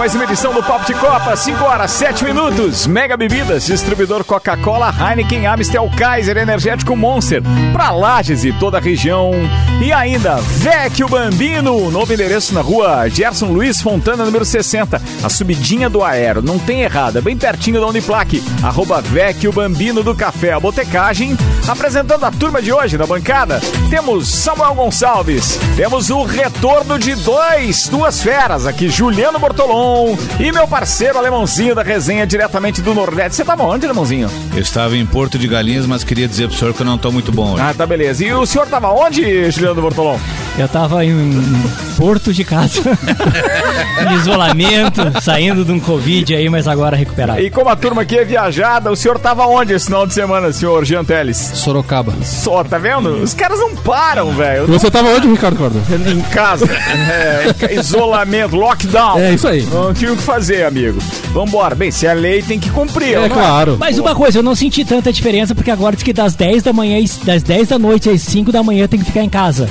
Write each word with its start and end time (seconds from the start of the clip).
mais 0.00 0.14
uma 0.14 0.24
edição 0.24 0.54
do 0.54 0.62
Papo 0.62 0.86
de 0.86 0.94
Copa, 0.94 1.36
5 1.36 1.62
horas 1.62 1.90
7 1.90 2.24
minutos. 2.24 2.86
Mega 2.86 3.18
Bebidas, 3.18 3.66
distribuidor 3.66 4.24
Coca-Cola, 4.24 4.90
Heineken, 4.98 5.46
Amstel, 5.46 5.90
Kaiser, 5.94 6.38
Energético 6.38 6.96
Monster, 6.96 7.42
pra 7.70 7.90
Lages 7.90 8.42
e 8.42 8.50
toda 8.50 8.78
a 8.78 8.80
região. 8.80 9.32
E 9.78 9.92
ainda, 9.92 10.36
Vecchio 10.36 11.06
Bambino, 11.06 11.90
novo 11.90 12.14
endereço 12.14 12.54
na 12.54 12.62
rua 12.62 13.10
Gerson 13.10 13.48
Luiz 13.48 13.82
Fontana, 13.82 14.24
número 14.24 14.42
60, 14.42 15.02
a 15.22 15.28
subidinha 15.28 15.90
do 15.90 16.02
Aero, 16.02 16.40
não 16.40 16.58
tem 16.58 16.80
errada, 16.80 17.20
bem 17.20 17.36
pertinho 17.36 17.78
da 17.78 17.86
Uniplaque, 17.86 18.42
arroba 18.62 19.02
Vecchio 19.02 19.52
Bambino 19.52 20.02
do 20.02 20.14
Café, 20.14 20.54
a 20.54 20.60
Botecagem. 20.60 21.36
Apresentando 21.68 22.24
a 22.24 22.30
turma 22.30 22.62
de 22.62 22.72
hoje 22.72 22.96
na 22.96 23.06
bancada, 23.06 23.60
temos 23.90 24.28
Samuel 24.28 24.74
Gonçalves, 24.74 25.58
temos 25.76 26.08
o 26.08 26.24
retorno 26.24 26.98
de 26.98 27.14
dois, 27.16 27.86
duas 27.86 28.22
feras 28.22 28.66
aqui, 28.66 28.88
Juliano 28.88 29.38
Bortolom 29.38 29.89
e 30.38 30.52
meu 30.52 30.66
parceiro 30.66 31.18
alemãozinho 31.18 31.74
da 31.74 31.82
resenha 31.82 32.26
diretamente 32.26 32.80
do 32.80 32.94
Nordeste. 32.94 33.36
Você 33.36 33.44
tava 33.44 33.64
onde, 33.64 33.84
alemãozinho? 33.86 34.30
Eu 34.54 34.60
estava 34.60 34.96
em 34.96 35.04
Porto 35.06 35.38
de 35.38 35.46
Galinhas, 35.46 35.86
mas 35.86 36.04
queria 36.04 36.28
dizer 36.28 36.48
pro 36.48 36.56
senhor 36.56 36.74
que 36.74 36.80
eu 36.82 36.86
não 36.86 36.98
tô 36.98 37.10
muito 37.10 37.32
bom 37.32 37.52
hoje. 37.52 37.62
Ah, 37.62 37.74
tá 37.76 37.86
beleza. 37.86 38.24
E 38.24 38.32
o 38.32 38.46
senhor 38.46 38.66
tava 38.66 38.90
onde, 38.92 39.50
Juliano 39.50 39.80
Bortolom? 39.80 40.18
Eu 40.58 40.68
tava 40.68 41.04
em 41.04 41.32
Porto 41.96 42.32
de 42.32 42.44
casa, 42.44 42.80
em 44.10 44.14
isolamento, 44.16 45.00
saindo 45.22 45.64
de 45.64 45.72
um 45.72 45.80
Covid 45.80 46.34
aí, 46.34 46.48
mas 46.48 46.66
agora 46.66 46.96
recuperado. 46.96 47.40
E 47.40 47.50
como 47.50 47.68
a 47.68 47.76
turma 47.76 48.02
aqui 48.02 48.18
é 48.18 48.24
viajada, 48.24 48.90
o 48.90 48.96
senhor 48.96 49.18
tava 49.18 49.46
onde 49.46 49.72
esse 49.72 49.86
final 49.86 50.06
de 50.06 50.14
semana, 50.14 50.52
senhor 50.52 50.84
Jean 50.84 51.04
Teles? 51.04 51.36
Sorocaba. 51.36 52.12
Só, 52.22 52.64
tá 52.64 52.78
vendo? 52.78 53.22
Os 53.22 53.34
caras 53.34 53.58
não 53.58 53.74
param, 53.76 54.32
velho. 54.32 54.66
Você 54.66 54.90
tava 54.90 55.08
onde, 55.08 55.28
Ricardo 55.28 55.56
Corda? 55.56 55.78
Em 56.10 56.20
casa. 56.22 56.66
É, 56.66 57.74
isolamento, 57.74 58.56
lockdown. 58.56 59.18
É 59.18 59.32
isso 59.32 59.46
aí. 59.48 59.66
Não 59.80 59.94
tinha 59.94 60.12
o 60.12 60.16
que 60.16 60.22
fazer, 60.22 60.64
amigo. 60.64 60.98
Vambora. 61.32 61.74
Bem, 61.74 61.90
se 61.90 62.06
a 62.06 62.12
lei 62.12 62.42
tem 62.42 62.58
que 62.60 62.68
cumprir. 62.70 63.14
É 63.16 63.20
não 63.20 63.28
claro. 63.30 63.76
Mas 63.78 63.98
uma 63.98 64.14
coisa, 64.14 64.38
eu 64.38 64.42
não 64.42 64.54
senti 64.54 64.84
tanta 64.84 65.12
diferença, 65.12 65.54
porque 65.54 65.70
agora 65.70 65.96
diz 65.96 66.02
que 66.02 66.12
das 66.12 66.34
10 66.34 66.62
da 66.62 66.72
manhã, 66.72 67.02
às- 67.02 67.16
das 67.18 67.42
10 67.42 67.68
da 67.68 67.78
noite 67.78 68.10
às 68.10 68.20
5 68.22 68.52
da 68.52 68.62
manhã 68.62 68.86
tem 68.86 69.00
que 69.00 69.06
ficar 69.06 69.22
em 69.22 69.28
casa. 69.28 69.68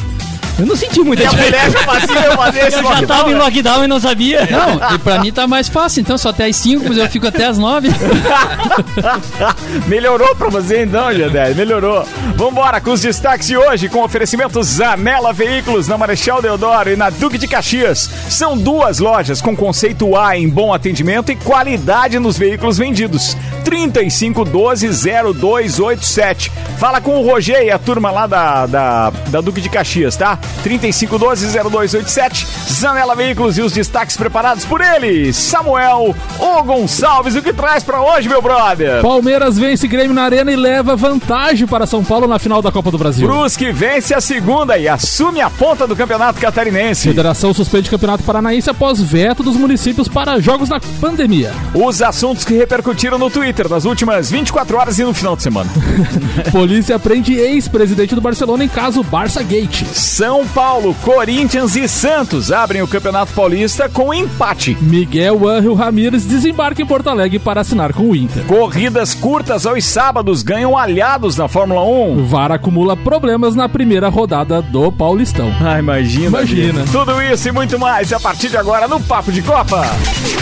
Eu 0.60 0.66
não 0.66 0.76
senti 0.76 1.00
muita 1.02 1.24
E 1.24 1.26
a 1.26 1.30
diferença. 1.30 1.66
mulher 1.68 1.72
já 1.72 1.80
fazia 1.86 2.32
fazer 2.38 2.60
esse 2.68 2.78
Eu 2.78 2.84
já 2.84 3.08
tava 3.08 3.32
em 3.32 3.34
lockdown. 3.34 3.38
lockdown 3.40 3.84
e 3.84 3.88
não 3.88 4.00
sabia. 4.00 4.48
Não, 4.52 4.96
e 4.96 5.00
pra 5.00 5.20
mim 5.20 5.32
tá 5.32 5.48
mais 5.48 5.70
fácil, 5.70 6.02
então 6.02 6.18
só 6.18 6.30
até 6.30 6.46
as 6.48 6.56
5, 6.58 6.86
mas 6.88 6.98
eu 6.98 7.10
fico 7.10 7.28
até 7.28 7.46
as 7.46 7.58
9. 7.58 7.90
Melhorou 9.88 10.36
pra 10.36 10.50
você 10.50 10.84
então, 10.84 11.08
G10, 11.10 11.56
melhorou. 11.56 12.06
Vambora 12.36 12.80
com 12.82 12.92
os 12.92 13.02
destaques 13.02 13.48
de 13.48 13.58
hoje, 13.58 13.90
com 13.90 14.04
oferecimento 14.04 14.62
Zanela 14.64 15.32
Veículos 15.34 15.88
na 15.88 15.98
Marechal 15.98 16.42
Deodoro 16.42 16.92
e 16.92 16.96
na 16.96 17.10
Duque 17.10 17.38
de 17.38 17.48
Caxias. 17.48 18.10
São 18.30 18.58
duas 18.58 19.00
lojas 19.00 19.42
com 19.42 19.56
conceito 19.56 20.16
A 20.16 20.38
em 20.38 20.48
bom 20.50 20.74
atendimento 20.74 21.32
e 21.32 21.36
qualidade 21.36 22.20
nos 22.20 22.38
veículos 22.38 22.78
vendidos. 22.78 23.36
3512-0287. 23.60 26.52
Fala 26.78 27.02
com 27.02 27.18
o 27.18 27.26
Roger 27.26 27.64
e 27.64 27.72
a 27.72 27.80
turma 27.80 28.12
lá 28.12 28.28
da, 28.28 28.66
da, 28.66 29.12
da 29.28 29.42
Duque 29.42 29.62
de 29.62 29.70
Caxias, 29.70 30.16
tá? 30.16 30.38
3512-0287. 30.64 32.46
Zanela 32.72 33.16
Veículos 33.16 33.58
e 33.58 33.62
os 33.62 33.74
destaques 33.74 34.16
preparados 34.16 34.64
por 34.66 34.82
ele, 34.82 35.34
Samuel 35.34 36.16
O 36.40 36.64
Gonçalves. 36.64 37.36
O 37.36 37.42
que 37.42 37.54
traz 37.54 37.84
pra 37.84 38.02
hoje, 38.02 38.30
meu 38.30 38.42
brother? 38.42 39.02
Palmeiras 39.02 39.58
vence 39.58 39.88
Grêmio 39.88 40.14
na 40.14 40.24
Arena 40.24 40.52
e 40.52 40.56
leva 40.56 40.96
vantagem 40.96 41.68
para 41.68 41.86
São 41.86 42.04
Paulo 42.04 42.28
na 42.28 42.40
final 42.40 42.62
da 42.62 42.72
Copa 42.72 42.92
do 42.92 42.98
Brasil. 42.98 43.28
Brusque 43.28 43.72
vence 43.72 44.14
a 44.14 44.22
segunda 44.22 44.78
e 44.78 44.88
assume 44.88 45.42
a 45.42 45.50
ponta 45.50 45.86
do 45.86 45.96
campeonato 45.96 46.40
catarinense. 46.40 47.10
Federação 47.10 47.54
suspende 47.54 47.90
Campeonato 47.90 48.24
Paranaense 48.24 48.70
após 48.70 49.02
veto 49.02 49.44
dos 49.44 49.58
municípios 49.58 50.08
para 50.08 50.40
jogos 50.40 50.70
na 50.70 50.80
pandemia. 51.02 51.52
Os 51.74 52.02
assuntos 52.02 52.46
que 52.46 52.54
repercutiram 52.54 53.18
no 53.18 53.30
Twitter 53.30 53.49
nas 53.70 53.86
últimas 53.86 54.30
24 54.30 54.78
horas 54.78 55.00
e 55.00 55.04
no 55.04 55.14
final 55.14 55.36
de 55.36 55.44
semana. 55.44 55.70
Polícia 56.52 57.00
prende 57.00 57.34
ex-presidente 57.34 58.16
do 58.16 58.22
Barcelona 58.22 58.64
em 58.64 58.68
caso 58.68 59.04
Barça 59.04 59.42
Gate. 59.42 59.84
São 59.86 60.46
Paulo, 60.48 60.96
Corinthians 61.02 61.76
e 61.76 61.88
Santos 61.88 62.52
abrem 62.52 62.82
o 62.82 62.88
Campeonato 62.88 63.34
Paulista 63.34 63.90
com 63.90 64.14
empate. 64.14 64.78
Miguel 64.82 65.48
Ángel 65.48 65.74
Ramírez 65.74 66.26
desembarca 66.26 66.82
em 66.82 66.86
Porto 66.86 67.10
Alegre 67.10 67.40
para 67.40 67.62
assinar 67.62 67.94
com 67.94 68.04
o 68.04 68.16
Inter. 68.16 68.44
Corridas 68.44 69.14
curtas 69.14 69.66
aos 69.66 69.84
sábados 69.86 70.44
ganham 70.44 70.78
aliados 70.78 71.38
na 71.38 71.48
Fórmula 71.48 71.84
1. 71.84 72.20
O 72.20 72.26
VAR 72.26 72.52
acumula 72.52 72.96
problemas 72.96 73.56
na 73.56 73.70
primeira 73.70 74.10
rodada 74.10 74.62
do 74.62 74.92
Paulistão. 74.92 75.52
Ah, 75.62 75.80
imagina. 75.80 76.28
Imagina. 76.28 76.86
Tudo 76.92 77.22
isso 77.22 77.48
e 77.48 77.52
muito 77.52 77.80
mais 77.80 78.12
a 78.14 78.20
partir 78.20 78.50
de 78.50 78.58
agora 78.58 78.88
no 78.88 79.00
Papo 79.00 79.32
de 79.32 79.42
Copa. 79.42 79.86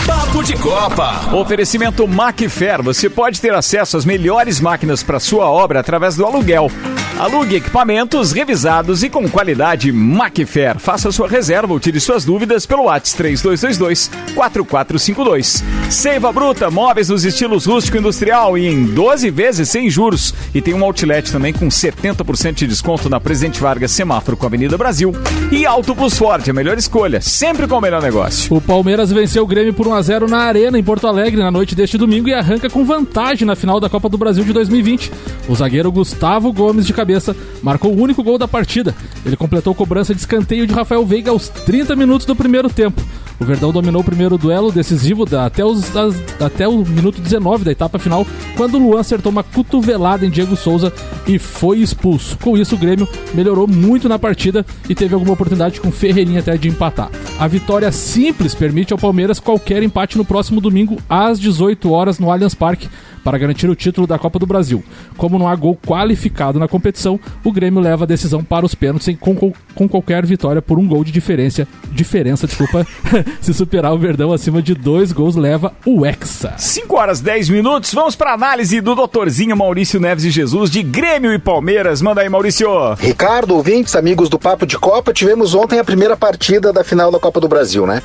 Papo 0.05 0.43
de 0.43 0.53
Copa. 0.55 1.33
Oferecimento 1.33 2.07
Macfair. 2.07 2.81
Você 2.81 2.96
pode 3.09 3.39
ter 3.39 3.53
acesso 3.53 3.97
às 3.97 4.05
melhores 4.05 4.59
máquinas 4.59 5.03
para 5.03 5.19
sua 5.19 5.49
obra 5.49 5.79
através 5.79 6.15
do 6.15 6.25
aluguel. 6.25 6.71
Alugue 7.17 7.55
equipamentos 7.55 8.31
revisados 8.31 9.01
e 9.01 9.09
com 9.09 9.27
qualidade 9.27 9.91
Macfair. 9.91 10.77
Faça 10.77 11.11
sua 11.11 11.27
reserva 11.27 11.73
ou 11.73 11.79
tire 11.79 11.99
suas 11.99 12.23
dúvidas 12.23 12.67
pelo 12.67 12.83
WhatsApp 12.83 13.17
3222 13.17 14.11
4452. 14.35 15.63
Seiva 15.89 16.31
Bruta, 16.31 16.69
móveis 16.69 17.09
nos 17.09 17.25
estilos 17.25 17.65
rústico 17.65 17.97
e 17.97 17.99
industrial 17.99 18.55
e 18.55 18.67
em 18.67 18.85
12 18.85 19.31
vezes 19.31 19.67
sem 19.67 19.89
juros. 19.89 20.31
E 20.53 20.61
tem 20.61 20.75
um 20.75 20.83
outlet 20.83 21.31
também 21.31 21.51
com 21.51 21.67
70% 21.69 22.53
de 22.53 22.67
desconto 22.67 23.09
na 23.09 23.19
Presidente 23.19 23.59
Vargas 23.59 23.91
Semáforo 23.91 24.37
com 24.37 24.45
a 24.45 24.49
Avenida 24.49 24.77
Brasil. 24.77 25.11
E 25.51 25.65
Auto 25.65 25.95
Plus 25.95 26.15
Ford, 26.15 26.47
a 26.47 26.53
melhor 26.53 26.77
escolha, 26.77 27.19
sempre 27.19 27.67
com 27.67 27.79
o 27.79 27.81
melhor 27.81 28.01
negócio. 28.01 28.55
O 28.55 28.61
Palmeiras 28.61 29.11
venceu 29.11 29.43
o 29.43 29.47
Grêmio 29.47 29.73
por 29.73 29.87
1x0 29.87 30.29
na 30.29 30.41
Arena, 30.41 30.77
em 30.77 30.83
Porto 30.83 31.07
Alegre, 31.07 31.41
na 31.41 31.49
noite 31.49 31.73
deste 31.73 31.97
domingo 31.97 32.29
e 32.29 32.33
arranca 32.35 32.69
com 32.69 32.85
vantagem 32.87 33.45
na 33.45 33.55
final 33.55 33.79
da 33.79 33.89
Copa 33.89 34.09
do 34.09 34.17
Brasil 34.17 34.43
de 34.43 34.53
2020. 34.53 35.11
O 35.47 35.55
zagueiro 35.55 35.91
Gustavo 35.91 36.51
Gomes, 36.51 36.87
de 36.87 36.93
cabeça, 36.93 37.35
marcou 37.61 37.93
o 37.93 38.01
único 38.01 38.23
gol 38.23 38.37
da 38.37 38.47
partida. 38.47 38.95
Ele 39.25 39.35
completou 39.35 39.75
cobrança 39.75 40.15
de 40.15 40.21
escanteio 40.21 40.65
de 40.65 40.73
Rafael 40.73 41.05
Veiga 41.05 41.29
aos 41.29 41.49
30 41.49 41.95
minutos 41.95 42.25
do 42.25 42.35
primeiro 42.35 42.69
tempo. 42.69 43.03
O 43.39 43.45
Verdão 43.45 43.71
dominou 43.71 44.01
o 44.01 44.03
primeiro 44.03 44.35
duelo 44.37 44.71
decisivo 44.71 45.23
da- 45.25 45.45
até, 45.45 45.63
os- 45.63 45.89
das- 45.89 46.15
até 46.39 46.67
o 46.67 46.77
minuto 46.83 47.21
19 47.21 47.63
da 47.63 47.71
etapa 47.71 47.99
final, 47.99 48.25
quando 48.55 48.75
o 48.75 48.79
Luan 48.79 48.99
acertou 48.99 49.31
uma 49.31 49.43
cotovelada 49.43 50.25
em 50.25 50.29
Diego 50.29 50.55
Souza 50.55 50.91
e 51.27 51.37
foi 51.37 51.77
expulso. 51.79 52.35
Com 52.39 52.57
isso, 52.57 52.73
o 52.73 52.77
Grêmio 52.77 53.07
melhorou 53.35 53.67
muito 53.67 54.09
na 54.09 54.17
partida 54.17 54.65
e 54.89 54.95
teve 54.95 55.13
alguma 55.13 55.33
oportunidade 55.33 55.79
com 55.79 55.91
Ferreirinha 55.91 56.39
até 56.39 56.57
de 56.57 56.67
empatar. 56.67 57.11
A 57.39 57.47
vitória 57.47 57.91
simples 57.91 58.55
permite 58.55 58.91
ao 58.91 58.97
Palmeiras 58.97 59.39
qualquer 59.39 59.83
empate 59.83 60.17
no 60.17 60.25
próximo 60.25 60.59
domingo 60.59 60.97
às 61.07 61.39
18 61.39 61.91
horas 61.91 62.17
no 62.17 62.31
Allianz 62.31 62.55
Parque 62.55 62.89
para 63.27 63.37
garantir 63.37 63.69
o 63.69 63.75
título 63.75 64.07
da 64.07 64.17
Copa 64.17 64.39
do 64.39 64.45
Brasil. 64.45 64.81
Como 65.17 65.37
não 65.37 65.49
há 65.49 65.55
gol 65.55 65.77
qualificado 65.85 66.57
na 66.57 66.65
competição, 66.65 67.19
o 67.43 67.51
Grêmio 67.51 67.81
leva 67.81 68.05
a 68.05 68.07
decisão 68.07 68.41
para 68.41 68.65
os 68.65 68.73
pênaltis 68.73 69.13
com, 69.19 69.35
com- 69.35 69.51
com 69.75 69.85
qualquer 69.85 70.25
vitória 70.25 70.61
por 70.61 70.79
um 70.79 70.87
gol 70.87 71.03
de 71.03 71.11
diferença. 71.11 71.67
Diferença, 71.91 72.47
desculpa. 72.47 72.87
Se 73.41 73.53
superar 73.53 73.91
o 73.93 73.97
Verdão 73.97 74.31
acima 74.31 74.61
de 74.61 74.73
dois 74.73 75.11
gols, 75.11 75.35
leva 75.35 75.73
o 75.85 76.05
Hexa. 76.05 76.53
5 76.57 76.95
horas 76.95 77.19
10 77.19 77.49
minutos, 77.49 77.93
vamos 77.93 78.15
para 78.15 78.31
análise 78.31 78.79
do 78.79 78.95
doutorzinho 78.95 79.57
Maurício 79.57 79.99
Neves 79.99 80.23
de 80.23 80.29
Jesus 80.31 80.69
de 80.71 80.81
Grêmio 80.81 81.33
e 81.33 81.37
Palmeiras. 81.37 82.01
Manda 82.01 82.21
aí, 82.21 82.29
Maurício. 82.29 82.69
Ricardo, 82.93 83.55
ouvintes, 83.55 83.93
amigos 83.97 84.29
do 84.29 84.39
Papo 84.39 84.65
de 84.65 84.79
Copa, 84.79 85.11
tivemos 85.11 85.53
ontem 85.53 85.79
a 85.79 85.83
primeira 85.83 86.15
partida 86.15 86.71
da 86.71 86.81
final 86.81 87.11
da 87.11 87.19
Copa 87.19 87.41
do 87.41 87.49
Brasil, 87.49 87.85
né? 87.85 88.01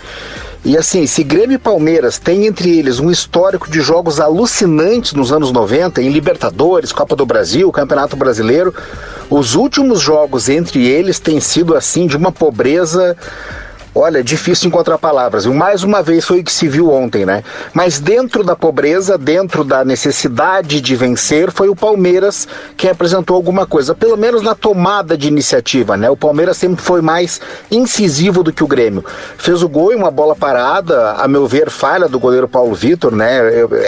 E 0.64 0.76
assim, 0.76 1.08
se 1.08 1.24
Grêmio 1.24 1.56
e 1.56 1.58
Palmeiras 1.58 2.20
têm 2.20 2.46
entre 2.46 2.78
eles 2.78 3.00
um 3.00 3.10
histórico 3.10 3.68
de 3.68 3.80
jogos 3.80 4.20
alucinantes 4.20 5.12
nos 5.12 5.32
anos 5.32 5.50
90, 5.50 6.00
em 6.00 6.08
Libertadores, 6.08 6.92
Copa 6.92 7.16
do 7.16 7.26
Brasil, 7.26 7.70
Campeonato 7.72 8.16
Brasileiro, 8.16 8.72
os 9.28 9.56
últimos 9.56 10.00
jogos 10.00 10.48
entre 10.48 10.86
eles 10.86 11.18
têm 11.18 11.40
sido 11.40 11.76
assim 11.76 12.06
de 12.06 12.16
uma 12.16 12.30
pobreza 12.30 13.16
Olha, 13.94 14.24
difícil 14.24 14.68
encontrar 14.68 14.96
palavras. 14.96 15.44
Mais 15.44 15.84
uma 15.84 16.02
vez 16.02 16.24
foi 16.24 16.40
o 16.40 16.44
que 16.44 16.52
se 16.52 16.66
viu 16.66 16.90
ontem, 16.90 17.26
né? 17.26 17.44
Mas 17.74 18.00
dentro 18.00 18.42
da 18.42 18.56
pobreza, 18.56 19.18
dentro 19.18 19.62
da 19.62 19.84
necessidade 19.84 20.80
de 20.80 20.96
vencer, 20.96 21.50
foi 21.50 21.68
o 21.68 21.76
Palmeiras 21.76 22.48
quem 22.74 22.88
apresentou 22.88 23.36
alguma 23.36 23.66
coisa, 23.66 23.94
pelo 23.94 24.16
menos 24.16 24.40
na 24.40 24.54
tomada 24.54 25.16
de 25.16 25.28
iniciativa, 25.28 25.94
né? 25.94 26.08
O 26.08 26.16
Palmeiras 26.16 26.56
sempre 26.56 26.82
foi 26.82 27.02
mais 27.02 27.38
incisivo 27.70 28.42
do 28.42 28.50
que 28.50 28.64
o 28.64 28.66
Grêmio. 28.66 29.04
Fez 29.36 29.62
o 29.62 29.68
gol 29.68 29.92
em 29.92 29.96
uma 29.96 30.10
bola 30.10 30.34
parada, 30.34 31.12
a 31.12 31.28
meu 31.28 31.46
ver, 31.46 31.68
falha 31.68 32.08
do 32.08 32.18
goleiro 32.18 32.48
Paulo 32.48 32.74
Vitor, 32.74 33.14
né? 33.14 33.40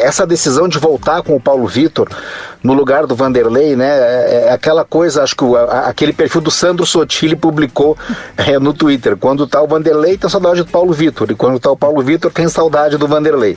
Essa 0.03 0.27
decisão 0.27 0.69
de 0.69 0.79
voltar 0.79 1.23
com 1.23 1.35
o 1.35 1.41
Paulo 1.41 1.67
Vitor 1.67 2.09
no 2.65 2.73
lugar 2.73 3.07
do 3.07 3.15
Vanderlei, 3.15 3.77
né? 3.77 3.87
É, 3.87 4.45
é 4.49 4.53
aquela 4.53 4.85
coisa, 4.85 5.23
acho 5.23 5.37
que 5.37 5.45
o, 5.45 5.55
a, 5.55 5.89
aquele 5.89 6.13
perfil 6.13 6.41
do 6.41 6.51
Sandro 6.51 6.87
Sotile 6.87 7.37
publicou 7.37 7.97
é, 8.37 8.59
no 8.59 8.73
Twitter. 8.73 9.17
Quando 9.17 9.47
tá 9.47 9.63
o 9.63 9.67
Vanderlei, 9.67 10.17
tem 10.17 10.31
saudade 10.31 10.63
do 10.63 10.71
Paulo 10.71 10.93
Vitor. 10.93 11.31
E 11.31 11.35
quando 11.35 11.61
tá 11.61 11.71
o 11.71 11.77
Paulo 11.77 12.03
Vitor, 12.03 12.33
tem 12.33 12.49
saudade 12.49 12.97
do 12.97 13.07
Vanderlei. 13.07 13.57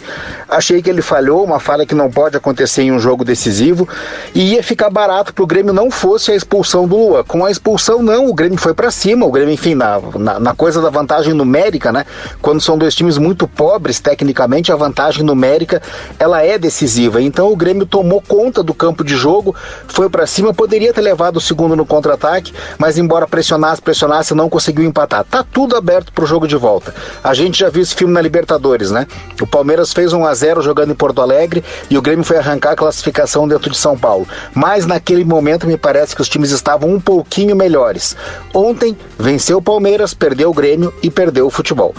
Achei 0.50 0.82
que 0.82 0.90
ele 0.90 1.02
falhou, 1.02 1.44
uma 1.44 1.60
falha 1.60 1.86
que 1.86 1.96
não 1.96 2.12
pode 2.12 2.36
acontecer 2.38 2.84
em 2.84 2.92
um 2.92 3.00
jogo 3.00 3.24
decisivo. 3.24 3.88
E 4.36 4.56
ia 4.56 4.62
ficar 4.62 4.90
barato 4.90 5.34
pro 5.34 5.48
Grêmio 5.48 5.74
não 5.74 5.90
fosse 5.90 6.32
a 6.32 6.36
expulsão 6.36 6.86
do 6.86 6.98
Lua. 6.98 7.24
Com 7.24 7.46
a 7.46 7.52
expulsão, 7.52 8.02
não, 8.02 8.28
o 8.28 8.34
Grêmio 8.34 8.58
foi 8.58 8.74
para 8.74 8.90
cima. 8.90 9.26
O 9.26 9.32
Grêmio, 9.32 9.54
enfim, 9.54 9.76
na, 9.76 10.00
na, 10.16 10.40
na 10.40 10.56
coisa 10.56 10.82
da 10.82 10.90
vantagem 10.90 11.34
numérica, 11.34 11.92
né? 11.92 12.06
Quando 12.42 12.60
são 12.60 12.78
dois 12.78 12.96
times 12.96 13.18
muito 13.18 13.48
pobres, 13.48 14.00
tecnicamente, 14.00 14.72
a 14.72 14.76
vantagem 14.76 15.24
numérica 15.24 15.82
ela 16.20 16.44
é 16.44 16.58
decisiva. 16.58 17.22
Então 17.22 17.52
o 17.52 17.56
Grêmio 17.56 17.86
tomou 17.86 18.22
conta 18.22 18.64
do 18.64 18.74
campo 18.74 18.97
de 19.04 19.16
jogo, 19.16 19.56
foi 19.88 20.10
para 20.10 20.26
cima, 20.28 20.54
poderia 20.54 20.94
ter 20.94 21.02
levado 21.02 21.38
o 21.38 21.42
segundo 21.42 21.76
no 21.76 21.86
contra-ataque, 21.86 22.54
mas 22.78 22.98
embora 22.98 23.28
pressionasse, 23.28 23.82
pressionasse, 23.82 24.34
não 24.34 24.50
conseguiu 24.50 24.86
empatar. 24.86 25.24
Tá 25.24 25.44
tudo 25.44 25.76
aberto 25.76 26.12
pro 26.12 26.26
jogo 26.26 26.48
de 26.48 26.56
volta. 26.56 26.94
A 27.24 27.34
gente 27.34 27.60
já 27.60 27.70
viu 27.70 27.82
esse 27.82 27.96
filme 27.96 28.14
na 28.14 28.22
Libertadores, 28.22 28.92
né? 28.92 29.08
O 29.42 29.48
Palmeiras 29.48 29.94
fez 29.94 30.14
1 30.14 30.26
a 30.26 30.34
0 30.34 30.62
jogando 30.62 30.92
em 30.92 30.96
Porto 30.96 31.22
Alegre 31.22 31.64
e 31.90 31.98
o 31.98 32.02
Grêmio 32.02 32.24
foi 32.24 32.38
arrancar 32.38 32.72
a 32.72 32.76
classificação 32.76 33.48
dentro 33.48 33.70
de 33.70 33.78
São 33.78 33.98
Paulo. 33.98 34.28
Mas 34.54 34.86
naquele 34.86 35.24
momento 35.24 35.68
me 35.68 35.78
parece 35.78 36.16
que 36.16 36.22
os 36.22 36.30
times 36.30 36.52
estavam 36.52 36.90
um 36.90 37.00
pouquinho 37.00 37.56
melhores. 37.56 38.16
Ontem 38.54 38.98
venceu 39.18 39.58
o 39.58 39.62
Palmeiras, 39.62 40.14
perdeu 40.14 40.50
o 40.50 40.54
Grêmio 40.54 40.94
e 41.02 41.10
perdeu 41.10 41.48
o 41.48 41.50
futebol. 41.50 41.94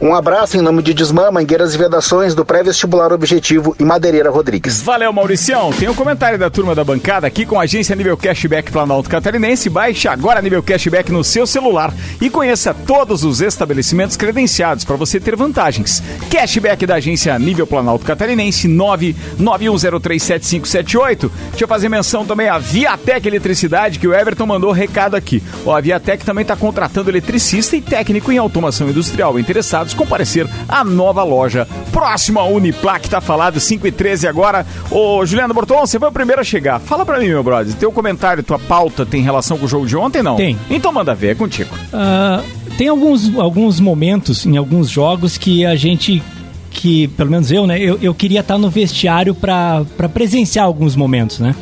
Um 0.00 0.14
abraço 0.14 0.56
em 0.56 0.60
nome 0.60 0.82
de 0.82 0.94
Desmã, 0.94 1.30
Mangueiras 1.30 1.74
e 1.74 1.78
Vedações 1.78 2.34
do 2.34 2.44
pré-vestibular 2.44 3.12
Objetivo 3.12 3.76
e 3.78 3.84
Madeireira 3.84 4.30
Rodrigues. 4.30 4.80
Valeu, 4.80 5.12
Mauricião. 5.12 5.72
Tem 5.72 5.88
um 5.88 5.94
comentário 5.94 6.38
da 6.40 6.50
turma 6.50 6.74
da 6.74 6.82
bancada 6.82 7.26
aqui 7.26 7.44
com 7.44 7.60
a 7.60 7.64
agência 7.64 7.94
Nível 7.94 8.16
Cashback 8.16 8.72
Planalto 8.72 9.10
Catarinense. 9.10 9.68
Baixe 9.68 10.08
agora 10.08 10.40
Nível 10.40 10.62
Cashback 10.62 11.12
no 11.12 11.22
seu 11.22 11.46
celular 11.46 11.92
e 12.20 12.30
conheça 12.30 12.72
todos 12.72 13.24
os 13.24 13.42
estabelecimentos 13.42 14.16
credenciados 14.16 14.84
para 14.84 14.96
você 14.96 15.20
ter 15.20 15.36
vantagens. 15.36 16.02
Cashback 16.30 16.86
da 16.86 16.94
agência 16.94 17.38
Nível 17.38 17.66
Planalto 17.66 18.06
Catarinense 18.06 18.66
991037578. 18.68 21.30
Deixa 21.50 21.64
eu 21.64 21.68
fazer 21.68 21.90
menção 21.90 22.24
também 22.24 22.48
a 22.48 22.58
Viatec 22.58 23.28
Eletricidade, 23.28 23.98
que 23.98 24.08
o 24.08 24.14
Everton 24.14 24.46
mandou 24.46 24.72
recado 24.72 25.16
aqui. 25.16 25.42
Ó, 25.66 25.76
a 25.76 25.80
Viatec 25.80 26.24
também 26.24 26.42
está 26.42 26.54
contratando 26.56 27.10
eletricista 27.10 27.76
e 27.76 27.82
técnico 27.82 28.32
em 28.32 28.38
automação 28.38 28.88
industrial. 28.88 29.38
Interessados, 29.38 29.92
comparecer 29.92 30.48
à 30.66 30.82
nova 30.82 31.22
loja 31.22 31.68
próximo 31.90 32.40
à 32.40 32.46
Uniplac, 32.46 33.10
tá 33.10 33.20
falado, 33.20 33.60
5 33.60 33.86
e 33.86 33.92
13 33.92 34.26
agora. 34.26 34.64
Ô, 34.90 35.26
Juliano 35.26 35.52
Borton, 35.52 35.80
você 35.80 35.98
foi 35.98 36.08
o 36.08 36.12
primeiro 36.12 36.29
a 36.38 36.44
chegar. 36.44 36.78
Fala 36.78 37.04
pra 37.04 37.18
mim, 37.18 37.26
meu 37.28 37.42
brother, 37.42 37.74
teu 37.74 37.90
comentário, 37.90 38.42
tua 38.42 38.58
pauta 38.58 39.04
tem 39.06 39.22
relação 39.22 39.58
com 39.58 39.64
o 39.64 39.68
jogo 39.68 39.86
de 39.86 39.96
ontem, 39.96 40.22
não? 40.22 40.36
Tem. 40.36 40.56
Então 40.70 40.92
manda 40.92 41.14
ver, 41.14 41.32
é 41.32 41.34
contigo. 41.34 41.74
Ah, 41.92 42.42
tem 42.78 42.88
alguns, 42.88 43.34
alguns 43.38 43.80
momentos 43.80 44.46
em 44.46 44.56
alguns 44.56 44.88
jogos 44.88 45.36
que 45.36 45.64
a 45.66 45.74
gente 45.74 46.22
que, 46.70 47.08
pelo 47.08 47.30
menos 47.30 47.50
eu, 47.50 47.66
né, 47.66 47.80
eu, 47.80 47.98
eu 48.00 48.14
queria 48.14 48.40
estar 48.40 48.56
no 48.56 48.70
vestiário 48.70 49.34
para 49.34 49.84
presenciar 50.14 50.64
alguns 50.66 50.94
momentos, 50.94 51.40
né? 51.40 51.54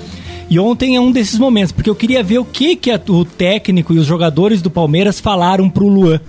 E 0.51 0.59
ontem 0.59 0.97
é 0.97 1.01
um 1.01 1.11
desses 1.11 1.39
momentos, 1.39 1.73
porque 1.73 1.89
eu 1.91 1.95
queria 1.95 2.23
ver 2.23 2.39
o 2.39 2.45
que, 2.45 2.77
que 2.77 2.91
a- 2.91 3.01
o 3.09 3.25
técnico 3.25 3.93
e 3.95 3.99
os 3.99 4.07
jogadores 4.07 4.61
do 4.63 4.71
Palmeiras 4.71 5.19
falaram 5.19 5.69
pro 5.69 5.87
Luan. 5.89 6.21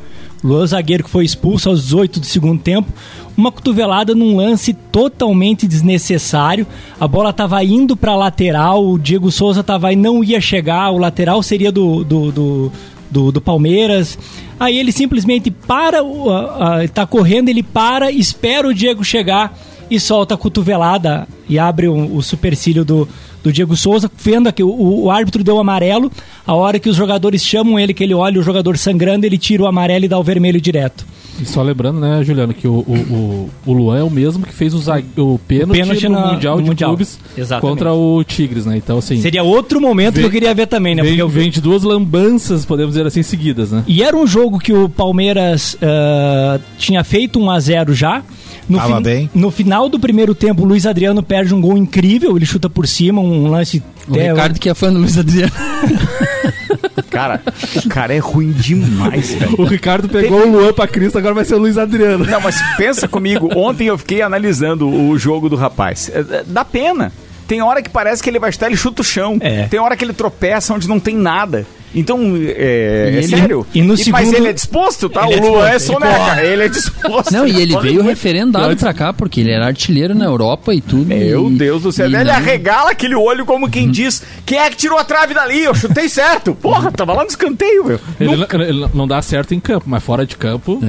Luan, 0.44 0.66
zagueiro 0.66 1.04
que 1.04 1.10
foi 1.10 1.26
expulso 1.26 1.70
aos 1.70 1.84
18 1.84 2.20
do 2.22 2.26
segundo 2.26 2.62
tempo, 2.62 2.92
uma 3.36 3.52
cotovelada 3.52 4.16
num 4.16 4.38
lance 4.38 4.74
totalmente 4.74 5.68
desnecessário. 5.68 6.66
A 7.00 7.08
bola 7.08 7.32
estava 7.32 7.64
indo 7.64 7.96
para 7.98 8.16
lateral, 8.16 8.86
o 8.86 8.98
Diego 8.98 9.32
Souza 9.32 9.64
tava 9.64 9.90
aí, 9.90 9.96
não 9.96 10.24
ia 10.24 10.40
chegar, 10.40 10.92
o 10.92 10.98
lateral 10.98 11.44
seria 11.44 11.72
do, 11.72 12.04
do, 12.04 12.32
do, 12.32 12.72
do, 13.12 13.32
do 13.34 13.42
Palmeiras. 13.42 14.18
Aí 14.60 14.78
ele 14.78 14.92
simplesmente 14.92 15.52
para, 15.52 16.04
o- 16.04 16.30
a- 16.32 16.84
a- 16.84 16.88
tá 16.88 17.06
correndo, 17.06 17.50
ele 17.50 17.64
para, 17.64 18.12
espera 18.12 18.68
o 18.68 18.74
Diego 18.74 19.04
chegar 19.04 19.58
e 19.92 20.00
solta 20.00 20.36
a 20.36 20.38
cotovelada 20.38 21.28
e 21.48 21.58
abre 21.58 21.88
o, 21.88 22.16
o 22.16 22.22
supercílio 22.22 22.86
do, 22.86 23.08
do 23.44 23.52
Diego 23.52 23.76
Souza, 23.76 24.10
vendo 24.18 24.52
que 24.52 24.64
o, 24.64 25.04
o 25.04 25.12
árbitro 25.12 25.44
deu 25.44 25.58
amarelo, 25.60 26.12
a 26.46 26.54
hora 26.54 26.80
que 26.80 26.90
os 26.90 26.96
jogadores 26.96 27.44
chamam 27.44 27.80
ele, 27.80 27.94
que 27.94 28.04
ele 28.04 28.14
olha 28.14 28.40
o 28.40 28.44
jogador 28.44 28.78
sangrando, 28.78 29.26
ele 29.26 29.38
tira 29.38 29.64
o 29.64 29.68
amarelo 29.68 30.06
e 30.06 30.08
dá 30.08 30.18
o 30.20 30.24
vermelho 30.24 30.60
direto. 30.60 31.06
E 31.42 31.46
só 31.46 31.62
lembrando, 31.64 32.02
né, 32.02 32.22
Juliano, 32.22 32.54
que 32.54 32.68
o, 32.68 32.74
o, 32.80 33.50
o, 33.66 33.72
o 33.72 33.74
Luan 33.74 34.00
é 34.00 34.04
o 34.04 34.10
mesmo 34.10 34.46
que 34.46 34.54
fez 34.54 34.74
o, 34.74 34.80
o 35.22 35.40
pênalti, 35.48 35.72
pênalti 35.80 36.10
no 36.10 36.20
na- 36.20 36.34
Mundial 36.34 36.58
no 36.58 36.64
de 36.64 36.70
Mundial. 36.70 36.90
Clubes 36.90 37.18
Exatamente. 37.38 37.62
contra 37.78 37.94
o 37.94 38.22
Tigres, 38.26 38.66
né? 38.66 38.76
Então, 38.76 38.98
assim, 38.98 39.22
Seria 39.22 39.42
outro 39.42 39.80
momento 39.80 40.16
que 40.16 40.20
Vem- 40.20 40.26
eu 40.26 40.32
queria 40.32 40.54
ver 40.54 40.68
também, 40.68 40.96
né? 40.96 41.02
vem, 41.02 41.12
Porque 41.12 41.22
eu 41.22 41.30
vem 41.30 41.50
de 41.50 41.62
duas 41.62 41.84
lambanças, 41.84 42.66
podemos 42.66 42.94
dizer 42.94 43.08
assim, 43.08 43.24
seguidas, 43.24 43.72
né? 43.72 43.86
E 43.88 44.04
era 44.04 44.18
um 44.18 44.28
jogo 44.28 44.60
que 44.60 44.74
o 44.74 44.90
Palmeiras 44.90 45.78
ah, 45.82 46.60
tinha 46.78 47.06
feito 47.06 47.40
1 47.40 47.50
a 47.52 47.60
0 47.62 47.94
já. 47.94 48.22
No, 48.70 48.78
Tava 48.78 49.02
bem. 49.02 49.30
no 49.34 49.50
final 49.50 49.90
do 49.90 50.00
primeiro 50.00 50.36
tempo, 50.36 50.62
o 50.62 50.66
Luiz 50.66 50.86
Adriano 50.86 51.24
perde 51.24 51.56
um 51.56 51.60
gol 51.60 51.76
incrível. 51.78 52.38
Ele 52.38 52.46
chuta 52.46 52.70
por 52.70 52.88
cima, 52.88 53.20
um 53.20 53.50
lance. 53.50 53.82
O 54.08 54.14
até- 54.14 54.30
Ricardo 54.32 54.60
que 54.60 54.70
é 54.70 54.74
fã 54.76 54.94
do 54.94 55.00
Luiz 55.00 55.18
Adriano. 55.18 55.52
Cara, 57.10 57.42
o 57.84 57.90
cara 57.90 58.14
é 58.14 58.20
ruim 58.20 58.52
demais, 58.52 59.34
velho. 59.34 59.56
O 59.60 59.64
Ricardo 59.66 60.08
pegou 60.08 60.46
o 60.46 60.52
Luan 60.52 60.72
pra 60.74 60.88
Cristo, 60.88 61.18
agora 61.18 61.34
vai 61.34 61.44
ser 61.44 61.56
o 61.56 61.58
Luiz 61.58 61.78
Adriano. 61.78 62.24
Não, 62.26 62.40
mas 62.40 62.56
pensa 62.78 63.08
comigo, 63.08 63.50
ontem 63.56 63.88
eu 63.88 63.98
fiquei 63.98 64.22
analisando 64.22 64.88
o 64.88 65.18
jogo 65.18 65.50
do 65.50 65.56
rapaz. 65.56 66.10
É, 66.14 66.20
é, 66.20 66.44
Dá 66.46 66.64
pena. 66.64 67.12
Tem 67.48 67.62
hora 67.64 67.82
que 67.82 67.90
parece 67.90 68.22
que 68.22 68.30
ele 68.30 68.38
vai 68.40 68.52
estar, 68.52 68.68
ele 68.68 68.78
chuta 68.78 69.02
o 69.02 69.04
chão. 69.06 69.38
É. 69.42 69.64
Tem 69.64 69.80
hora 69.80 69.98
que 69.98 70.06
ele 70.06 70.14
tropeça 70.14 70.72
onde 70.74 70.88
não 70.88 71.00
tem 71.00 71.16
nada. 71.16 71.66
Então, 71.96 72.20
é, 72.36 73.10
E 73.14 73.16
é 73.16 73.18
ele- 73.18 73.28
sério. 73.28 73.66
e 73.74 73.82
no 73.82 73.90
Mas 73.90 74.02
segundo- 74.02 74.36
ele 74.36 74.48
é 74.50 74.54
disposto, 74.54 75.10
tá? 75.10 75.26
Ele 75.28 75.40
é 75.40 75.44
o 75.44 75.54
Luan 75.54 75.70
é 75.70 75.80
soneca. 75.80 76.44
Ele 76.44 76.64
é 76.64 76.68
disposto. 76.68 77.32
Não, 77.32 77.48
e 77.48 77.60
ele 77.62 77.76
veio 77.82 78.04
referendado 78.04 78.76
pra 78.78 78.94
cá, 78.94 79.12
porque 79.12 79.40
ele 79.42 79.52
era 79.52 79.66
artilheiro 79.66 80.14
na 80.14 80.26
Europa 80.26 80.74
e 80.74 80.82
tudo. 80.82 81.08
Meu 81.08 81.50
e- 81.50 81.54
Deus 81.56 81.82
do 81.84 81.92
céu. 81.92 82.08
e 82.08 82.14
Ele 82.16 82.24
não- 82.24 82.34
arregala 82.34 82.92
aquele 82.92 83.16
olho 83.16 83.46
como 83.46 83.70
quem 83.70 83.90
diz: 83.90 84.22
quem 84.46 84.60
é 84.60 84.70
que 84.70 84.78
tirou 84.78 84.98
a 85.00 85.04
trave 85.04 85.34
dali? 85.34 85.64
Eu 85.64 85.74
chutei 85.74 86.08
certo. 86.08 86.54
Porra, 86.54 86.92
tava 86.92 87.14
lá 87.14 87.24
no 87.24 87.30
escanteio, 87.30 87.84
meu. 87.86 88.00
Ele, 88.20 88.46
ele 88.68 88.88
não 88.94 89.08
dá 89.08 89.22
certo 89.22 89.54
em 89.56 89.60
campo, 89.60 89.86
mas 89.88 90.04
fora 90.04 90.26
de 90.26 90.38
campo. 90.38 90.80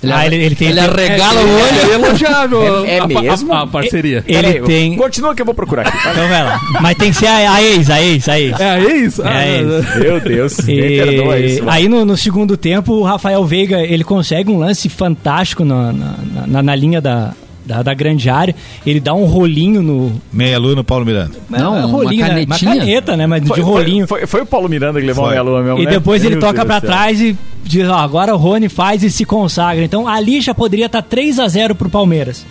Ele, 0.00 0.12
Ah, 0.12 0.26
ele- 0.26 0.36
ele 0.36 0.54
tem- 0.54 0.68
ele 0.68 0.78
arregala 0.78 1.40
é, 1.40 1.44
o 1.44 1.48
olho. 1.48 1.90
É 1.90 1.94
elogiável 1.94 2.84
É- 2.84 2.90
é 2.96 2.98
a, 3.00 3.06
mesmo? 3.08 3.52
a, 3.52 3.62
a 3.62 3.66
parceria. 3.66 4.24
Ele 4.28 4.60
tem. 4.60 4.96
Continua 4.96 5.34
que 5.34 5.42
eu 5.42 5.46
vou 5.46 5.54
procurar 5.54 5.88
aqui. 5.88 6.02
tá? 6.04 6.12
Então 6.12 6.28
vai 6.28 6.44
lá. 6.44 6.60
Mas 6.80 6.96
tem 6.96 7.10
que 7.10 7.16
ser 7.16 7.26
a, 7.26 7.52
a 7.54 7.62
ex, 7.62 7.90
a 7.90 8.00
ex, 8.02 8.28
a 8.28 8.40
ex. 8.40 8.60
É, 8.60 8.78
é 8.78 8.96
isso? 8.96 9.22
É 9.22 9.26
Ah, 9.28 9.46
isso. 9.82 9.98
Meu 9.98 10.20
Deus. 10.20 10.58
Me 10.60 10.72
E- 10.74 10.98
perdoa 11.04 11.38
isso. 11.40 11.62
aí 11.68 11.88
no, 11.88 12.04
no 12.04 12.16
segundo 12.16 12.56
tempo, 12.56 12.92
o 12.92 13.02
Rafael 13.02 13.44
Veiga 13.44 13.80
ele 13.82 14.04
consegue 14.04 14.50
um 14.50 14.58
lance 14.58 14.88
fantástico 14.88 15.64
na, 15.64 15.92
na, 15.92 16.14
na- 16.46 16.62
na 16.62 16.74
linha 16.76 17.00
da, 17.00 17.32
da, 17.66 17.82
da 17.82 17.92
grande 17.92 18.30
área. 18.30 18.54
Ele 18.86 19.00
dá 19.00 19.12
um 19.14 19.24
rolinho 19.24 19.82
no. 19.82 20.12
Meia 20.32 20.60
lua 20.60 20.76
no 20.76 20.84
Paulo 20.84 21.04
Miranda. 21.04 21.32
Não, 21.50 21.76
é, 21.76 21.80
uma 21.80 21.88
rolinho, 21.88 22.22
né? 22.22 22.28
canetinha. 22.46 22.70
Uma 22.72 22.78
caneta, 22.80 23.16
né? 23.16 23.26
Mas 23.26 23.46
Foi, 23.48 23.56
de 23.56 23.62
rolinho. 23.62 24.06
Foi, 24.06 24.18
foi, 24.20 24.26
foi 24.28 24.40
o 24.42 24.46
Paulo 24.46 24.68
Miranda 24.68 25.00
que 25.00 25.06
levou 25.06 25.24
Foi. 25.24 25.36
a 25.36 25.42
minha 25.42 25.50
lua 25.52 25.62
mesmo, 25.64 25.80
E 25.80 25.84
né? 25.86 25.90
depois 25.90 26.22
ele 26.24 26.36
Meu 26.36 26.40
toca 26.40 26.64
Deus 26.64 26.66
pra 26.66 26.78
do 26.78 26.80
céu. 26.82 26.90
trás 26.90 27.20
e 27.20 27.36
diz, 27.68 27.88
ó, 27.88 27.94
agora 27.94 28.34
o 28.34 28.38
Rony 28.38 28.68
faz 28.68 29.02
e 29.02 29.10
se 29.10 29.24
consagra. 29.24 29.84
Então 29.84 30.08
ali 30.08 30.40
já 30.40 30.54
poderia 30.54 30.86
estar 30.86 31.02
3 31.02 31.38
a 31.38 31.46
0 31.46 31.74
pro 31.74 31.90
Palmeiras. 31.90 32.44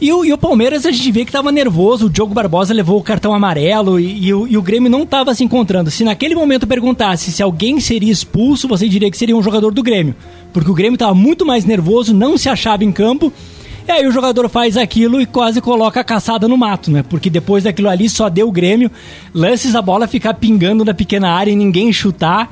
E 0.00 0.12
o, 0.12 0.24
e 0.24 0.32
o 0.32 0.38
Palmeiras 0.38 0.84
a 0.84 0.90
gente 0.90 1.10
vê 1.12 1.24
que 1.24 1.32
tava 1.32 1.52
nervoso, 1.52 2.06
o 2.06 2.10
Diogo 2.10 2.34
Barbosa 2.34 2.74
levou 2.74 2.98
o 2.98 3.02
cartão 3.02 3.32
amarelo 3.32 3.98
e, 3.98 4.26
e 4.26 4.34
o, 4.34 4.46
e 4.46 4.58
o 4.58 4.62
Grêmio 4.62 4.90
não 4.90 5.06
tava 5.06 5.34
se 5.34 5.44
encontrando. 5.44 5.90
Se 5.90 6.04
naquele 6.04 6.34
momento 6.34 6.66
perguntasse 6.66 7.30
se 7.30 7.42
alguém 7.42 7.78
seria 7.80 8.12
expulso, 8.12 8.66
você 8.66 8.88
diria 8.88 9.10
que 9.10 9.16
seria 9.16 9.36
um 9.36 9.42
jogador 9.42 9.72
do 9.72 9.82
Grêmio. 9.82 10.14
Porque 10.52 10.70
o 10.70 10.74
Grêmio 10.74 10.98
tava 10.98 11.14
muito 11.14 11.46
mais 11.46 11.64
nervoso, 11.64 12.12
não 12.12 12.36
se 12.36 12.48
achava 12.48 12.84
em 12.84 12.92
campo. 12.92 13.32
E 13.86 13.92
aí 13.92 14.06
o 14.06 14.10
jogador 14.10 14.48
faz 14.48 14.76
aquilo 14.76 15.20
e 15.20 15.26
quase 15.26 15.60
coloca 15.60 16.00
a 16.00 16.04
caçada 16.04 16.48
no 16.48 16.56
mato, 16.56 16.90
né? 16.90 17.02
Porque 17.02 17.30
depois 17.30 17.64
daquilo 17.64 17.88
ali 17.88 18.08
só 18.08 18.28
deu 18.28 18.48
o 18.48 18.52
Grêmio, 18.52 18.90
lances 19.32 19.74
a 19.74 19.82
bola 19.82 20.08
ficar 20.08 20.34
pingando 20.34 20.84
na 20.84 20.94
pequena 20.94 21.30
área 21.30 21.50
e 21.50 21.56
ninguém 21.56 21.92
chutar. 21.92 22.50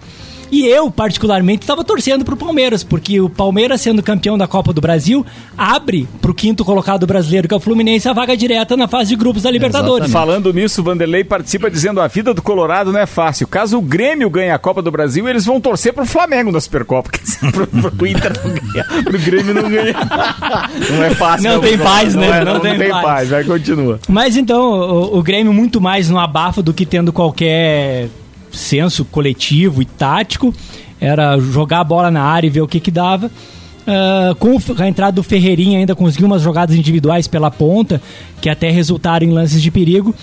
E 0.53 0.67
eu, 0.67 0.91
particularmente, 0.91 1.63
estava 1.63 1.83
torcendo 1.83 2.27
pro 2.27 2.37
Palmeiras, 2.37 2.85
porque 2.85 3.19
o 3.19 3.31
Palmeiras, 3.31 3.81
sendo 3.81 4.03
campeão 4.03 4.37
da 4.37 4.47
Copa 4.47 4.71
do 4.71 4.83
Brasil, 4.83 5.25
abre 5.57 6.07
pro 6.21 6.35
quinto 6.35 6.63
colocado 6.63 7.07
brasileiro, 7.07 7.49
que 7.49 7.55
é 7.55 7.57
o 7.57 7.61
Fluminense, 7.61 8.07
a 8.07 8.13
vaga 8.13 8.37
direta 8.37 8.77
na 8.77 8.87
fase 8.87 9.09
de 9.09 9.17
grupos 9.17 9.45
da 9.45 9.51
Libertadores. 9.51 10.13
Falando 10.13 10.53
nisso, 10.53 10.83
o 10.83 10.85
Vanderlei 10.85 11.25
participa 11.25 11.71
dizendo 11.71 12.03
a 12.03 12.07
vida 12.07 12.35
do 12.35 12.43
Colorado 12.43 12.93
não 12.93 13.01
é 13.01 13.07
fácil. 13.07 13.47
Caso 13.47 13.79
o 13.79 13.81
Grêmio 13.81 14.29
ganhe 14.29 14.51
a 14.51 14.59
Copa 14.59 14.83
do 14.83 14.91
Brasil, 14.91 15.27
eles 15.27 15.47
vão 15.47 15.59
torcer 15.59 15.95
pro 15.95 16.05
Flamengo 16.05 16.53
na 16.53 16.61
Supercopa. 16.61 17.11
Pro, 17.51 17.67
pro 17.67 18.07
Inter 18.07 18.33
não 18.45 18.53
ganhar, 18.55 19.05
pro 19.05 19.19
Grêmio 19.19 19.55
não 19.55 19.71
ganhar. 19.71 20.71
Não 20.93 21.03
é 21.03 21.11
fácil. 21.15 21.45
Não 21.45 21.51
meu 21.53 21.61
tem 21.61 21.79
paz, 21.79 22.15
né? 22.15 22.41
é, 22.41 22.45
Não 22.45 22.55
não, 22.55 22.61
tem 22.61 22.79
tem 22.79 22.91
paz. 22.91 23.03
paz. 23.05 23.29
Vai, 23.31 23.45
continua. 23.45 23.99
Mas 24.09 24.37
então, 24.37 24.63
o, 24.63 25.19
o 25.19 25.23
Grêmio 25.23 25.53
muito 25.53 25.81
mais 25.81 26.11
no 26.11 26.19
abafo 26.19 26.63
do 26.63 26.73
que 26.75 26.85
tendo 26.85 27.13
qualquer 27.13 28.09
senso 28.53 29.05
coletivo 29.05 29.83
e 29.83 29.85
tático. 29.85 30.55
Era 31.01 31.39
jogar 31.39 31.81
a 31.81 31.85
bola 31.85 32.11
na 32.11 32.23
área 32.23 32.47
e 32.47 32.51
ver 32.51 32.61
o 32.61 32.69
que 32.69 32.79
que 32.79 32.91
dava. 32.91 33.31
Ah, 33.87 34.35
com 34.39 34.59
a 34.79 34.89
entrada 34.89 35.13
do 35.13 35.23
Ferreirinha 35.23 35.79
ainda 35.79 35.95
conseguiu 35.95 36.27
umas 36.27 36.43
jogadas 36.43 36.77
individuais 36.77 37.27
pela 37.27 37.51
ponta, 37.51 38.01
que 38.41 38.49
até 38.49 38.71
resultaram 38.71 39.27
em 39.27 39.31
lances 39.31 39.63
de 39.63 39.71
perigo. 39.71 40.15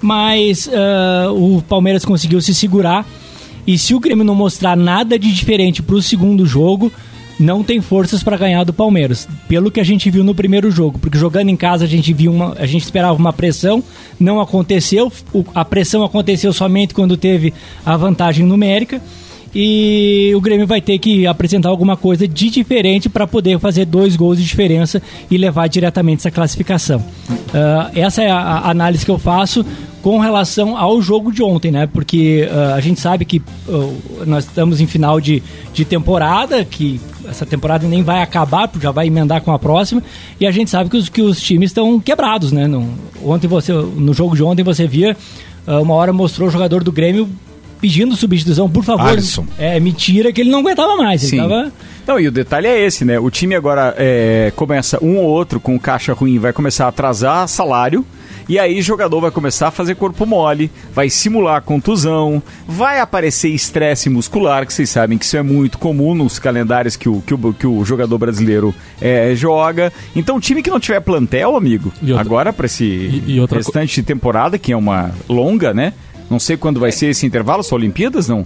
mas 0.00 0.68
ah, 0.72 1.30
o 1.32 1.62
Palmeiras 1.62 2.04
conseguiu 2.04 2.40
se 2.40 2.54
segurar. 2.54 3.06
E 3.66 3.78
se 3.78 3.94
o 3.94 4.00
Grêmio 4.00 4.24
não 4.24 4.34
mostrar 4.34 4.76
nada 4.76 5.18
de 5.18 5.32
diferente 5.32 5.82
para 5.82 5.94
o 5.94 6.02
segundo 6.02 6.44
jogo, 6.44 6.92
não 7.38 7.62
tem 7.62 7.80
forças 7.80 8.22
para 8.22 8.36
ganhar 8.36 8.64
do 8.64 8.72
Palmeiras. 8.72 9.28
Pelo 9.48 9.70
que 9.70 9.80
a 9.80 9.84
gente 9.84 10.10
viu 10.10 10.24
no 10.24 10.34
primeiro 10.34 10.70
jogo, 10.70 10.98
porque 10.98 11.18
jogando 11.18 11.48
em 11.48 11.56
casa 11.56 11.84
a 11.84 11.88
gente 11.88 12.12
viu 12.12 12.32
uma, 12.32 12.54
a 12.58 12.66
gente 12.66 12.82
esperava 12.82 13.18
uma 13.18 13.32
pressão, 13.32 13.82
não 14.18 14.40
aconteceu. 14.40 15.12
A 15.54 15.64
pressão 15.64 16.04
aconteceu 16.04 16.52
somente 16.52 16.94
quando 16.94 17.16
teve 17.16 17.52
a 17.84 17.96
vantagem 17.96 18.46
numérica. 18.46 19.00
E 19.54 20.32
o 20.34 20.40
Grêmio 20.40 20.66
vai 20.66 20.80
ter 20.80 20.98
que 20.98 21.26
apresentar 21.26 21.68
alguma 21.68 21.96
coisa 21.96 22.26
de 22.26 22.50
diferente 22.50 23.08
para 23.08 23.26
poder 23.26 23.58
fazer 23.60 23.84
dois 23.84 24.16
gols 24.16 24.38
de 24.38 24.44
diferença 24.44 25.00
e 25.30 25.38
levar 25.38 25.68
diretamente 25.68 26.20
essa 26.20 26.30
classificação. 26.30 27.02
Ah, 27.52 27.90
essa 27.94 28.22
é 28.22 28.30
a, 28.30 28.68
análise 28.68 29.04
que 29.04 29.10
eu 29.10 29.18
faço 29.18 29.64
com 30.02 30.18
relação 30.18 30.76
ao 30.76 31.00
jogo 31.00 31.32
de 31.32 31.42
ontem, 31.42 31.70
né? 31.70 31.86
Porque 31.86 32.48
ah, 32.50 32.74
a 32.74 32.80
gente 32.80 33.00
sabe 33.00 33.24
que 33.24 33.40
ah, 33.68 34.24
nós 34.26 34.44
estamos 34.44 34.80
em 34.80 34.86
final 34.88 35.20
de, 35.20 35.40
de 35.72 35.84
temporada, 35.84 36.64
que 36.64 37.00
essa 37.28 37.46
temporada 37.46 37.86
nem 37.86 38.02
vai 38.02 38.22
acabar, 38.22 38.68
já 38.80 38.90
vai 38.90 39.06
emendar 39.06 39.40
com 39.40 39.52
a 39.52 39.58
próxima, 39.58 40.02
e 40.40 40.46
a 40.46 40.50
gente 40.50 40.68
sabe 40.68 40.90
que 40.90 40.96
os, 40.96 41.08
que 41.08 41.22
os 41.22 41.40
times 41.40 41.70
estão 41.70 42.00
quebrados, 42.00 42.50
né? 42.50 42.66
No, 42.66 42.88
ontem 43.24 43.46
você, 43.46 43.72
no 43.72 44.12
jogo 44.12 44.34
de 44.34 44.42
ontem 44.42 44.64
você 44.64 44.86
via, 44.88 45.16
ah, 45.64 45.80
uma 45.80 45.94
hora 45.94 46.12
mostrou 46.12 46.48
o 46.48 46.50
jogador 46.50 46.82
do 46.82 46.90
Grêmio 46.90 47.28
pedindo 47.84 48.16
substituição, 48.16 48.66
por 48.68 48.82
favor. 48.82 49.06
Alisson. 49.06 49.46
É 49.58 49.78
mentira 49.78 50.32
que 50.32 50.40
ele 50.40 50.48
não 50.50 50.60
aguentava 50.60 50.96
mais. 50.96 51.22
Ele 51.22 51.30
Sim. 51.32 51.36
tava. 51.36 51.70
Não, 52.06 52.18
e 52.18 52.26
o 52.26 52.32
detalhe 52.32 52.66
é 52.66 52.80
esse, 52.82 53.04
né? 53.04 53.18
O 53.18 53.30
time 53.30 53.54
agora 53.54 53.94
é, 53.98 54.50
começa 54.56 54.98
um 55.04 55.16
ou 55.18 55.24
outro 55.26 55.60
com 55.60 55.78
caixa 55.78 56.14
ruim, 56.14 56.38
vai 56.38 56.50
começar 56.52 56.86
a 56.86 56.88
atrasar 56.88 57.46
salário. 57.46 58.02
E 58.46 58.58
aí 58.58 58.78
o 58.78 58.82
jogador 58.82 59.20
vai 59.22 59.30
começar 59.30 59.68
a 59.68 59.70
fazer 59.70 59.94
corpo 59.96 60.26
mole, 60.26 60.70
vai 60.94 61.08
simular 61.08 61.62
contusão, 61.62 62.42
vai 62.68 63.00
aparecer 63.00 63.48
estresse 63.48 64.10
muscular, 64.10 64.66
que 64.66 64.72
vocês 64.74 64.90
sabem 64.90 65.16
que 65.16 65.24
isso 65.24 65.36
é 65.38 65.42
muito 65.42 65.78
comum 65.78 66.14
nos 66.14 66.38
calendários 66.38 66.94
que 66.94 67.08
o, 67.08 67.22
que 67.26 67.32
o, 67.32 67.52
que 67.54 67.66
o 67.66 67.82
jogador 67.86 68.18
brasileiro 68.18 68.74
é, 69.00 69.34
joga. 69.34 69.90
Então, 70.14 70.38
time 70.38 70.62
que 70.62 70.68
não 70.68 70.78
tiver 70.80 71.00
plantel, 71.00 71.56
amigo, 71.56 71.90
E 72.02 72.10
outra- 72.12 72.20
agora 72.20 72.52
para 72.52 72.66
esse 72.66 72.84
E- 72.84 73.24
e 73.28 73.40
outra 73.40 73.58
co- 73.60 73.64
restante 73.64 73.94
de 73.94 74.02
temporada, 74.02 74.58
que 74.58 74.72
é 74.72 74.76
uma 74.76 75.10
longa, 75.26 75.72
né? 75.72 75.94
Não 76.30 76.38
sei 76.38 76.56
quando 76.56 76.80
vai 76.80 76.90
ser 76.92 77.06
esse 77.08 77.26
intervalo, 77.26 77.62
só 77.62 77.74
Olimpíadas, 77.76 78.28
não? 78.28 78.44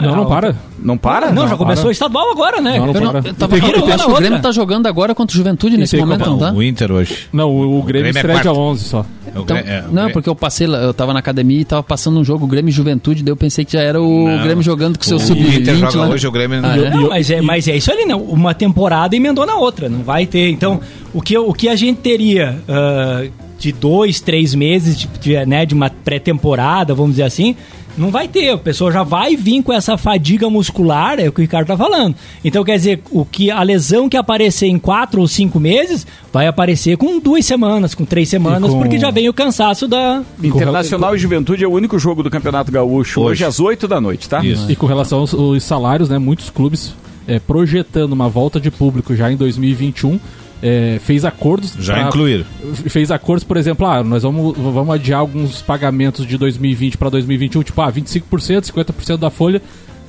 Não, 0.00 0.16
não 0.16 0.26
para. 0.26 0.56
Não 0.80 0.98
para? 0.98 1.30
Não, 1.30 1.46
já 1.46 1.56
começou 1.56 1.84
para. 1.84 1.88
o 1.90 1.92
estadual 1.92 2.32
agora, 2.32 2.60
né? 2.60 2.76
Não, 2.76 2.86
não 2.88 2.94
Eu, 2.94 3.00
não, 3.00 3.10
para. 3.12 3.18
eu 3.28 3.34
tem- 3.34 3.58
eu 3.58 3.64
acho 3.66 3.72
que 3.76 3.78
o 3.78 4.08
outra. 4.08 4.16
Grêmio 4.20 4.42
tá 4.42 4.50
jogando 4.50 4.86
agora 4.88 5.14
contra 5.14 5.32
o 5.32 5.36
Juventude 5.36 5.76
nesse 5.76 5.96
tem 5.96 6.04
momento, 6.04 6.24
Copa- 6.24 6.30
não 6.30 6.38
tá? 6.38 6.52
O 6.52 6.60
Inter 6.60 6.90
hoje. 6.90 7.28
Não, 7.32 7.48
o, 7.48 7.78
o 7.78 7.82
Grêmio 7.84 7.84
Grêmio 7.84 8.06
é 8.06 8.10
estreia 8.10 8.40
dia 8.40 8.50
quarto. 8.50 8.60
11 8.60 8.84
só. 8.84 9.06
É 9.32 9.38
o 9.38 9.42
Então, 9.42 9.56
é, 9.56 9.84
o 9.88 9.92
não, 9.94 10.10
porque 10.10 10.28
eu 10.28 10.34
passei 10.34 10.66
lá, 10.66 10.78
eu 10.78 10.92
tava 10.92 11.12
na 11.12 11.20
academia 11.20 11.60
e 11.60 11.64
tava 11.64 11.84
passando 11.84 12.18
um 12.18 12.24
jogo 12.24 12.48
Grêmio 12.48 12.72
Juventude, 12.72 13.22
daí 13.22 13.30
eu 13.30 13.36
pensei 13.36 13.64
que 13.64 13.74
já 13.74 13.80
era 13.80 14.02
o 14.02 14.28
Não. 14.28 14.42
Grêmio 14.42 14.62
jogando 14.64 14.98
com 14.98 15.04
seu 15.04 15.18
o 15.18 15.20
sub-20 15.20 15.60
Inter 15.60 15.76
joga 15.76 15.98
lá. 16.00 16.08
hoje, 16.08 16.26
o 16.26 16.32
Grêmio 16.32 16.58
Ah, 16.58 16.62
não. 16.62 16.84
é? 16.84 16.90
Não, 16.90 17.08
mas 17.10 17.30
é, 17.30 17.40
mas 17.40 17.68
é 17.68 17.76
isso 17.76 17.92
ali, 17.92 18.04
né? 18.04 18.14
Uma 18.16 18.54
temporada 18.54 19.14
emendou 19.14 19.46
na 19.46 19.54
outra, 19.54 19.88
não 19.88 20.02
vai 20.02 20.26
ter. 20.26 20.48
Então, 20.50 20.80
o 21.14 21.22
que, 21.22 21.38
o 21.38 21.52
que 21.52 21.68
a 21.68 21.76
gente 21.76 21.98
teria 22.00 22.58
ah, 22.68 23.22
de 23.62 23.72
dois, 23.72 24.20
três 24.20 24.54
meses 24.54 24.98
de, 24.98 25.06
de, 25.20 25.46
né, 25.46 25.64
de 25.64 25.72
uma 25.74 25.88
pré-temporada, 25.88 26.94
vamos 26.94 27.12
dizer 27.12 27.22
assim, 27.22 27.54
não 27.96 28.10
vai 28.10 28.26
ter. 28.26 28.50
A 28.50 28.58
pessoa 28.58 28.90
já 28.90 29.02
vai 29.02 29.36
vir 29.36 29.62
com 29.62 29.72
essa 29.72 29.96
fadiga 29.96 30.48
muscular, 30.50 31.20
é 31.20 31.28
o 31.28 31.32
que 31.32 31.40
o 31.40 31.42
Ricardo 31.42 31.66
tá 31.68 31.76
falando. 31.76 32.14
Então, 32.44 32.64
quer 32.64 32.76
dizer, 32.76 33.02
o 33.10 33.24
que 33.24 33.50
a 33.50 33.62
lesão 33.62 34.08
que 34.08 34.16
aparecer 34.16 34.66
em 34.66 34.78
quatro 34.78 35.20
ou 35.20 35.28
cinco 35.28 35.60
meses 35.60 36.06
vai 36.32 36.46
aparecer 36.46 36.96
com 36.96 37.20
duas 37.20 37.44
semanas, 37.46 37.94
com 37.94 38.04
três 38.04 38.28
semanas, 38.28 38.70
com- 38.70 38.80
porque 38.80 38.98
já 38.98 39.10
vem 39.10 39.28
o 39.28 39.32
cansaço 39.34 39.86
da. 39.86 40.22
Internacional 40.42 41.14
e 41.14 41.18
Juventude 41.18 41.62
é 41.64 41.68
o 41.68 41.72
único 41.72 41.98
jogo 41.98 42.22
do 42.22 42.30
Campeonato 42.30 42.72
Gaúcho 42.72 43.20
hoje, 43.20 43.30
Hoje. 43.30 43.44
às 43.44 43.60
8 43.60 43.86
da 43.86 44.00
noite, 44.00 44.28
tá? 44.28 44.44
Isso. 44.44 44.70
E 44.70 44.74
com 44.74 44.86
relação 44.86 45.20
aos, 45.20 45.32
aos 45.34 45.62
salários, 45.62 46.08
né? 46.08 46.18
Muitos 46.18 46.50
clubes 46.50 46.94
é, 47.28 47.38
projetando 47.38 48.12
uma 48.12 48.28
volta 48.28 48.58
de 48.58 48.70
público 48.70 49.14
já 49.14 49.30
em 49.30 49.36
2021. 49.36 50.18
É, 50.62 50.98
fez 51.02 51.24
acordos. 51.24 51.74
Já 51.78 51.94
pra- 51.94 52.08
incluíram. 52.08 52.44
Fez 52.88 53.10
acordos, 53.10 53.44
por 53.44 53.56
exemplo, 53.56 53.86
ah, 53.86 54.02
nós 54.04 54.22
vamos, 54.22 54.56
vamos 54.56 54.94
adiar 54.94 55.18
alguns 55.20 55.60
pagamentos 55.60 56.26
de 56.26 56.38
2020 56.38 56.96
para 56.96 57.10
2021, 57.10 57.62
tipo, 57.62 57.80
ah, 57.82 57.90
25%, 57.92 58.62
50% 58.66 59.16
da 59.18 59.28
folha. 59.30 59.60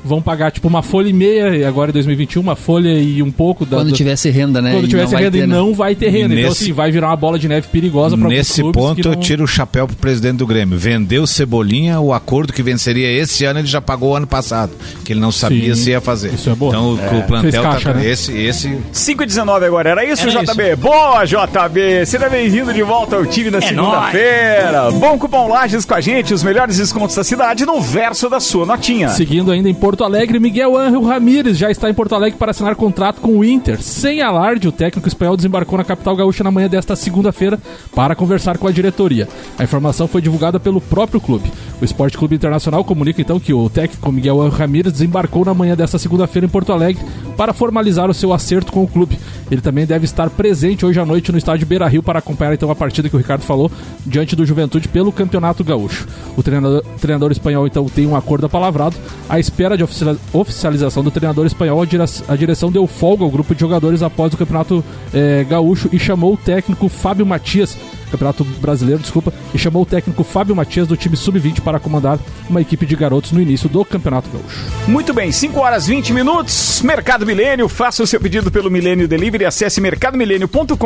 Vão 0.06 0.22
pagar, 0.22 0.52
tipo, 0.52 0.68
uma 0.68 0.82
folha 0.84 1.08
e 1.10 1.14
meia, 1.14 1.56
e 1.56 1.64
agora 1.64 1.90
em 1.92 1.94
2021, 1.94 2.42
uma 2.42 2.56
folha 2.56 2.90
e 3.00 3.24
um 3.24 3.32
pouco 3.32 3.66
da. 3.66 3.78
Quando 3.78 3.92
da- 3.92 3.96
tivesse 3.96 4.30
renda, 4.30 4.62
né? 4.62 4.74
quando 4.74 4.88
tivesse 4.88 5.14
não 5.14 5.20
renda 5.20 5.32
ter, 5.32 5.38
e 5.44 5.48
né? 5.48 5.56
não 5.56 5.74
vai 5.74 5.96
ter 5.96 6.10
renda. 6.10 6.34
Então, 6.34 6.50
Nesse- 6.50 6.64
assim, 6.66 6.74
vai 6.74 6.92
virar 6.92 7.08
uma 7.08 7.16
bola 7.16 7.40
de 7.40 7.48
neve 7.48 7.68
perigosa 7.70 8.18
para 8.18 8.28
Nesse 8.28 8.62
ponto 8.72 9.08
eu 9.08 9.16
tiro 9.16 9.44
o 9.44 9.48
chapéu 9.48 9.88
pro 9.88 9.96
presidente 9.96 10.38
do 10.38 10.46
Grêmio. 10.48 10.78
Vendeu 10.78 11.26
Cebolinha, 11.26 12.00
o 12.02 12.12
acordo 12.14 12.52
que 12.52 12.62
venceria 12.62 13.10
esse 13.12 13.46
ano 13.46 13.60
ele 13.60 13.68
já 13.68 13.80
pagou 13.80 14.12
o 14.12 14.16
ano 14.16 14.28
passado, 14.28 14.72
que 15.06 15.14
ele 15.14 15.20
não 15.20 15.32
sabia 15.32 15.74
Sim, 15.76 15.82
se 15.84 15.90
ia 15.92 16.02
fazer. 16.02 16.34
isso 16.34 16.50
é 16.50 16.56
bom. 16.56 16.68
Então 16.70 16.94
o- 16.96 17.00
É. 17.00 17.20
o 17.20 17.24
plantel 17.24 17.52
Fez 17.52 17.64
caixa, 17.64 17.94
tá 17.94 18.00
né? 18.00 18.06
esse 18.10 18.34
esse 18.38 18.78
5 18.92 19.24
e 19.24 19.26
19 19.26 19.66
agora, 19.66 19.90
era 19.90 20.06
isso, 20.06 20.28
Era 20.30 20.44
JB? 20.44 20.76
Boa, 20.76 21.24
JB! 21.26 22.06
Seja 22.06 22.28
bem-vindo 22.30 22.74
de 22.74 22.82
volta 22.84 23.16
ao 23.16 23.26
time 23.26 23.50
na 23.50 23.62
segunda-feira. 23.62 24.92
Bom 24.92 25.18
cupom 25.18 25.48
Lages 25.48 25.86
com 25.86 25.94
a 25.94 26.02
gente, 26.02 26.34
os 26.34 26.44
melhores 26.44 26.78
descontos 26.78 27.16
da 27.16 27.24
cidade 27.24 27.66
no 27.66 27.80
verso 27.82 28.30
da 28.30 28.40
sua 28.40 28.66
notinha. 28.66 29.10
Seguindo 29.10 29.52
ainda 29.52 29.70
em 29.70 29.74
Porto 29.74 29.93
Alegre, 30.02 30.40
Miguel 30.40 30.78
Ángel 30.78 31.04
Ramírez 31.04 31.58
já 31.58 31.70
está 31.70 31.90
em 31.90 31.94
Porto 31.94 32.16
Alegre 32.16 32.40
para 32.40 32.52
assinar 32.52 32.74
contrato 32.74 33.20
com 33.20 33.38
o 33.38 33.44
Inter. 33.44 33.82
Sem 33.82 34.22
alarde, 34.22 34.70
o 34.70 34.72
técnico 34.72 35.10
espanhol 35.10 35.36
desembarcou 35.36 35.78
na 35.78 35.84
capital 35.84 36.16
gaúcha 36.16 36.42
na 36.42 36.52
manhã 36.52 36.70
desta 36.70 36.96
segunda-feira 36.96 37.60
para 37.94 38.16
conversar 38.16 38.58
com 38.58 38.66
a 38.66 38.72
diretoria. 38.72 39.28
A 39.60 39.64
informação 39.66 40.08
foi 40.08 40.22
divulgada 40.22 40.58
pelo 40.58 40.80
próprio 40.80 41.20
clube. 41.20 41.52
O 41.82 41.84
Esporte 41.84 42.18
Clube 42.18 42.36
Internacional 42.36 42.86
comunica 42.86 43.20
então 43.20 43.42
que 43.42 43.54
o 43.54 43.70
técnico 43.70 44.10
Miguel 44.10 44.42
Ángel 44.42 44.58
Ramírez 44.58 44.94
desembarcou 44.94 45.44
na 45.44 45.54
manhã 45.54 45.76
desta 45.76 46.00
segunda-feira 46.00 46.46
em 46.46 46.50
Porto 46.50 46.72
Alegre 46.72 47.04
para 47.36 47.52
formalizar 47.52 48.10
o 48.10 48.14
seu 48.14 48.32
acerto 48.32 48.72
com 48.72 48.84
o 48.84 48.88
clube. 48.88 49.20
Ele 49.52 49.60
também 49.60 49.86
deve 49.86 50.06
estar 50.06 50.30
presente 50.30 50.86
hoje 50.86 51.00
à 51.00 51.06
noite 51.06 51.32
no 51.32 51.38
estádio 51.38 51.68
Beira 51.68 51.88
Rio 51.88 52.02
para 52.02 52.20
acompanhar 52.20 52.54
então 52.54 52.72
a 52.72 52.76
partida 52.76 53.10
que 53.10 53.16
o 53.16 53.20
Ricardo 53.20 53.42
falou 53.42 53.70
diante 54.06 54.36
do 54.36 54.46
Juventude 54.46 54.88
pelo 54.88 55.12
Campeonato 55.12 55.64
Gaúcho. 55.64 56.08
O 56.38 56.42
treinador, 56.42 56.84
treinador 57.02 57.32
espanhol 57.32 57.68
então 57.68 57.86
tem 57.86 58.08
um 58.08 58.16
acordo 58.16 58.46
apalavrado. 58.46 58.96
À 59.28 59.40
espera 59.40 59.76
de 59.76 59.83
oficializa- 59.84 60.20
oficialização 60.34 61.04
do 61.04 61.12
treinador 61.12 61.46
espanhol, 61.46 61.82
a 62.28 62.36
direção 62.36 62.72
deu 62.72 62.86
folga 62.88 63.24
ao 63.24 63.30
grupo 63.32 63.54
de 63.54 63.62
jogadores 63.62 64.02
após 64.02 64.34
o 64.34 64.38
Campeonato 64.38 64.84
eh, 65.14 65.46
Gaúcho 65.50 65.90
e 65.92 66.00
chamou 66.00 66.34
o 66.34 66.38
técnico 66.38 66.88
Fábio 66.90 67.26
Matias. 67.26 67.78
Campeonato 68.14 68.44
Brasileiro, 68.44 69.02
desculpa, 69.02 69.34
e 69.54 69.58
chamou 69.58 69.82
o 69.82 69.86
técnico 69.86 70.24
Fábio 70.24 70.56
Matias 70.56 70.88
do 70.88 70.96
time 70.96 71.18
Sub-20 71.18 71.62
para 71.62 71.80
comandar 71.80 72.20
uma 72.48 72.62
equipe 72.62 72.86
de 72.86 72.96
garotos 72.96 73.32
no 73.32 73.42
início 73.42 73.68
do 73.68 73.84
Campeonato 73.84 74.30
Gaúcho. 74.30 74.66
Muito 74.88 75.14
bem, 75.14 75.32
5 75.32 75.60
horas 75.60 75.88
20 75.88 76.14
minutos. 76.14 76.82
Mercado 76.84 77.26
Milênio, 77.26 77.68
faça 77.68 78.04
o 78.04 78.08
seu 78.08 78.20
pedido 78.20 78.52
pelo 78.52 78.70
Milênio 78.70 79.08
Delivery, 79.08 79.46
acesse 79.46 79.82
mercadomilênio.com.br. 79.82 80.78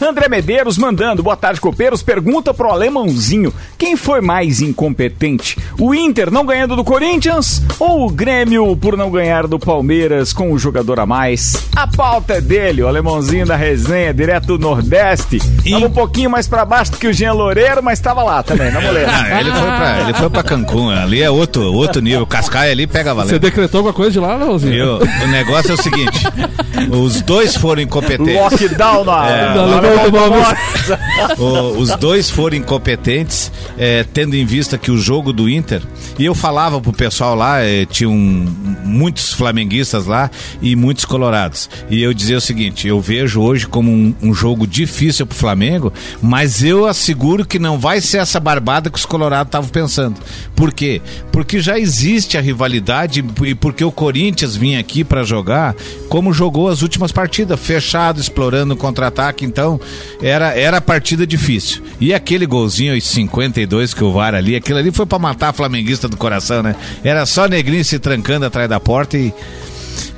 André 0.00 0.28
Medeiros 0.28 0.76
mandando, 0.76 1.22
boa 1.22 1.36
tarde, 1.36 1.60
copeiros. 1.60 2.02
Pergunta 2.02 2.52
pro 2.52 2.70
alemãozinho: 2.70 3.52
quem 3.78 3.96
foi 3.96 4.20
mais 4.20 4.60
incompetente? 4.60 5.56
O 5.78 5.94
Inter 5.94 6.30
não 6.30 6.44
ganhando 6.44 6.74
do 6.74 6.82
Corinthians 6.82 7.62
ou 7.78 8.06
o 8.06 8.10
Grêmio 8.10 8.76
por 8.76 8.96
não 8.96 9.10
ganhar 9.10 9.46
do 9.46 9.58
Palmeiras 9.58 10.32
com 10.32 10.50
o 10.50 10.58
jogador 10.58 10.98
a 10.98 11.06
mais? 11.06 11.68
A 11.76 11.86
pauta 11.86 12.34
é 12.34 12.40
dele, 12.40 12.82
o 12.82 12.88
alemãozinho 12.88 13.46
da 13.46 13.54
resenha, 13.54 14.12
direto 14.12 14.46
do 14.46 14.58
Nordeste. 14.58 15.38
Tava 15.70 15.86
um 15.86 15.90
pouquinho 15.90 16.15
mais 16.30 16.48
pra 16.48 16.64
baixo 16.64 16.92
do 16.92 16.96
que 16.98 17.06
o 17.06 17.12
Jean 17.12 17.32
Loureiro, 17.34 17.82
mas 17.82 18.00
tava 18.00 18.22
lá 18.22 18.42
também, 18.42 18.70
na 18.70 18.80
mulher. 18.80 19.06
Ah, 19.08 19.40
ele 19.40 19.50
foi 19.52 19.60
pra, 19.66 20.00
ele 20.00 20.14
foi 20.14 20.30
pra 20.30 20.42
Cancún, 20.42 20.88
ali 20.90 21.22
é 21.22 21.30
outro, 21.30 21.62
outro 21.74 22.00
nível. 22.00 22.26
Cascaia 22.26 22.72
ali 22.72 22.86
pega 22.86 23.10
Você 23.10 23.16
valendo. 23.16 23.38
decretou 23.40 23.78
alguma 23.80 23.92
coisa 23.92 24.12
de 24.12 24.18
lá, 24.18 24.34
Leozinho? 24.36 24.74
Eu- 24.74 24.98
o 25.24 25.26
negócio 25.28 25.72
é 25.72 25.74
o 25.74 25.82
seguinte: 25.82 26.24
os 26.90 27.20
dois 27.22 27.56
foram 27.56 27.82
incompetentes. 27.82 28.34
Lockdown 28.34 29.04
na. 29.04 29.28
É, 29.28 29.54
na-. 29.54 31.36
O- 31.38 31.78
os 31.78 31.90
dois 31.96 32.30
foram 32.30 32.56
incompetentes, 32.56 33.50
é, 33.78 34.04
tendo 34.04 34.36
em 34.36 34.44
vista 34.44 34.78
que 34.78 34.90
o 34.90 34.98
jogo 34.98 35.32
do 35.32 35.48
Inter. 35.48 35.82
E 36.18 36.24
eu 36.24 36.34
falava 36.34 36.80
pro 36.80 36.92
pessoal 36.92 37.34
lá, 37.34 37.60
é, 37.60 37.84
tinham 37.84 38.12
muitos 38.12 39.32
flamenguistas 39.32 40.06
lá 40.06 40.30
e 40.62 40.74
muitos 40.76 41.04
colorados. 41.04 41.68
E 41.90 42.02
eu 42.02 42.12
dizia 42.14 42.38
o 42.38 42.40
seguinte: 42.40 42.86
eu 42.86 43.00
vejo 43.00 43.40
hoje 43.40 43.66
como 43.66 43.90
um, 43.90 44.14
um 44.22 44.34
jogo 44.34 44.66
difícil 44.66 45.26
pro 45.26 45.36
Flamengo, 45.36 45.92
mas 46.22 46.62
eu 46.62 46.86
asseguro 46.86 47.44
que 47.44 47.58
não 47.58 47.78
vai 47.78 48.00
ser 48.00 48.18
essa 48.18 48.38
barbada 48.40 48.90
que 48.90 48.98
os 48.98 49.06
colorados 49.06 49.48
estavam 49.48 49.68
pensando. 49.68 50.16
Por 50.54 50.72
quê? 50.72 51.00
Porque 51.32 51.60
já 51.60 51.78
existe 51.78 52.38
a 52.38 52.40
rivalidade 52.40 53.24
e 53.44 53.54
porque 53.54 53.84
o 53.84 53.92
Corinthians 53.92 54.56
vinha 54.56 54.80
aqui 54.80 55.04
para 55.04 55.22
jogar 55.22 55.74
como 56.08 56.32
jogou 56.32 56.65
as 56.68 56.82
últimas 56.82 57.12
partidas, 57.12 57.58
fechado, 57.58 58.20
explorando 58.20 58.74
o 58.74 58.76
contra-ataque. 58.76 59.44
Então, 59.44 59.80
era, 60.22 60.54
era 60.58 60.80
partida 60.80 61.26
difícil. 61.26 61.82
E 62.00 62.12
aquele 62.12 62.46
golzinho 62.46 62.94
aos 62.94 63.04
52 63.04 63.94
que 63.94 64.04
o 64.04 64.12
VAR 64.12 64.34
ali, 64.34 64.56
aquilo 64.56 64.78
ali 64.78 64.90
foi 64.90 65.06
para 65.06 65.18
matar 65.18 65.48
a 65.50 65.52
flamenguista 65.52 66.08
do 66.08 66.16
coração, 66.16 66.62
né? 66.62 66.76
Era 67.02 67.26
só 67.26 67.46
negrinho 67.46 67.84
se 67.84 67.98
trancando 67.98 68.46
atrás 68.46 68.68
da 68.68 68.80
porta 68.80 69.16
e. 69.16 69.32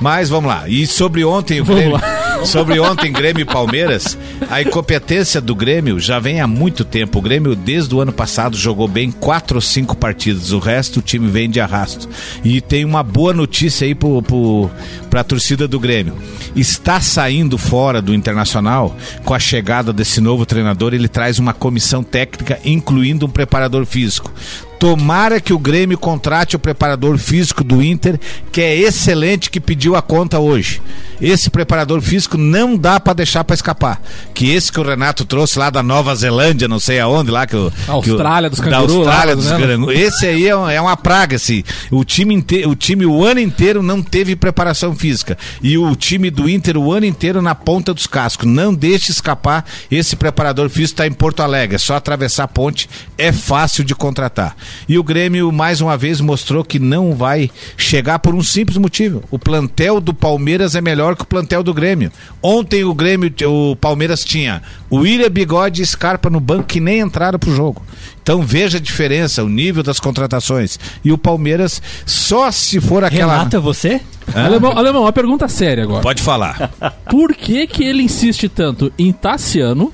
Mas 0.00 0.28
vamos 0.28 0.48
lá. 0.48 0.68
E 0.68 0.86
sobre 0.86 1.24
ontem 1.24 1.60
o 1.60 1.64
Grêmio. 1.64 1.98
Sobre 2.44 2.78
ontem 2.80 3.12
Grêmio 3.12 3.42
e 3.42 3.44
Palmeiras, 3.44 4.16
a 4.50 4.62
incompetência 4.62 5.40
do 5.40 5.54
Grêmio 5.54 5.98
já 6.00 6.18
vem 6.18 6.40
há 6.40 6.46
muito 6.46 6.84
tempo. 6.84 7.18
O 7.18 7.22
Grêmio, 7.22 7.54
desde 7.54 7.94
o 7.94 8.00
ano 8.00 8.12
passado, 8.12 8.56
jogou 8.56 8.88
bem 8.88 9.10
quatro 9.10 9.56
ou 9.56 9.60
cinco 9.60 9.96
partidas. 9.96 10.52
O 10.52 10.58
resto, 10.58 11.00
o 11.00 11.02
time 11.02 11.28
vem 11.28 11.50
de 11.50 11.60
arrasto. 11.60 12.08
E 12.44 12.60
tem 12.60 12.84
uma 12.84 13.02
boa 13.02 13.32
notícia 13.32 13.86
aí 13.86 13.94
pro, 13.94 14.22
pro, 14.22 14.70
pra 15.10 15.24
torcida 15.24 15.66
do 15.66 15.80
Grêmio. 15.80 16.14
Está 16.56 17.00
saindo 17.00 17.58
fora 17.58 18.00
do 18.00 18.14
Internacional 18.14 18.96
com 19.24 19.34
a 19.34 19.38
chegada 19.38 19.92
desse 19.92 20.20
novo 20.20 20.46
treinador. 20.46 20.94
Ele 20.94 21.08
traz 21.08 21.38
uma 21.38 21.52
comissão 21.52 22.02
técnica, 22.02 22.58
incluindo 22.64 23.26
um 23.26 23.30
preparador 23.30 23.84
físico. 23.84 24.32
Tomara 24.78 25.40
que 25.40 25.52
o 25.52 25.58
Grêmio 25.58 25.98
contrate 25.98 26.54
o 26.54 26.58
preparador 26.58 27.18
físico 27.18 27.64
do 27.64 27.82
Inter, 27.82 28.18
que 28.52 28.60
é 28.60 28.76
excelente, 28.76 29.50
que 29.50 29.60
pediu 29.60 29.96
a 29.96 30.02
conta 30.02 30.38
hoje. 30.38 30.80
Esse 31.20 31.50
preparador 31.50 32.00
físico 32.00 32.36
não 32.38 32.76
dá 32.76 33.00
pra 33.00 33.12
deixar 33.12 33.42
pra 33.42 33.54
escapar. 33.54 34.00
Que 34.32 34.52
esse 34.52 34.70
que 34.70 34.78
o 34.78 34.84
Renato 34.84 35.24
trouxe 35.24 35.58
lá 35.58 35.68
da 35.68 35.82
Nova 35.82 36.14
Zelândia, 36.14 36.68
não 36.68 36.78
sei 36.78 37.00
aonde 37.00 37.28
lá 37.30 37.44
que 37.44 37.56
o 37.56 37.72
Austrália, 37.88 38.48
que 38.48 38.54
o, 38.54 38.62
dos 38.62 38.70
da 38.70 38.76
canguru, 38.78 38.98
Austrália 38.98 39.34
lá, 39.34 39.40
dos 39.40 39.50
né? 39.50 39.58
canguru. 39.66 39.90
Esse 39.92 40.26
aí 40.26 40.46
é, 40.46 40.56
um- 40.56 40.70
é 40.70 40.80
uma 40.80 40.96
praga, 40.96 41.34
assim. 41.34 41.64
O 41.90 42.04
time 42.04 42.32
inteiro, 42.34 42.70
o 42.70 42.76
time 42.76 43.04
o 43.04 43.24
ano 43.24 43.40
inteiro 43.40 43.82
não 43.82 44.00
teve 44.00 44.36
preparação 44.36 44.94
física 44.94 45.36
e 45.60 45.76
o 45.76 45.96
time 45.96 46.30
do 46.30 46.48
Inter 46.48 46.76
o 46.76 46.92
ano 46.92 47.04
inteiro 47.06 47.42
na 47.42 47.54
ponta 47.54 47.92
dos 47.92 48.06
cascos. 48.06 48.46
Não 48.46 48.72
deixe 48.72 49.10
escapar 49.10 49.64
esse 49.90 50.14
preparador 50.14 50.68
físico 50.68 50.92
está 50.94 51.06
em 51.06 51.12
Porto 51.12 51.40
Alegre. 51.42 51.74
É 51.74 51.78
só 51.78 51.96
atravessar 51.96 52.44
a 52.44 52.48
ponte, 52.48 52.88
é 53.16 53.32
fácil 53.32 53.82
de 53.82 53.94
contratar. 53.94 54.54
E 54.88 54.98
o 54.98 55.02
Grêmio 55.02 55.50
mais 55.52 55.80
uma 55.80 55.96
vez 55.96 56.20
mostrou 56.20 56.64
que 56.64 56.78
não 56.78 57.14
vai 57.14 57.50
chegar 57.76 58.18
por 58.18 58.34
um 58.34 58.42
simples 58.42 58.76
motivo. 58.76 59.22
O 59.30 59.38
plantel 59.38 60.00
do 60.00 60.14
Palmeiras 60.14 60.74
é 60.74 60.80
melhor 60.80 61.16
que 61.16 61.22
o 61.22 61.26
plantel 61.26 61.62
do 61.62 61.74
Grêmio. 61.74 62.10
Ontem 62.42 62.84
o 62.84 62.94
Grêmio, 62.94 63.32
o 63.46 63.76
Palmeiras 63.76 64.24
tinha 64.24 64.62
o 64.90 64.98
William 64.98 65.30
Bigode 65.30 65.82
e 65.82 65.86
Scarpa 65.86 66.30
no 66.30 66.40
banco 66.40 66.64
que 66.64 66.80
nem 66.80 67.00
entraram 67.00 67.38
pro 67.38 67.54
jogo. 67.54 67.82
Então 68.22 68.42
veja 68.42 68.76
a 68.76 68.80
diferença, 68.80 69.42
o 69.42 69.48
nível 69.48 69.82
das 69.82 69.98
contratações. 69.98 70.78
E 71.02 71.10
o 71.10 71.16
Palmeiras, 71.16 71.80
só 72.04 72.50
se 72.50 72.80
for 72.80 73.02
aquela. 73.02 73.32
Renato, 73.32 73.56
é 73.56 73.60
você? 73.60 74.00
Alemão, 74.34 74.76
alemão, 74.76 75.02
uma 75.02 75.12
pergunta 75.12 75.48
séria 75.48 75.84
agora. 75.84 76.02
Pode 76.02 76.22
falar. 76.22 76.70
Por 77.10 77.34
que 77.34 77.66
que 77.66 77.84
ele 77.84 78.02
insiste 78.02 78.48
tanto 78.48 78.92
em 78.98 79.12
Tassiano, 79.12 79.92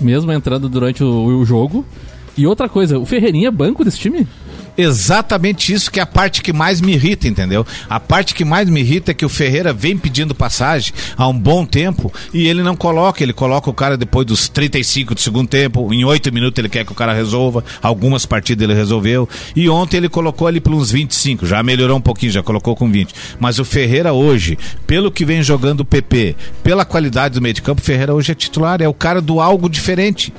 mesmo 0.00 0.32
entrando 0.32 0.68
durante 0.68 1.04
o, 1.04 1.26
o 1.26 1.44
jogo? 1.44 1.84
E 2.38 2.46
outra 2.46 2.68
coisa, 2.68 3.00
o 3.00 3.04
Ferreirinha 3.04 3.48
é 3.48 3.50
banco 3.50 3.84
desse 3.84 3.98
time? 3.98 4.24
Exatamente 4.76 5.72
isso 5.72 5.90
que 5.90 5.98
é 5.98 6.02
a 6.04 6.06
parte 6.06 6.40
que 6.40 6.52
mais 6.52 6.80
me 6.80 6.92
irrita, 6.92 7.26
entendeu? 7.26 7.66
A 7.90 7.98
parte 7.98 8.32
que 8.32 8.44
mais 8.44 8.70
me 8.70 8.78
irrita 8.78 9.10
é 9.10 9.14
que 9.14 9.26
o 9.26 9.28
Ferreira 9.28 9.72
vem 9.72 9.98
pedindo 9.98 10.36
passagem 10.36 10.92
há 11.16 11.26
um 11.26 11.36
bom 11.36 11.66
tempo 11.66 12.12
e 12.32 12.46
ele 12.46 12.62
não 12.62 12.76
coloca, 12.76 13.20
ele 13.20 13.32
coloca 13.32 13.68
o 13.68 13.74
cara 13.74 13.96
depois 13.96 14.24
dos 14.24 14.48
35 14.48 15.16
do 15.16 15.20
segundo 15.20 15.48
tempo, 15.48 15.92
em 15.92 16.04
8 16.04 16.32
minutos 16.32 16.60
ele 16.60 16.68
quer 16.68 16.84
que 16.84 16.92
o 16.92 16.94
cara 16.94 17.12
resolva, 17.12 17.64
algumas 17.82 18.24
partidas 18.24 18.62
ele 18.62 18.78
resolveu, 18.78 19.28
e 19.56 19.68
ontem 19.68 19.96
ele 19.96 20.08
colocou 20.08 20.46
ali 20.46 20.60
por 20.60 20.72
uns 20.72 20.92
25, 20.92 21.44
já 21.44 21.60
melhorou 21.60 21.96
um 21.96 22.00
pouquinho, 22.00 22.30
já 22.30 22.42
colocou 22.44 22.76
com 22.76 22.88
20. 22.88 23.12
Mas 23.40 23.58
o 23.58 23.64
Ferreira 23.64 24.12
hoje, 24.12 24.56
pelo 24.86 25.10
que 25.10 25.24
vem 25.24 25.42
jogando 25.42 25.80
o 25.80 25.84
PP, 25.84 26.36
pela 26.62 26.84
qualidade 26.84 27.34
do 27.34 27.42
meio 27.42 27.54
de 27.54 27.62
campo, 27.62 27.82
o 27.82 27.84
Ferreira 27.84 28.14
hoje 28.14 28.30
é 28.30 28.34
titular, 28.36 28.80
é 28.80 28.86
o 28.86 28.94
cara 28.94 29.20
do 29.20 29.40
algo 29.40 29.68
diferente. 29.68 30.32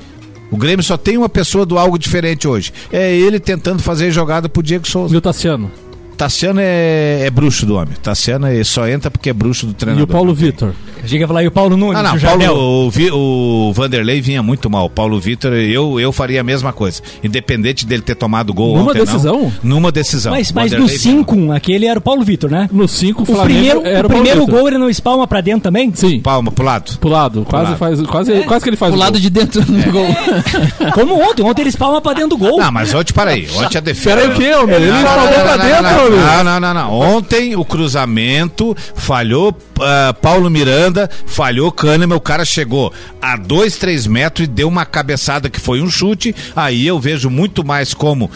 O 0.50 0.56
Grêmio 0.56 0.82
só 0.82 0.96
tem 0.96 1.16
uma 1.16 1.28
pessoa 1.28 1.64
do 1.64 1.78
algo 1.78 1.98
diferente 1.98 2.48
hoje. 2.48 2.72
É 2.92 3.14
ele 3.14 3.38
tentando 3.38 3.82
fazer 3.82 4.10
jogada 4.10 4.48
pro 4.48 4.62
Diego 4.62 4.86
Souza. 4.86 5.14
E 5.14 5.16
o 5.16 5.20
Tassiano? 5.20 5.70
Tassiano 6.20 6.60
é, 6.62 7.22
é 7.24 7.30
bruxo 7.30 7.64
do 7.64 7.76
homem. 7.76 7.94
Tassiano 8.02 8.46
é, 8.46 8.62
só 8.62 8.86
entra 8.86 9.10
porque 9.10 9.30
é 9.30 9.32
bruxo 9.32 9.64
do 9.64 9.72
E 9.72 9.74
treinador. 9.74 10.04
o 10.04 10.06
Paulo 10.06 10.34
Vitor? 10.34 10.72
Ia 11.10 11.26
falar, 11.26 11.42
e 11.42 11.46
o 11.46 11.50
Paulo 11.50 11.78
Nunes, 11.78 11.96
Ah, 11.98 12.02
não, 12.02 12.14
o 12.14 12.20
Paulo, 12.20 12.86
o, 12.86 12.90
Vi- 12.90 13.10
o 13.10 13.72
Vanderlei 13.74 14.20
vinha 14.20 14.42
muito 14.42 14.68
mal. 14.68 14.84
O 14.84 14.90
Paulo 14.90 15.18
Vitor, 15.18 15.54
eu, 15.54 15.98
eu 15.98 16.12
faria 16.12 16.42
a 16.42 16.44
mesma 16.44 16.74
coisa. 16.74 17.00
Independente 17.24 17.86
dele 17.86 18.02
ter 18.02 18.14
tomado 18.14 18.52
gol 18.52 18.76
Numa 18.76 18.90
ontem, 18.90 18.98
não. 18.98 19.04
decisão? 19.06 19.52
Numa 19.62 19.90
decisão. 19.90 20.30
Mas, 20.32 20.50
O 20.50 20.54
mas 20.54 20.72
no 20.72 20.78
Vanderlei 20.80 20.98
vinha 20.98 21.14
mal. 21.16 21.24
5-1, 21.24 21.56
aquele 21.56 21.86
era 21.86 21.98
o 21.98 22.02
Paulo 22.02 22.22
Vitor, 22.22 22.50
né? 22.50 22.68
No 22.70 22.86
5, 22.86 23.20
o 23.20 23.22
O 23.22 23.26
Flamengo 23.26 23.48
primeiro, 23.48 23.80
era 23.86 24.06
o 24.06 24.10
Paulo 24.10 24.22
primeiro 24.22 24.40
Vitor. 24.44 24.58
gol 24.58 24.68
ele 24.68 24.76
não 24.76 24.90
espalma 24.90 25.26
pra 25.26 25.40
dentro 25.40 25.62
também? 25.62 25.90
Sim, 25.94 26.20
Palma 26.20 26.52
pro 26.52 26.66
lado. 26.66 26.98
pro 26.98 27.08
lado. 27.08 27.46
Quase, 27.48 27.64
lado. 27.64 27.78
Faz, 27.78 28.00
quase, 28.02 28.32
É. 28.34 28.40
quase 28.42 28.62
que 28.62 28.68
ele 28.68 28.76
faz 28.76 28.92
O 28.92 28.96
o 28.96 28.98
lado 28.98 29.12
gol. 29.12 29.20
de 29.22 29.30
dentro 29.30 29.62
do 29.64 29.90
gol. 29.92 30.06
Como 30.92 31.14
ontem, 31.18 31.42
ontem 31.42 31.62
ele 31.62 31.70
espalma 31.70 31.98
pra 32.02 32.12
dentro 32.12 32.30
do 32.30 32.36
gol. 32.36 32.58
Não, 32.58 32.70
mas 32.70 32.92
ontem, 32.92 33.14
para 33.14 33.30
aí. 33.30 33.48
Ontem 33.56 33.78
a 33.78 33.80
defesa. 33.80 34.16
Pera 34.16 34.28
aí 34.28 34.34
o 34.34 34.36
quê, 34.38 34.54
homem? 34.54 34.76
Ele 34.76 34.86
Não, 34.86 34.92
não, 34.92 35.00
espalmou 35.00 35.30
não, 35.30 35.42
pra 35.44 35.56
não, 35.56 35.64
dentro, 35.64 36.09
não, 36.16 36.32
homem. 36.32 36.44
não, 36.44 36.60
não, 36.60 36.74
não. 36.74 36.92
Ontem 36.92 37.56
o 37.56 37.64
cruzamento 37.64 38.76
falhou 38.94 39.56
ah, 39.80 40.14
Paulo 40.20 40.48
Miranda, 40.50 41.08
falhou 41.26 41.70
Kahneman, 41.72 42.16
o 42.16 42.20
cara 42.20 42.44
chegou 42.44 42.92
a 43.20 43.36
dois, 43.36 43.76
três 43.76 44.06
metros 44.06 44.46
e 44.46 44.50
deu 44.50 44.68
uma 44.68 44.84
cabeçada 44.84 45.48
que 45.50 45.60
foi 45.60 45.80
um 45.80 45.88
chute. 45.90 46.34
Aí 46.54 46.86
eu 46.86 46.98
vejo 46.98 47.30
muito 47.30 47.64
mais 47.64 47.94
como 47.94 48.30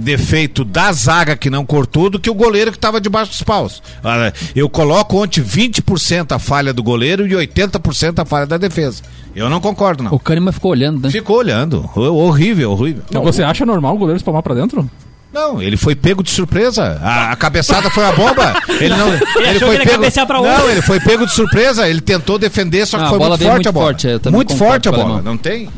defeito 0.00 0.64
da 0.64 0.92
zaga 0.92 1.36
que 1.36 1.50
não 1.50 1.66
cortou 1.66 2.08
do 2.08 2.20
que 2.20 2.30
o 2.30 2.34
goleiro 2.34 2.70
que 2.70 2.76
estava 2.78 3.00
debaixo 3.00 3.32
dos 3.32 3.42
paus. 3.42 3.82
Ah, 4.04 4.32
Eu 4.54 4.68
coloco 4.68 5.20
ontem 5.22 5.42
20% 5.42 6.32
a 6.32 6.38
falha 6.38 6.72
do 6.72 6.82
goleiro 6.84 7.26
e 7.26 7.32
80% 7.32 8.20
a 8.20 8.24
falha 8.24 8.46
da 8.46 8.56
defesa. 8.56 9.02
Eu 9.34 9.50
não 9.50 9.60
concordo, 9.60 10.02
não. 10.04 10.12
O 10.12 10.18
Kahneman 10.18 10.52
ficou 10.52 10.70
olhando, 10.70 11.00
né? 11.02 11.10
Ficou 11.10 11.36
olhando. 11.38 11.88
Ho- 11.96 12.00
Horrível, 12.14 12.70
horrível. 12.72 13.02
Mas 13.12 13.22
Você 13.24 13.42
acha 13.42 13.66
normal 13.66 13.94
o 13.94 13.98
goleiro 13.98 14.16
espalmar 14.16 14.42
pra 14.42 14.54
dentro? 14.54 14.88
Não, 15.32 15.60
ele 15.60 15.76
foi 15.76 15.94
pego 15.94 16.22
de 16.22 16.30
surpresa. 16.30 16.98
A, 17.02 17.32
a 17.32 17.36
cabeçada 17.36 17.90
foi 17.90 18.04
a 18.04 18.12
bomba. 18.12 18.54
Ele 18.80 18.94
não. 18.96 19.08
Ele, 19.12 19.20
achou 19.48 19.68
foi 19.68 19.78
que 19.78 19.88
ele 19.88 20.10
pego. 20.10 20.26
pra 20.26 20.40
onde? 20.40 20.48
Não, 20.48 20.70
ele 20.70 20.82
foi 20.82 21.00
pego 21.00 21.26
de 21.26 21.32
surpresa. 21.34 21.88
Ele 21.88 22.00
tentou 22.00 22.38
defender, 22.38 22.86
só 22.86 22.96
que 22.96 23.02
Não, 23.02 23.08
a 23.08 23.10
foi 23.10 23.18
bola 23.18 23.30
muito 23.36 23.42
forte 23.44 23.54
muito 23.54 23.68
a 23.68 23.72
bola. 23.72 23.86
forte, 23.86 24.06
eu 24.06 24.20
também 24.20 24.36
muito 24.36 24.56
forte 24.56 24.88
a 24.88 24.92
bola. 24.92 25.20
Não 25.22 25.36
tem? 25.36 25.68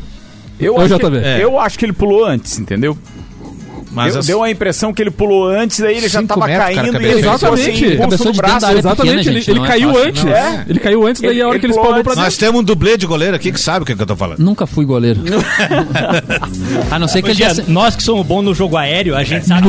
Eu, 0.59 0.75
Ô, 0.75 0.81
acho 0.81 0.97
que, 0.97 1.05
eu 1.41 1.59
acho 1.59 1.79
que 1.79 1.85
ele 1.85 1.93
pulou 1.93 2.23
antes, 2.23 2.59
entendeu? 2.59 2.95
Mas 3.93 4.13
Deu, 4.13 4.19
as- 4.19 4.25
deu 4.27 4.43
a 4.43 4.49
impressão 4.49 4.93
que 4.93 5.01
ele 5.01 5.11
pulou 5.11 5.47
antes, 5.49 5.79
daí 5.79 5.97
ele 5.97 6.07
já 6.07 6.23
tava 6.23 6.47
metros, 6.47 6.57
cara, 6.63 6.75
caindo 6.75 6.87
e 6.87 6.91
cabeceou. 6.93 7.11
ele 7.11 7.21
ficou 7.21 7.33
Exatamente. 7.33 7.85
impulso 7.85 7.97
Cabeçou 8.01 8.25
no 8.27 8.31
de 8.31 8.37
braço. 8.37 8.59
da 8.61 8.67
área 8.67 8.79
Exatamente, 8.79 9.15
pequena, 9.17 9.21
ele, 9.31 9.41
gente, 9.41 9.51
ele 9.51 9.59
é 9.59 9.67
caiu 9.67 9.89
fácil, 9.93 10.07
antes. 10.07 10.25
É. 10.25 10.65
Ele 10.69 10.79
caiu 10.79 11.07
antes, 11.07 11.21
daí 11.21 11.31
Ele- 11.31 11.41
a 11.41 11.45
hora 11.47 11.53
ele 11.55 11.59
que 11.59 11.65
ele 11.65 11.73
pulou 11.73 11.85
espalmou 11.85 12.03
pra 12.03 12.13
dentro. 12.13 12.25
Nós 12.25 12.37
temos 12.37 12.61
um 12.61 12.63
dublê 12.63 12.97
de 12.97 13.05
goleiro 13.05 13.35
aqui 13.35 13.51
que 13.51 13.59
sabe 13.61 13.83
o 13.83 13.85
que, 13.85 13.95
que 13.95 14.01
eu 14.01 14.05
tô 14.07 14.15
falando. 14.15 14.39
Nunca 14.39 14.65
fui 14.65 14.85
goleiro. 14.85 15.19
A 16.89 16.97
não 16.99 17.07
ser 17.07 17.21
que 17.21 17.31
ele 17.31 17.43
nós 17.67 17.95
que 17.95 18.03
somos 18.03 18.25
bons 18.25 18.41
no 18.43 18.53
jogo 18.53 18.77
aéreo, 18.77 19.15
a 19.15 19.23
gente 19.23 19.45
sabe. 19.45 19.67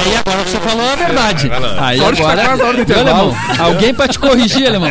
Aí 0.00 0.16
agora 0.16 0.42
você 0.44 0.58
falou 0.60 0.90
a 0.90 0.96
verdade. 0.96 1.50
Aí 1.78 1.98
que 2.00 2.22
tá 2.22 2.52
agora... 2.52 2.80
intervalo. 2.80 3.08
alemão, 3.08 3.36
alguém 3.58 3.92
pra 3.94 4.08
te 4.08 4.18
corrigir, 4.18 4.66
alemão. 4.66 4.88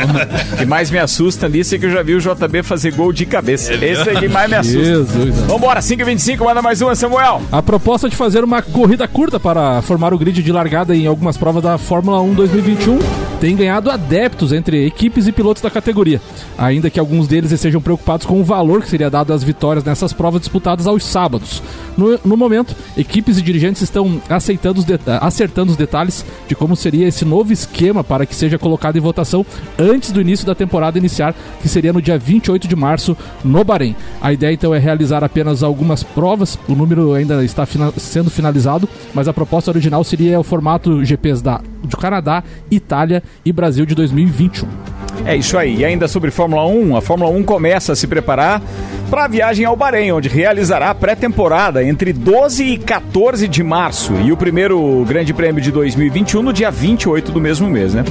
O 0.53 0.57
que 0.57 0.65
mais 0.65 0.91
me 0.91 0.99
assusta 0.99 1.49
nisso 1.49 1.73
é 1.73 1.79
que 1.79 1.85
eu 1.87 1.91
já 1.91 2.03
vi 2.03 2.13
o 2.13 2.19
JB 2.21 2.61
fazer 2.61 2.93
gol 2.93 3.11
de 3.11 3.25
cabeça. 3.25 3.73
Esse 3.73 4.09
é 4.09 4.15
que 4.19 4.27
mais 4.27 4.49
me 4.49 4.57
assusta. 4.57 4.83
Jesus. 4.83 5.35
Vambora, 5.47 5.79
5h25, 5.79 6.43
manda 6.43 6.61
mais 6.61 6.79
uma, 6.81 6.95
Samuel. 6.95 7.41
A 7.51 7.61
proposta 7.61 8.07
de 8.07 8.15
fazer 8.15 8.43
uma 8.43 8.61
corrida 8.61 9.07
curta 9.07 9.39
para 9.39 9.81
formar 9.81 10.13
o 10.13 10.17
grid 10.17 10.43
de 10.43 10.51
largada 10.51 10.95
em 10.95 11.07
algumas 11.07 11.37
provas 11.37 11.63
da 11.63 11.77
Fórmula 11.77 12.21
1 12.21 12.33
2021 12.35 12.99
tem 13.39 13.55
ganhado 13.55 13.89
adeptos 13.89 14.51
entre 14.51 14.85
equipes 14.85 15.25
e 15.25 15.31
pilotos 15.31 15.63
da 15.63 15.71
categoria, 15.71 16.21
ainda 16.57 16.89
que 16.89 16.99
alguns 16.99 17.25
deles 17.25 17.53
estejam 17.53 17.79
preocupados 17.79 18.25
com 18.25 18.41
o 18.41 18.43
valor 18.43 18.81
que 18.81 18.89
seria 18.89 19.09
dado 19.09 19.31
às 19.31 19.41
vitórias 19.41 19.81
nessas 19.85 20.11
provas 20.11 20.41
disputadas 20.41 20.85
aos 20.85 21.05
sábados. 21.05 21.63
No, 21.97 22.19
no 22.25 22.35
momento, 22.35 22.75
equipes 22.97 23.37
e 23.37 23.41
dirigentes 23.41 23.81
estão 23.81 24.21
aceitando 24.29 24.79
os 24.79 24.85
deta- 24.85 24.98
acertando 25.21 25.71
os 25.71 25.77
detalhes 25.77 26.25
de 26.47 26.55
como 26.55 26.75
seria 26.75 27.07
esse 27.07 27.25
novo 27.25 27.51
esquema 27.53 28.03
para 28.03 28.25
que 28.25 28.35
seja 28.35 28.57
colocado 28.57 28.97
em 28.97 29.01
votação 29.01 29.45
antes 29.77 30.11
do 30.11 30.21
início 30.21 30.45
da 30.45 30.53
temporada 30.55 30.97
iniciar, 30.97 31.33
que 31.61 31.67
seria 31.69 31.93
no 31.93 32.01
dia 32.01 32.17
28 32.17 32.67
de 32.67 32.75
março 32.75 33.15
no 33.43 33.63
Bahrein. 33.63 33.95
A 34.21 34.31
ideia 34.33 34.53
então 34.53 34.73
é 34.73 34.79
realizar 34.79 35.23
apenas 35.23 35.63
algumas 35.63 36.03
provas, 36.03 36.57
o 36.67 36.75
número 36.75 37.13
ainda 37.13 37.43
está 37.43 37.65
fina- 37.65 37.91
sendo 37.97 38.29
finalizado, 38.29 38.87
mas 39.13 39.27
a 39.27 39.33
proposta 39.33 39.71
original 39.71 40.03
seria 40.03 40.39
o 40.39 40.43
formato 40.43 41.03
GPs 41.03 41.41
da, 41.41 41.61
do 41.83 41.97
Canadá, 41.97 42.43
Itália 42.69 43.23
e 43.45 43.51
Brasil 43.51 43.85
de 43.85 43.95
2021. 43.95 44.98
É 45.25 45.35
isso 45.35 45.57
aí. 45.57 45.77
E 45.77 45.85
ainda 45.85 46.07
sobre 46.07 46.31
Fórmula 46.31 46.65
1, 46.65 46.95
a 46.95 47.01
Fórmula 47.01 47.31
1 47.31 47.43
começa 47.43 47.93
a 47.93 47.95
se 47.95 48.07
preparar 48.07 48.61
para 49.09 49.25
a 49.25 49.27
viagem 49.27 49.65
ao 49.65 49.75
Bahrein, 49.75 50.11
onde 50.11 50.29
realizará 50.29 50.91
a 50.91 50.95
pré-temporada 50.95 51.83
entre 51.83 52.13
12 52.13 52.63
e 52.63 52.77
14 52.77 53.47
de 53.47 53.63
março 53.63 54.13
e 54.23 54.31
o 54.31 54.37
primeiro 54.37 55.03
Grande 55.07 55.33
Prêmio 55.33 55.61
de 55.61 55.71
2021 55.71 56.43
no 56.43 56.53
dia 56.53 56.69
28 56.69 57.31
do 57.31 57.41
mesmo 57.41 57.67
mês, 57.67 57.93
né? 57.93 58.03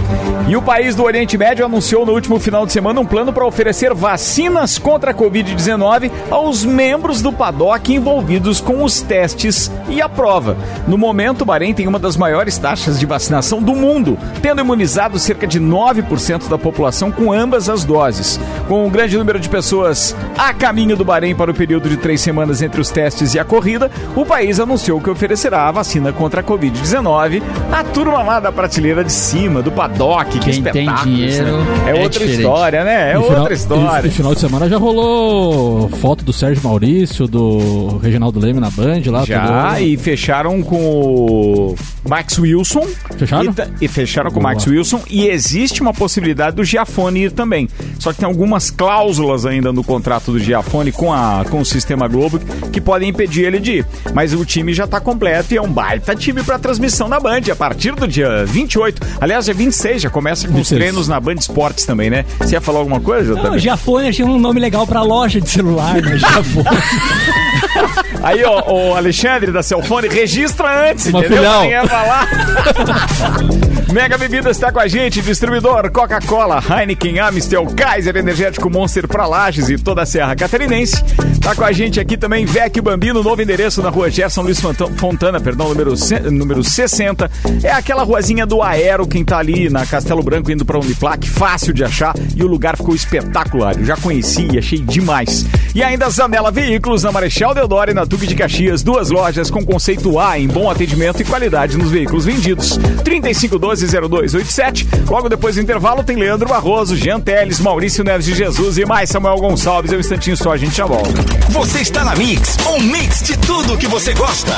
E 0.49 0.57
o 0.57 0.63
país 0.63 0.97
do 0.97 1.05
Oriente 1.05 1.39
Médio 1.39 1.65
anunciou 1.65 2.05
no 2.05 2.13
último 2.13 2.41
final 2.41 2.67
de 2.67 2.73
semana 2.73 3.01
um 3.01 3.07
plano 3.07 3.33
para 3.33 3.47
oferecer 3.47 3.95
vacinas 3.95 4.77
contra 4.77 5.13
a 5.13 5.15
Covid-19 5.15 6.11
aos 6.31 6.65
membros 6.65 7.23
do 7.23 7.33
paddock 7.33 7.95
envolvidos 7.95 8.61
com 8.61 8.83
os 8.83 9.01
testes 9.01 9.71
e 9.89 10.03
a 10.03 10.09
prova. 10.09 10.57
No 10.89 10.99
momento, 10.99 11.43
o 11.43 11.45
Bahrein 11.45 11.75
tem 11.75 11.87
uma 11.87 11.99
das 11.99 12.17
maiores 12.17 12.59
taxas 12.59 12.99
de 12.99 13.07
vacinação 13.07 13.63
do 13.63 13.75
mundo, 13.75 14.19
tendo 14.43 14.61
imunizado 14.61 15.19
cerca 15.19 15.47
de 15.47 15.61
9% 15.61 16.49
da 16.49 16.59
população 16.59 16.98
imunização 16.99 17.11
com 17.13 17.33
ambas 17.33 17.69
as 17.69 17.85
doses. 17.85 18.39
Com 18.67 18.87
um 18.87 18.91
grande 18.91 19.17
número 19.17 19.39
de 19.39 19.49
pessoas 19.49 20.15
a 20.37 20.53
caminho 20.53 20.97
do 20.97 21.05
Bahrein 21.05 21.35
para 21.35 21.51
o 21.51 21.55
período 21.55 21.89
de 21.89 21.97
três 21.97 22.21
semanas 22.21 22.61
entre 22.63 22.81
os 22.81 22.91
testes 22.91 23.35
e 23.35 23.39
a 23.39 23.45
corrida, 23.45 23.91
o 24.17 24.25
país 24.25 24.59
anunciou 24.61 25.01
que 25.01 25.09
oferecerá 25.11 25.69
a 25.69 25.73
vacina 25.73 26.13
contra 26.13 26.41
a 26.41 26.45
Covid-19 26.45 27.43
à 27.73 27.85
turma 27.85 28.23
lá 28.23 28.41
da 28.41 28.51
prateleira 28.53 29.05
de 29.05 29.13
cima, 29.13 29.63
do 29.63 29.71
paddock, 29.71 30.39
que 30.39 30.51
Quem 30.51 30.63
tem 30.63 30.85
espetáculo. 30.85 31.15
isso, 31.15 31.45
dinheiro 31.45 31.57
né? 31.59 31.67
É, 31.87 31.91
é 31.91 31.95
outra 31.95 32.09
diferente. 32.11 32.37
história, 32.41 32.85
né? 32.85 33.11
É 33.11 33.15
No 33.15 33.21
outra 33.21 33.35
final- 33.37 33.53
história. 33.53 34.09
E 34.09 34.11
final 34.11 34.35
de 34.35 34.41
semana 34.41 34.69
já 34.69 34.77
rolou 34.77 35.89
foto 36.01 36.25
do 36.25 36.33
Sérgio 36.33 36.63
Maurício, 36.65 37.27
do 37.27 37.99
Reginaldo 38.03 38.41
Leme 38.41 38.61
na 38.61 38.71
Band 38.71 39.01
lá. 39.07 39.25
Já, 39.25 39.81
e 39.81 39.97
fecharam 39.97 40.63
com 40.63 40.77
o 40.77 41.75
Max 42.09 42.39
Wilson. 42.39 42.87
Fecharam? 43.17 43.55
E, 43.81 43.85
e 43.85 43.89
fecharam 43.89 44.31
com 44.31 44.41
o. 44.41 44.43
Max 44.43 44.67
Wilson. 44.67 45.01
E 45.11 45.27
existe 45.29 45.81
uma 45.81 45.93
possibilidade 45.93 46.57
do 46.57 46.65
Giafone 46.89 47.25
ir 47.25 47.33
também. 47.33 47.69
Só 47.99 48.13
que 48.13 48.19
tem 48.19 48.27
algumas 48.27 48.71
cláusulas 48.71 49.45
ainda 49.45 49.73
no 49.73 49.85
contrato 49.85 50.33
do 50.33 50.39
Giafone 50.39 50.91
com, 50.91 51.13
a, 51.13 51.45
com 51.49 51.61
o 51.61 51.65
Sistema 51.65 52.09
Globo 52.09 52.41
que 52.73 52.81
podem 52.81 53.11
impedir 53.11 53.45
ele 53.45 53.61
de 53.61 53.79
ir. 53.79 53.87
Mas 54.15 54.33
o 54.33 54.45
time 54.45 54.73
já 54.73 54.87
tá 54.87 55.01
completo 55.01 55.55
e 55.55 55.57
é 55.57 55.63
um 55.63 55.71
baita 55.71 56.15
time 56.15 56.43
pra 56.43 56.59
transmissão 56.59 57.09
na 57.09 57.21
Band. 57.21 57.43
A 57.53 57.57
partir 57.57 57.95
do 57.95 58.09
dia 58.09 58.45
28, 58.47 59.01
aliás, 59.21 59.45
dia 59.45 59.55
26, 59.55 60.03
já 60.03 60.11
começa 60.11 60.47
com 60.47 60.55
os 60.55 60.71
26. 60.71 60.79
treinos 60.79 61.09
na 61.09 61.21
Band 61.21 61.35
Esportes 61.35 61.85
também, 61.85 62.11
né? 62.11 62.25
Você 62.39 62.55
ia 62.55 62.61
falar 62.61 62.79
alguma 62.79 63.01
coisa? 63.01 63.35
Não, 63.35 63.77
foi, 63.77 64.09
achei 64.09 64.25
um 64.25 64.39
nome 64.39 64.61
legal 64.61 64.87
pra 64.87 65.03
loja 65.03 65.41
de 65.41 65.49
celular, 65.49 65.95
né? 65.95 66.19
Foi. 66.49 66.65
Aí, 68.23 68.43
ó, 68.45 68.63
o 68.73 68.95
Alexandre 68.97 69.53
da 69.53 69.63
Celfone, 69.63 70.09
registra 70.09 70.91
antes, 70.91 71.07
Uma 71.07 71.21
entendeu? 71.21 71.61
Ninguém 71.63 71.85
vai 71.87 72.09
lá. 72.09 72.27
Mega 73.93 74.19
Bebidas 74.19 74.57
está 74.57 74.71
com 74.71 74.79
a 74.81 74.87
gente, 74.87 75.23
distribuidor 75.23 75.91
Coca-Cola, 75.91 76.63
Heineken, 76.63 77.21
Amstel, 77.21 77.65
Kaiser, 77.75 78.17
Energético 78.17 78.69
Monster 78.69 79.09
pra 79.09 79.27
Lages 79.27 79.71
e 79.71 79.79
toda 79.79 80.03
a 80.03 80.07
Serra 80.07 80.37
Catarinense. 80.37 81.03
Tá 81.41 81.55
com 81.55 81.65
a 81.65 81.73
gente 81.73 81.99
aqui 81.99 82.17
também 82.17 82.45
Vec 82.45 82.79
Bambino, 82.83 83.23
novo 83.23 83.41
endereço 83.41 83.81
na 83.83 83.89
rua 83.89 84.11
Gerson 84.11 84.43
Luiz 84.43 84.61
Fonta- 84.61 84.89
Fontana, 84.99 85.41
perdão, 85.41 85.69
número, 85.71 85.95
número 86.31 86.63
60. 86.63 87.31
É 87.63 87.71
aquela 87.73 88.03
ruazinha 88.03 88.45
do 88.45 88.63
Aero, 88.63 89.07
quem 89.07 89.25
tá 89.25 89.39
ali 89.39 89.71
na 89.71 89.87
Castelo 89.87 90.23
Branco 90.23 90.51
indo 90.53 90.67
pra 90.67 90.79
Uniplac, 90.79 91.27
fácil 91.27 91.73
de 91.73 91.83
achar 91.83 92.15
e 92.37 92.43
o 92.43 92.47
lugar 92.47 92.77
ficou 92.77 92.95
espetacular. 92.95 93.75
Eu 93.79 93.87
já 93.87 93.97
conheci 93.97 94.49
e 94.53 94.59
achei 94.59 94.81
demais. 94.81 95.47
E 95.75 95.83
ainda 95.83 96.11
Zanela 96.11 96.51
Veículos 96.51 97.05
na 97.05 97.11
Marechal 97.13 97.55
Deodoro 97.55 97.91
e 97.91 97.95
na 97.95 98.05
Duque 98.09 98.27
de 98.27 98.35
Caxias, 98.35 98.83
duas 98.83 99.11
lojas 99.11 99.51
com 99.51 99.63
conceito 99.65 100.19
A 100.19 100.39
em 100.39 100.49
bom 100.49 100.71
atendimento 100.71 101.21
e 101.21 101.25
qualidade 101.25 101.77
nos 101.77 101.91
veículos 101.91 102.25
vendidos. 102.25 102.79
3512-0287. 103.05 104.87
Logo 105.11 105.29
depois 105.29 105.57
do 105.57 105.61
intervalo 105.61 106.03
tem 106.03 106.17
Leandro 106.17 106.49
Barroso, 106.49 106.97
Jean 106.97 107.21
Teles, 107.21 107.61
Maurício 107.61 108.03
Neves 108.03 108.25
de 108.25 108.35
Jesus 108.35 108.79
e 108.79 108.87
mais 108.87 109.11
Samuel 109.11 109.37
Gonçalves. 109.37 109.93
É 109.93 109.97
um 109.97 110.01
instantinho 110.01 110.39
só, 110.39 110.53
a 110.53 110.57
gente 110.57 110.75
já 110.75 110.87
volta. 110.87 111.11
Você 111.51 111.81
está 111.81 112.03
na 112.03 112.17
Mix, 112.17 112.57
um 112.67 112.81
mix 112.81 113.23
de 113.23 113.37
tudo 113.37 113.77
que 113.77 113.87
você 113.87 114.15
gosta. 114.15 114.55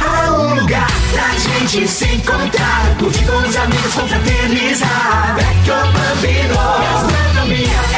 Há 0.00 0.32
um 0.32 0.54
lugar 0.60 0.86
pra 1.12 1.28
gente 1.36 1.88
se 1.88 2.04
encontrar 2.04 2.96
Curtir 2.98 3.24
com 3.24 3.48
os 3.48 3.56
amigos, 3.56 3.94
confraternizar 3.94 5.36
Vecchio 5.36 5.74
Bambino 5.74 6.54
Gastronomia 6.54 7.93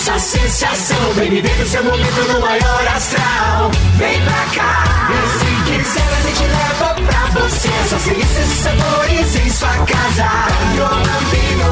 a 0.00 0.12
nossa 0.12 0.18
sensação 0.18 1.12
Vem 1.14 1.30
viver 1.30 1.62
o 1.62 1.66
seu 1.66 1.84
momento 1.84 2.32
no 2.32 2.40
maior 2.40 2.88
astral. 2.88 3.70
Vem 3.98 4.20
pra 4.22 4.46
cá. 4.54 4.84
E 5.10 5.28
se 5.38 5.46
quiser 5.70 6.12
a 6.16 6.20
gente 6.22 6.42
leva 6.44 6.94
pra 6.94 7.40
você. 7.40 7.68
Só 7.88 7.96
delícias 7.96 8.50
e 8.50 8.56
sabores 8.56 9.36
em 9.36 9.50
sua 9.50 9.68
casa. 9.68 10.28
Vecchio 10.48 10.88
Bambino 10.88 11.70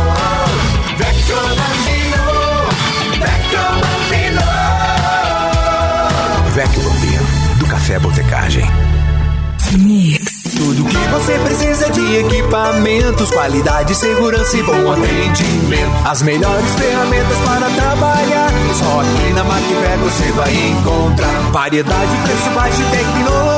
Vecchio 0.98 1.36
Bambino 1.58 2.22
Vecchio 3.18 3.64
Bambino 3.80 4.42
Vecchio 6.54 6.82
Bambino, 6.82 7.26
do 7.58 7.66
Café 7.66 7.98
Botecagem. 7.98 8.66
Tudo 10.68 10.84
que 10.84 11.08
você 11.08 11.32
precisa 11.38 11.88
de 11.88 12.16
equipamentos, 12.16 13.30
qualidade, 13.30 13.94
segurança 13.94 14.54
e 14.54 14.62
bom 14.62 14.92
atendimento. 14.92 16.06
As 16.06 16.20
melhores 16.20 16.74
ferramentas 16.74 17.38
para 17.38 17.70
trabalhar. 17.70 18.50
Só 18.74 19.00
aqui 19.00 19.32
na 19.32 19.44
Macfer 19.44 19.98
você 20.02 20.30
vai 20.32 20.54
encontrar 20.68 21.40
variedade, 21.52 22.16
preço 22.22 22.50
baixo 22.50 22.82
e 22.82 22.84
tecnologia. 22.84 23.57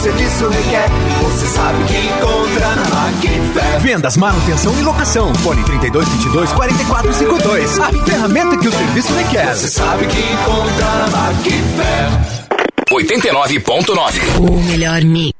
Serviço 0.00 0.48
requer, 0.48 0.88
você 1.22 1.46
sabe 1.46 1.84
que 1.84 1.96
encontra 1.98 2.74
na 2.74 2.88
Macfer. 2.88 3.80
Vendas, 3.80 4.16
manutenção 4.16 4.78
e 4.78 4.82
locação. 4.82 5.34
Fone 5.36 5.62
3222 5.62 6.52
4452. 6.52 7.78
A 7.78 7.92
ferramenta 8.04 8.56
que 8.56 8.68
o 8.68 8.72
serviço 8.72 9.12
requer. 9.12 9.54
Você 9.54 9.68
sabe 9.68 10.06
que 10.06 10.18
encontra 10.18 10.86
na 10.86 11.06
Macfer. 11.08 12.40
89.9. 12.90 14.38
O 14.40 14.62
melhor 14.62 15.02
mix. 15.02 15.39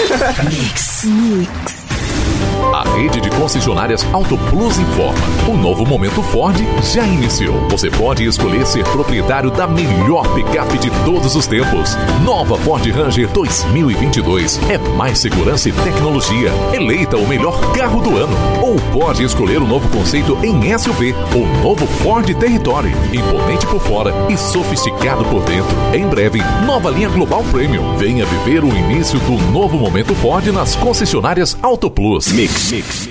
mix, 0.09 1.05
mix. 1.05 1.80
A 2.73 2.83
rede 2.95 3.19
de 3.19 3.29
concessionárias 3.31 4.05
Auto 4.13 4.37
Plus 4.49 4.79
informa. 4.79 5.19
O 5.47 5.57
novo 5.57 5.85
momento 5.85 6.23
Ford 6.23 6.55
já 6.93 7.05
iniciou. 7.05 7.67
Você 7.69 7.89
pode 7.89 8.25
escolher 8.25 8.65
ser 8.65 8.83
proprietário 8.85 9.51
da 9.51 9.67
melhor 9.67 10.25
picape 10.33 10.77
de 10.77 10.89
todos 11.03 11.35
os 11.35 11.47
tempos. 11.47 11.97
Nova 12.23 12.57
Ford 12.57 12.85
Ranger 12.89 13.27
2022 13.29 14.59
é 14.69 14.77
mais 14.95 15.19
segurança 15.19 15.67
e 15.67 15.73
tecnologia. 15.73 16.49
Eleita 16.73 17.17
o 17.17 17.27
melhor 17.27 17.59
carro 17.73 18.01
do 18.01 18.15
ano. 18.15 18.33
Ou 18.61 18.75
pode 18.97 19.23
escolher 19.23 19.61
o 19.61 19.67
novo 19.67 19.89
conceito 19.89 20.37
em 20.41 20.77
SUV, 20.77 21.13
o 21.35 21.61
novo 21.61 21.85
Ford 21.85 22.25
Territory, 22.33 22.93
imponente 23.11 23.67
por 23.67 23.81
fora 23.81 24.13
e 24.29 24.37
sofisticado 24.37 25.25
por 25.25 25.43
dentro. 25.43 25.75
Em 25.93 26.07
breve, 26.07 26.39
nova 26.65 26.89
linha 26.89 27.09
Global 27.09 27.43
Premium. 27.51 27.97
Venha 27.97 28.25
viver 28.25 28.63
o 28.63 28.69
início 28.69 29.19
do 29.19 29.33
novo 29.51 29.77
momento 29.77 30.15
Ford 30.15 30.45
nas 30.47 30.75
concessionárias 30.75 31.57
Auto 31.61 31.91
Plus. 31.91 32.31
Mix, 32.31 32.60
mix. 32.69 33.10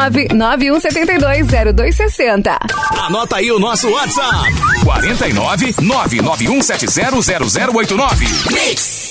991720260. 0.09 2.57
Anota 2.97 3.35
aí 3.37 3.51
o 3.51 3.59
nosso 3.59 3.87
WhatsApp: 3.89 4.53
49 4.83 5.73
991700089. 5.73 8.51
Mix. 8.51 9.10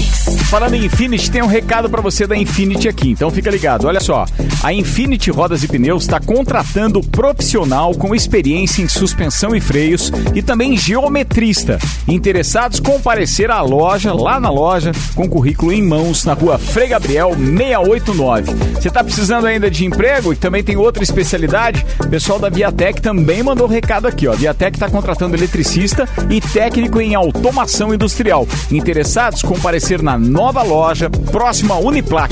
Mix. 0.01 0.40
Falando 0.51 0.73
em 0.73 0.83
Infinity, 0.83 1.31
tem 1.31 1.41
um 1.41 1.47
recado 1.47 1.89
pra 1.89 2.01
você 2.01 2.27
da 2.27 2.35
Infinity 2.35 2.89
aqui, 2.89 3.11
então 3.11 3.31
fica 3.31 3.49
ligado. 3.49 3.87
Olha 3.87 4.01
só, 4.01 4.25
a 4.61 4.73
Infinity 4.73 5.31
Rodas 5.31 5.63
e 5.63 5.67
Pneus 5.69 6.03
está 6.03 6.19
contratando 6.19 7.01
profissional 7.01 7.95
com 7.95 8.13
experiência 8.13 8.81
em 8.81 8.87
suspensão 8.89 9.55
e 9.55 9.61
freios 9.61 10.11
e 10.35 10.41
também 10.41 10.75
geometrista. 10.75 11.79
Interessados 12.05 12.81
comparecer 12.81 13.49
à 13.49 13.61
loja, 13.61 14.13
lá 14.13 14.41
na 14.41 14.49
loja, 14.49 14.91
com 15.15 15.29
currículo 15.29 15.71
em 15.71 15.81
mãos, 15.81 16.25
na 16.25 16.33
rua 16.33 16.57
Frei 16.57 16.89
Gabriel 16.89 17.29
689. 17.29 18.51
Você 18.73 18.89
tá 18.89 19.05
precisando 19.05 19.47
ainda 19.47 19.71
de 19.71 19.85
emprego 19.85 20.33
e 20.33 20.35
também 20.35 20.61
tem 20.61 20.75
outra 20.75 21.01
especialidade? 21.01 21.85
O 21.97 22.09
pessoal 22.09 22.39
da 22.39 22.49
Viatec 22.49 23.01
também 23.01 23.41
mandou 23.41 23.67
recado 23.67 24.05
aqui, 24.05 24.27
ó. 24.27 24.33
A 24.33 24.35
Viatec 24.35 24.75
está 24.75 24.89
contratando 24.89 25.33
eletricista 25.37 26.09
e 26.29 26.41
técnico 26.41 26.99
em 26.99 27.15
automação 27.15 27.93
industrial. 27.93 28.45
Interessados 28.69 29.41
comparecer 29.43 30.01
na 30.01 30.17
nova 30.17 30.40
loja, 30.63 31.07
próxima 31.31 31.75
à 31.75 31.79
Uniplac. 31.79 32.31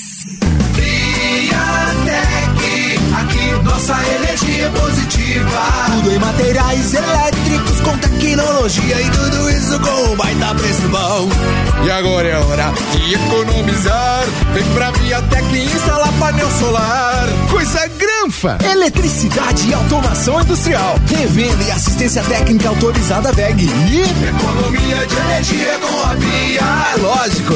Nossa 3.81 4.13
energia 4.13 4.65
é 4.67 4.69
positiva. 4.69 5.61
Tudo 5.87 6.11
em 6.11 6.19
materiais 6.19 6.93
elétricos 6.93 7.81
com 7.81 7.97
tecnologia 7.97 9.01
e 9.01 9.09
tudo 9.09 9.49
isso 9.49 9.79
com 9.79 10.11
um 10.11 10.15
baita 10.15 10.53
preço 10.53 10.87
bom. 10.89 11.27
E 11.83 11.89
agora 11.89 12.27
é 12.27 12.37
hora 12.37 12.71
de 12.91 13.15
economizar. 13.15 14.23
Vem 14.53 14.63
pra 14.75 14.91
Viatec 14.91 15.55
e 15.55 15.65
instalar 15.65 16.13
painel 16.19 16.47
solar. 16.59 17.27
Coisa 17.49 17.87
granfa! 17.97 18.59
Eletricidade 18.71 19.69
e 19.69 19.73
automação 19.73 20.39
industrial. 20.39 20.95
Revenda 21.07 21.63
e 21.63 21.71
assistência 21.71 22.21
técnica 22.21 22.69
autorizada 22.69 23.31
VEG. 23.31 23.63
E 23.63 24.01
Economia 24.27 25.07
de 25.07 25.15
energia 25.15 25.79
com 25.79 26.07
a 26.07 26.13
Via. 26.13 26.61
é 26.61 26.97
lógico. 27.01 27.55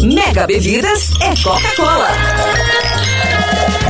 Mega 0.05 0.47
Bebidas 0.47 1.11
é 1.21 1.35
Coca-Cola. 1.43 2.09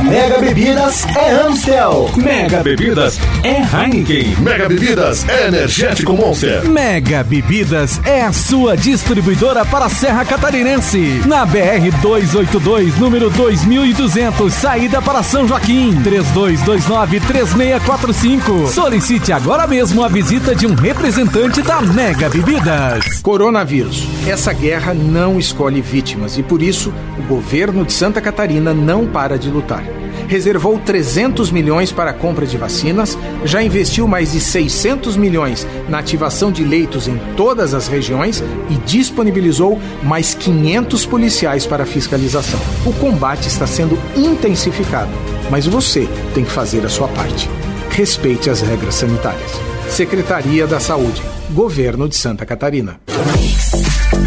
Mega 0.03 0.37
Bebidas 0.39 1.05
é 1.15 1.31
Amstel. 1.31 2.11
Mega 2.15 2.61
Bebidas 2.61 3.19
é 3.43 3.61
Heineken. 3.61 4.35
Mega 4.39 4.69
Bebidas 4.69 5.27
é 5.27 5.47
Energético 5.47 6.13
Monster. 6.13 6.63
Mega 6.69 7.23
Bebidas 7.23 7.99
é 8.05 8.21
a 8.21 8.31
sua 8.31 8.77
distribuidora 8.77 9.65
para 9.65 9.85
a 9.85 9.89
Serra 9.89 10.23
Catarinense. 10.23 11.23
Na 11.25 11.43
BR 11.45 11.89
282, 12.01 12.95
número 12.97 13.29
2200, 13.31 14.53
saída 14.53 15.01
para 15.01 15.23
São 15.23 15.47
Joaquim. 15.47 15.99
3229-3645. 16.03 18.67
Solicite 18.67 19.33
agora 19.33 19.65
mesmo 19.65 20.03
a 20.03 20.07
visita 20.07 20.53
de 20.55 20.67
um 20.67 20.75
representante 20.75 21.61
da 21.63 21.81
Mega 21.81 22.29
Bebidas. 22.29 23.19
Coronavírus. 23.21 24.07
Essa 24.27 24.53
guerra 24.53 24.93
não 24.93 25.39
escolhe 25.39 25.81
vítimas 25.81 26.37
e 26.37 26.43
por 26.43 26.61
isso 26.61 26.93
o 27.17 27.23
governo 27.23 27.83
de 27.83 27.93
Santa 27.93 28.21
Catarina 28.21 28.73
não 28.73 29.07
para 29.07 29.37
de 29.37 29.49
lutar. 29.49 29.87
Reservou 30.27 30.77
300 30.77 31.51
milhões 31.51 31.91
para 31.91 32.11
a 32.11 32.13
compra 32.13 32.45
de 32.45 32.57
vacinas, 32.57 33.17
já 33.45 33.63
investiu 33.63 34.07
mais 34.07 34.33
de 34.33 34.41
600 34.41 35.15
milhões 35.15 35.65
na 35.87 35.99
ativação 35.99 36.51
de 36.51 36.63
leitos 36.63 37.07
em 37.07 37.17
todas 37.35 37.73
as 37.73 37.87
regiões 37.87 38.43
e 38.69 38.75
disponibilizou 38.85 39.79
mais 40.03 40.33
500 40.33 41.05
policiais 41.05 41.65
para 41.65 41.85
fiscalização. 41.85 42.59
O 42.85 42.91
combate 42.93 43.47
está 43.47 43.65
sendo 43.65 43.97
intensificado, 44.15 45.11
mas 45.49 45.65
você 45.65 46.07
tem 46.33 46.43
que 46.43 46.51
fazer 46.51 46.85
a 46.85 46.89
sua 46.89 47.07
parte. 47.07 47.49
Respeite 47.89 48.49
as 48.49 48.61
regras 48.61 48.95
sanitárias. 48.95 49.51
Secretaria 49.89 50.67
da 50.67 50.79
Saúde, 50.79 51.23
Governo 51.51 52.09
de 52.09 52.15
Santa 52.15 52.45
Catarina. 52.45 52.99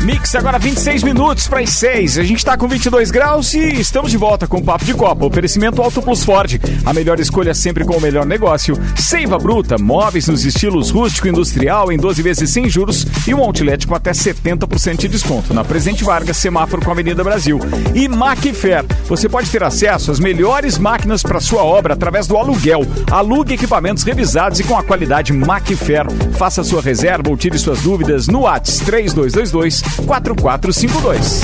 Mix 0.04 0.34
agora 0.34 0.58
26 0.58 1.02
minutos 1.02 1.46
para 1.46 1.60
as 1.60 1.70
6. 1.70 2.18
A 2.18 2.22
gente 2.22 2.42
tá 2.42 2.56
com 2.56 2.66
22 2.66 3.10
graus 3.10 3.52
e 3.52 3.80
estamos 3.80 4.10
de 4.10 4.16
volta 4.16 4.46
com 4.46 4.56
o 4.56 4.64
Papo 4.64 4.84
de 4.84 4.94
Copa. 4.94 5.26
Oferecimento 5.26 5.82
Auto 5.82 6.00
Plus 6.00 6.24
Ford. 6.24 6.58
A 6.86 6.94
melhor 6.94 7.20
escolha 7.20 7.52
sempre 7.52 7.84
com 7.84 7.96
o 7.96 8.00
melhor 8.00 8.24
negócio. 8.24 8.78
Seiva 8.96 9.38
Bruta, 9.38 9.76
móveis 9.78 10.26
nos 10.28 10.44
estilos 10.44 10.90
rústico 10.90 11.26
e 11.26 11.30
industrial 11.30 11.92
em 11.92 11.98
12 11.98 12.22
vezes 12.22 12.50
sem 12.50 12.68
juros 12.68 13.06
e 13.26 13.34
um 13.34 13.40
outlet 13.40 13.86
com 13.86 13.94
até 13.94 14.12
70% 14.12 14.96
de 14.96 15.08
desconto. 15.08 15.52
Na 15.52 15.64
Presidente 15.64 16.02
Vargas, 16.02 16.38
semáforo 16.38 16.82
com 16.82 16.90
a 16.90 16.94
Avenida 16.94 17.22
Brasil. 17.22 17.60
E 17.94 18.08
Macfair. 18.08 18.84
Você 19.06 19.28
pode 19.28 19.50
ter 19.50 19.62
acesso 19.62 20.10
às 20.10 20.18
melhores 20.18 20.78
máquinas 20.78 21.22
para 21.22 21.40
sua 21.40 21.62
obra 21.62 21.92
através 21.92 22.26
do 22.26 22.38
aluguel. 22.38 22.86
Alugue 23.10 23.54
equipamentos 23.54 24.02
revisados 24.02 24.60
e 24.60 24.64
com 24.64 24.76
a 24.76 24.82
qualidade 24.82 25.32
Macfair. 25.32 26.06
Faça 26.38 26.64
sua 26.64 26.80
reserva 26.80 27.09
ou 27.28 27.36
tire 27.36 27.58
suas 27.58 27.80
dúvidas 27.80 28.28
no 28.28 28.42
WhatsApp 28.42 28.84
3222 28.84 29.82
4452. 30.06 31.42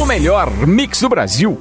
O 0.00 0.06
melhor 0.06 0.48
mix 0.64 1.00
do 1.00 1.08
Brasil. 1.08 1.60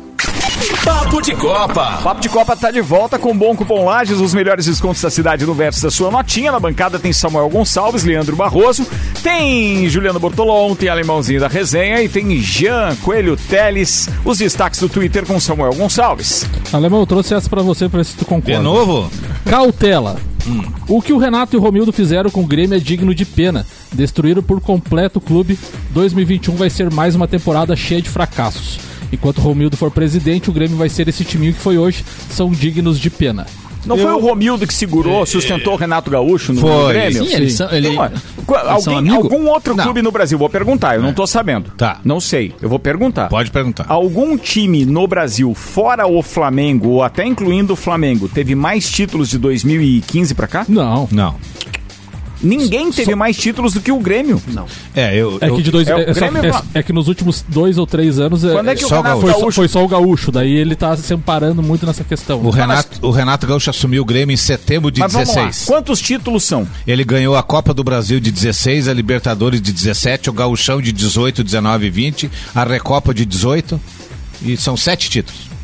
Papo 0.83 1.21
de 1.21 1.35
Copa. 1.35 1.99
Papo 2.03 2.21
de 2.21 2.29
Copa 2.29 2.55
tá 2.55 2.71
de 2.71 2.81
volta 2.81 3.19
com 3.19 3.35
bom 3.37 3.55
cupom 3.55 3.85
Lages, 3.85 4.19
os 4.19 4.33
melhores 4.33 4.65
descontos 4.65 5.01
da 5.01 5.09
cidade 5.09 5.45
no 5.45 5.53
verso 5.53 5.81
da 5.81 5.91
sua 5.91 6.09
notinha. 6.11 6.51
Na 6.51 6.59
bancada 6.59 6.99
tem 6.99 7.11
Samuel 7.11 7.49
Gonçalves, 7.49 8.03
Leandro 8.03 8.35
Barroso, 8.35 8.85
tem 9.21 9.87
Juliano 9.89 10.19
Bortolom, 10.19 10.75
tem 10.75 10.89
Alemãozinho 10.89 11.39
da 11.39 11.47
Resenha 11.47 12.01
e 12.01 12.09
tem 12.09 12.39
Jean 12.39 12.95
Coelho 12.97 13.35
Teles. 13.35 14.09
Os 14.23 14.37
destaques 14.37 14.79
do 14.79 14.89
Twitter 14.89 15.25
com 15.25 15.39
Samuel 15.39 15.73
Gonçalves. 15.73 16.45
Alemão, 16.71 16.99
eu 16.99 17.07
trouxe 17.07 17.33
essa 17.33 17.49
pra 17.49 17.61
você 17.61 17.89
pra 17.89 17.97
ver 17.97 18.05
se 18.05 18.15
tu 18.15 18.25
concorda. 18.25 18.57
De 18.57 18.63
novo? 18.63 19.09
Cautela. 19.45 20.17
O 20.87 21.01
que 21.01 21.11
o 21.11 21.17
Renato 21.17 21.55
e 21.55 21.57
o 21.57 21.61
Romildo 21.61 21.91
fizeram 21.91 22.29
com 22.29 22.41
o 22.41 22.47
Grêmio 22.47 22.77
é 22.77 22.79
digno 22.79 23.15
de 23.15 23.25
pena. 23.25 23.65
Destruíram 23.91 24.43
por 24.43 24.61
completo 24.61 25.19
o 25.19 25.21
clube. 25.21 25.57
2021 25.91 26.55
vai 26.55 26.69
ser 26.69 26.91
mais 26.91 27.15
uma 27.15 27.27
temporada 27.27 27.75
cheia 27.75 28.01
de 28.01 28.09
fracassos. 28.09 28.84
Enquanto 29.15 29.39
o 29.39 29.41
Romildo 29.41 29.75
for 29.77 29.89
presidente, 29.89 30.49
o 30.49 30.53
Grêmio 30.53 30.77
vai 30.77 30.89
ser 30.89 31.07
esse 31.07 31.23
timinho 31.25 31.53
que 31.53 31.59
foi 31.59 31.77
hoje. 31.77 32.03
São 32.29 32.51
dignos 32.51 32.99
de 32.99 33.09
pena. 33.09 33.45
Não 33.85 33.97
foi 33.97 34.11
o 34.11 34.19
Romildo 34.19 34.65
que 34.65 34.73
segurou, 34.73 35.23
sustentou 35.27 35.73
o 35.73 35.75
Renato 35.75 36.09
Gaúcho 36.09 36.51
no, 36.51 36.59
Foi. 36.61 36.91
Grêmio? 36.93 37.23
Sim, 37.23 37.35
eles 37.35 37.53
são- 37.53 37.69
ele- 37.71 37.89
eles 37.89 37.95
são 38.83 38.95
alguém, 38.95 38.97
amigo? 38.97 39.15
algum 39.31 39.47
outro 39.47 39.75
clube 39.75 40.01
no 40.01 40.11
Brasil? 40.11 40.39
Vou 40.39 40.49
perguntar, 40.49 40.95
eu 40.95 41.03
não 41.03 41.13
tô 41.13 41.27
sabendo. 41.27 41.69
Tá. 41.77 41.99
Não 42.03 42.19
sei, 42.19 42.51
eu 42.59 42.67
vou 42.67 42.79
perguntar. 42.79 43.29
Pode 43.29 43.51
perguntar. 43.51 43.85
Algum 43.87 44.37
time 44.39 44.85
no 44.85 45.05
Brasil, 45.05 45.53
fora 45.53 46.07
o 46.07 46.23
Flamengo, 46.23 46.89
ou 46.89 47.03
até 47.03 47.27
incluindo 47.27 47.73
o 47.73 47.75
Flamengo, 47.75 48.27
teve 48.27 48.55
mais 48.55 48.89
títulos 48.89 49.29
de 49.29 49.37
2015 49.37 50.33
pra 50.33 50.47
cá? 50.47 50.65
Não. 50.67 51.07
Não. 51.11 51.35
Ninguém 52.41 52.91
teve 52.91 53.15
mais 53.15 53.37
títulos 53.37 53.73
do 53.73 53.81
que 53.81 53.91
o 53.91 53.99
Grêmio. 53.99 54.41
Não. 54.47 54.65
É, 54.93 55.15
eu. 55.15 55.37
É 55.41 55.49
que, 55.49 55.61
de 55.61 55.71
dois, 55.71 55.87
é 55.87 56.09
é, 56.09 56.13
só- 56.13 56.19
Grêmio 56.29 56.45
é- 56.45 56.79
é 56.79 56.83
que 56.83 56.91
nos 56.93 57.07
últimos 57.07 57.43
dois 57.47 57.77
ou 57.77 57.87
três 57.87 58.19
anos 58.19 58.43
é- 58.43 58.51
Quando 58.51 58.69
é 58.69 58.75
que 58.75 58.85
o 58.85 58.87
só 58.89 58.97
Renato 58.97 59.21
foi, 59.21 59.31
só, 59.31 59.39
Gaúcho... 59.39 59.55
foi 59.55 59.67
só 59.67 59.83
o 59.83 59.87
Gaúcho. 59.87 60.31
Daí 60.31 60.51
ele 60.51 60.75
tá 60.75 60.95
se 60.97 61.13
amparando 61.13 61.63
muito 61.63 61.85
nessa 61.85 62.03
questão. 62.03 62.41
O 62.41 62.49
Renato, 62.49 63.05
o 63.05 63.11
Renato 63.11 63.47
Gaúcho 63.47 63.69
assumiu 63.69 64.01
o 64.03 64.05
Grêmio 64.05 64.33
em 64.33 64.37
setembro 64.37 64.91
de 64.91 64.99
Mas 64.99 65.13
vamos 65.13 65.29
lá, 65.29 65.45
16. 65.45 65.65
quantos 65.65 65.99
títulos 66.01 66.43
são? 66.43 66.67
Ele 66.85 67.03
ganhou 67.03 67.35
a 67.35 67.43
Copa 67.43 67.73
do 67.73 67.83
Brasil 67.83 68.19
de 68.19 68.31
16, 68.31 68.87
a 68.87 68.93
Libertadores 68.93 69.61
de 69.61 69.71
17, 69.71 70.29
o 70.29 70.33
Gauchão 70.33 70.81
de 70.81 70.91
18, 70.91 71.43
19 71.43 71.87
e 71.87 71.89
20, 71.89 72.29
a 72.53 72.63
Recopa 72.63 73.13
de 73.13 73.25
18. 73.25 73.79
E 74.41 74.57
são 74.57 74.75
sete 74.75 75.09
títulos. 75.09 75.54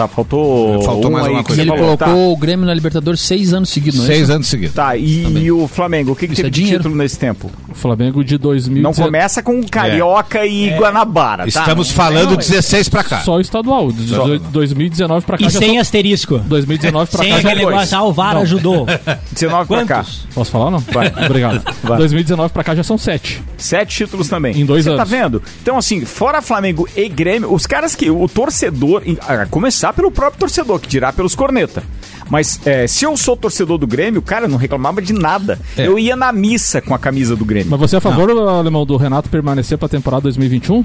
Tá, 0.00 0.08
faltou. 0.08 0.82
Faltou 0.82 1.10
um 1.10 1.12
mais 1.12 1.26
aí 1.26 1.32
uma 1.32 1.44
coisa. 1.44 1.60
Ele 1.60 1.70
falou. 1.70 1.98
colocou 1.98 2.32
o 2.32 2.36
Grêmio 2.38 2.64
na 2.64 2.72
Libertadores 2.72 3.20
seis 3.20 3.52
anos 3.52 3.68
seguidos, 3.68 3.98
não 3.98 4.04
é 4.06 4.08
Seis 4.08 4.22
isso? 4.22 4.32
anos 4.32 4.46
seguidos. 4.46 4.74
Tá, 4.74 4.96
e, 4.96 5.24
e 5.44 5.52
o 5.52 5.68
Flamengo, 5.68 6.12
o 6.12 6.16
que, 6.16 6.26
que 6.26 6.34
teve 6.34 6.48
é 6.48 6.50
de 6.50 6.60
dinheiro. 6.60 6.78
título 6.78 6.96
nesse 6.96 7.18
tempo? 7.18 7.50
O 7.70 7.74
Flamengo 7.74 8.24
de 8.24 8.36
2000. 8.36 8.82
Não 8.82 8.92
começa 8.92 9.42
com 9.42 9.62
Carioca 9.62 10.44
e 10.44 10.70
Guanabara, 10.76 11.44
tá? 11.44 11.48
Estamos 11.48 11.90
falando 11.90 12.30
não, 12.30 12.36
16 12.36 12.88
pra 12.88 13.04
cá. 13.04 13.20
Só 13.20 13.36
o 13.36 13.40
estadual. 13.40 13.92
De 13.92 14.08
Só. 14.08 14.26
2019 14.50 15.24
pra 15.24 15.38
cá 15.38 15.44
E 15.46 15.50
já 15.50 15.58
sem 15.58 15.70
são, 15.74 15.80
asterisco. 15.80 16.38
2019 16.40 17.10
pra 17.10 17.20
Sem 17.22 17.30
cá 17.32 17.40
já 17.40 17.48
aquele 17.50 17.64
negócio, 17.66 17.96
ah, 17.98 18.02
o 18.02 18.12
VAR 18.12 18.34
Não. 18.34 18.42
ajudou. 18.42 18.86
19 19.32 19.68
pra 19.68 19.84
cá. 19.86 19.94
Quantos? 19.96 20.26
Posso 20.34 20.50
falar 20.50 20.64
ou 20.66 20.70
não? 20.72 20.78
Vai. 20.80 21.12
Obrigado. 21.24 21.62
Vai. 21.82 21.98
2019 21.98 22.52
pra 22.52 22.64
cá 22.64 22.74
já 22.74 22.82
são 22.82 22.98
sete. 22.98 23.42
Sete 23.56 23.96
títulos 23.96 24.28
também. 24.28 24.58
Em 24.60 24.64
dois 24.66 24.84
Você 24.84 24.90
tá 24.90 24.96
anos. 25.02 25.10
vendo? 25.10 25.42
Então, 25.62 25.78
assim, 25.78 26.04
fora 26.04 26.42
Flamengo 26.42 26.88
e 26.96 27.08
Grêmio, 27.08 27.52
os 27.52 27.66
caras 27.66 27.94
que. 27.94 28.10
O 28.10 28.28
torcedor. 28.28 29.02
A 29.26 29.46
começar 29.46 29.92
pelo 29.92 30.10
próprio 30.10 30.40
torcedor, 30.40 30.78
que 30.80 30.88
dirá 30.88 31.12
pelos 31.12 31.34
corneta. 31.34 31.82
Mas 32.30 32.60
é, 32.64 32.86
se 32.86 33.04
eu 33.04 33.16
sou 33.16 33.36
torcedor 33.36 33.76
do 33.76 33.86
Grêmio, 33.86 34.22
cara, 34.22 34.46
eu 34.46 34.48
não 34.48 34.56
reclamava 34.56 35.02
de 35.02 35.12
nada. 35.12 35.58
É. 35.76 35.86
Eu 35.86 35.98
ia 35.98 36.14
na 36.14 36.32
missa 36.32 36.80
com 36.80 36.94
a 36.94 36.98
camisa 36.98 37.34
do 37.34 37.44
Grêmio. 37.44 37.70
Mas 37.70 37.80
você 37.80 37.96
é 37.96 37.98
a 37.98 38.00
favor, 38.00 38.30
Alemão, 38.30 38.86
do 38.86 38.96
Renato 38.96 39.28
permanecer 39.28 39.76
pra 39.76 39.88
temporada 39.88 40.22
2021? 40.22 40.84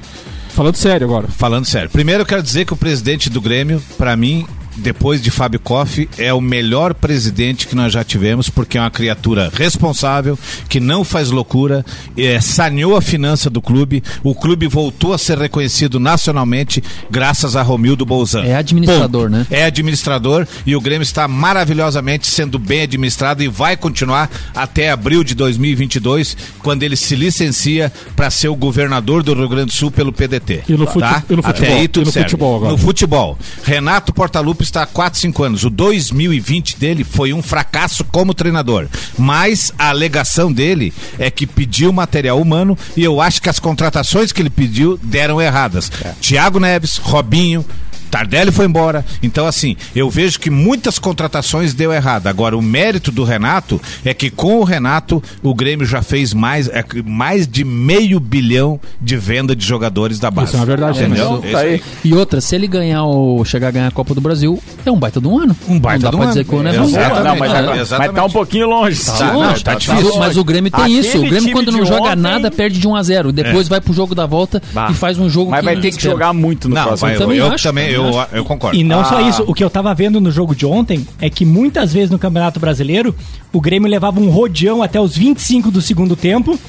Falando 0.50 0.76
sério 0.76 1.06
agora. 1.06 1.28
Falando 1.28 1.66
sério. 1.66 1.90
Primeiro 1.90 2.24
eu 2.24 2.26
quero 2.26 2.42
dizer 2.42 2.66
que 2.66 2.74
o 2.74 2.78
presidente 2.78 3.30
do 3.30 3.40
Grêmio, 3.40 3.82
pra 3.98 4.16
mim, 4.16 4.48
depois 4.78 5.22
de 5.22 5.32
Fábio 5.32 5.60
Koff, 5.60 6.08
é 6.18 6.34
o 6.34 6.42
melhor 6.42 6.94
presidente 6.94 7.68
que 7.68 7.76
nós 7.76 7.94
já 7.94 8.04
tivemos, 8.04 8.50
porque 8.50 8.78
é 8.78 8.82
uma 8.82 8.92
criatura 8.92 9.52
responsável, 9.54 10.38
que 10.68 10.80
não 10.80 11.04
faz 11.04 11.30
loucura, 11.32 11.86
é, 12.18 12.40
saneou 12.42 12.96
a 12.96 13.02
finança 13.02 13.50
do 13.50 13.62
clube, 13.62 14.04
o 14.24 14.36
clube 14.36 14.68
voltou 14.68 15.14
a 15.14 15.18
ser 15.18 15.38
reconhecido 15.38 16.00
nacionalmente 16.00 16.84
graças 17.10 17.56
a 17.56 17.62
Romildo 17.62 18.06
Bolzan. 18.06 18.44
É 18.44 18.56
administrador, 18.56 19.24
Ponto. 19.30 19.32
né? 19.32 19.48
É 19.50 19.66
administrador 19.66 20.48
e 20.66 20.76
o 20.76 20.82
Grêmio 20.82 21.04
está 21.04 21.28
maravilhosamente 21.28 22.28
sendo 22.28 22.60
bem 22.60 22.82
administrado 22.82 23.42
e 23.44 23.48
vai 23.48 23.78
continuar 23.78 24.30
até 24.54 24.92
abril 24.92 25.24
de 25.24 25.34
2022, 25.36 26.36
quando 26.62 26.84
ele 26.84 26.96
se 26.96 27.16
licencia 27.16 27.92
para 28.16 28.30
ser 28.30 28.50
o 28.50 28.56
governador 28.56 29.24
do 29.24 29.34
Rio 29.34 29.48
Grande 29.50 29.68
do 29.68 29.74
Sul 29.74 29.90
pelo 29.92 30.12
PDT. 30.12 30.64
E 30.68 30.74
no 30.74 30.86
fute- 30.86 31.00
tá? 31.00 31.24
e 31.30 31.36
no 31.36 31.42
futebol? 31.44 31.68
Até 31.70 31.74
aí 31.80 31.88
tudo 31.88 32.04
E 32.04 32.06
no 32.08 32.12
certo. 32.12 32.26
futebol 32.32 32.56
agora? 32.58 32.72
No 32.72 32.78
futebol. 32.78 33.38
Renato 33.64 34.14
Portaluppi 34.14 34.65
está 34.66 34.84
há 34.84 34.86
4, 34.86 35.20
5 35.20 35.44
anos. 35.44 35.64
O 35.64 35.70
2020 35.70 36.78
dele 36.78 37.04
foi 37.04 37.34
um 37.34 37.42
fracasso 37.42 38.04
como 38.06 38.34
treinador. 38.34 38.88
Mas 39.18 39.72
a 39.78 39.90
alegação 39.90 40.52
dele 40.52 40.94
é 41.18 41.32
que 41.32 41.48
pediu 41.48 41.92
material 41.94 42.40
humano 42.42 42.78
e 42.96 43.04
eu 43.04 43.22
acho 43.22 43.42
que 43.42 43.50
as 43.50 43.60
contratações 43.60 44.32
que 44.32 44.42
ele 44.42 44.50
pediu 44.50 45.00
deram 45.02 45.42
erradas. 45.42 45.92
Thiago 46.20 46.60
Neves, 46.60 46.98
Robinho, 46.98 47.66
Tardelli 48.10 48.52
foi 48.52 48.66
embora. 48.66 49.04
Então, 49.22 49.46
assim, 49.46 49.76
eu 49.96 50.10
vejo 50.10 50.40
que 50.40 50.50
muitas 50.50 50.98
contratações 51.00 51.74
deu 51.74 51.92
errado. 51.92 52.28
Agora, 52.28 52.58
o 52.58 52.62
mérito 52.62 53.12
do 53.12 53.24
Renato 53.24 53.82
é 54.04 54.14
que 54.14 54.30
com 54.30 54.60
o 54.60 54.64
Renato, 54.64 55.22
o 55.44 55.54
Grêmio 55.54 55.86
já 55.86 56.02
fez 56.02 56.34
mais, 56.34 56.68
é, 56.70 56.84
mais 57.06 57.48
de 57.48 57.64
meio 57.64 58.20
bilhão 58.20 58.80
de 59.02 59.18
venda 59.18 59.56
de 59.56 59.66
jogadores 59.66 60.20
da 60.20 60.30
base. 60.32 60.48
Isso 60.50 60.58
é 60.58 60.60
uma 60.60 60.66
verdade, 60.66 61.00
né? 61.02 61.06
Entendeu? 61.08 61.42
Mas- 61.44 61.56
aí. 61.56 61.82
E 62.04 62.14
outra, 62.14 62.40
se 62.42 62.56
ele 62.56 62.68
ganhar 62.68 63.04
o 63.06 63.44
chegar 63.46 63.68
a 63.68 63.72
ganhar 63.72 63.88
a 63.88 63.92
Copa 63.92 64.14
do 64.14 64.22
Brasil, 64.22 64.62
é 64.86 64.92
um 64.92 64.98
baita 64.98 65.20
de 65.20 65.28
um 65.28 65.38
ano. 65.40 65.56
Um 65.68 65.80
baita 65.80 66.04
não 66.04 66.04
dá 66.04 66.10
de 66.12 66.16
um 66.16 66.20
pra 66.20 66.26
ano. 66.26 66.34
dizer 66.34 66.46
que 66.46 66.56
o 66.56 66.60
ano 66.60 66.70
é 66.70 66.78
ruim. 66.78 66.92
Não, 66.92 67.36
mas, 67.36 67.92
É. 67.92 67.98
mas 67.98 68.12
tá 68.14 68.26
um 68.26 68.30
pouquinho 68.30 68.68
longe. 68.68 69.04
Tá, 69.06 69.34
não, 69.34 69.54
tá 69.56 69.74
mas, 69.74 69.84
difícil. 69.84 70.14
o- 70.14 70.20
mas 70.20 70.38
o 70.38 70.44
Grêmio 70.44 70.72
tem 70.72 70.82
Aquele 70.84 71.00
isso. 71.00 71.18
O 71.18 71.28
Grêmio, 71.30 71.52
quando 71.52 71.72
não 71.72 71.86
joga 71.86 72.10
ontem- 72.12 72.16
nada, 72.22 72.52
perde 72.52 72.80
de 72.80 72.88
1 72.88 72.96
a 72.96 73.04
0 73.04 73.32
Depois 73.32 73.68
É. 73.68 73.70
vai 73.70 73.82
pro 73.82 73.94
jogo 73.94 74.14
da 74.16 74.26
volta 74.26 74.62
Bah. 74.74 74.88
e 74.92 74.94
faz 74.94 75.18
um 75.18 75.30
jogo 75.30 75.52
Mas 75.52 75.64
vai 75.66 75.76
ter 75.78 75.92
que 75.92 76.02
jogar 76.02 76.34
muito 76.34 76.70
no 76.70 76.76
Não, 76.76 76.84
próximo. 76.84 77.08
vai, 77.08 77.16
eu, 77.16 77.20
também 77.20 77.38
eu 77.38 77.56
também 77.58 77.90
eu, 77.96 78.12
eu 78.32 78.46
concordo. 78.46 78.78
E 78.78 78.84
não 78.84 79.04
só 79.06 79.18
Ah. 79.18 79.22
isso, 79.30 79.44
o 79.48 79.54
que 79.54 79.64
eu 79.64 79.70
tava 79.70 79.94
vendo 79.94 80.20
no 80.22 80.32
jogo 80.32 80.56
de 80.56 80.66
ontem 80.66 81.06
é 81.20 81.30
que 81.30 81.46
muitas 81.46 81.94
vezes 81.94 82.10
no 82.10 82.20
Campeonato 82.20 82.60
Brasileiro 82.60 83.16
o 83.54 83.60
Grêmio 83.62 83.90
levava 83.90 84.20
um 84.20 84.30
rodeão 84.30 84.82
até 84.84 85.00
os 85.00 85.16
25 85.16 85.72
do 85.72 85.82
segundo 85.82 86.16
tempo, 86.16 86.60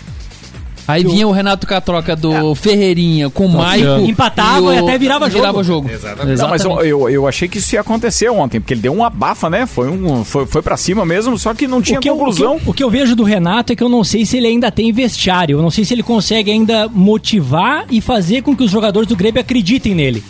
Aí 0.89 1.03
vinha 1.03 1.27
o 1.27 1.33
Renato 1.33 1.67
com 1.67 1.75
a 1.75 1.81
troca 1.81 2.15
do 2.15 2.55
Ferreirinha 2.55 3.29
com 3.29 3.47
o 3.47 3.49
Maico. 3.49 4.09
Empatava 4.09 4.73
e 4.73 4.79
o- 4.81 4.85
até 4.85 4.97
virava 4.97 5.29
jogo. 5.29 5.41
Virava 5.41 5.65
jogo. 5.65 5.91
Exatamente. 5.91 6.39
Não, 6.41 6.49
mas 6.49 6.65
eu, 6.65 6.81
eu, 6.83 7.11
eu 7.11 7.27
achei 7.27 7.49
que 7.49 7.59
isso 7.59 7.75
ia 7.75 7.81
acontecer 7.81 8.29
ontem, 8.31 8.61
porque 8.61 8.73
ele 8.75 8.83
deu 8.83 8.93
uma 8.93 9.09
abafa, 9.09 9.51
né? 9.51 9.67
Foi, 9.67 9.91
um, 9.91 10.23
foi, 10.25 10.47
foi 10.47 10.62
pra 10.62 10.77
cima 10.77 11.05
mesmo, 11.05 11.37
só 11.41 11.53
que 11.55 11.67
não 11.67 11.83
tinha 11.83 11.99
o 11.99 12.01
que, 12.01 12.09
eu, 12.09 12.15
o, 12.15 12.19
que 12.19 12.25
conclusão. 12.25 12.53
eu, 12.55 12.61
o 12.67 12.73
que 12.73 12.85
eu 12.85 12.89
vejo 12.89 13.17
do 13.17 13.25
Renato 13.25 13.73
é 13.73 13.77
que 13.77 13.83
eu 13.83 13.89
não 13.89 14.05
sei 14.05 14.25
se 14.25 14.37
ele 14.37 14.47
ainda 14.47 14.71
tem 14.71 14.93
vestiário. 14.93 15.59
Eu 15.59 15.62
não 15.62 15.73
sei 15.73 15.85
se 15.85 15.93
ele 15.93 16.05
consegue 16.05 16.53
ainda 16.53 16.89
motivar 16.89 17.85
e 17.91 18.01
fazer 18.01 18.43
com 18.43 18.55
que 18.55 18.62
os 18.62 18.71
jogadores 18.71 19.09
do 19.09 19.17
Grêmio 19.17 19.41
acreditem 19.41 19.93
nele. 19.93 20.23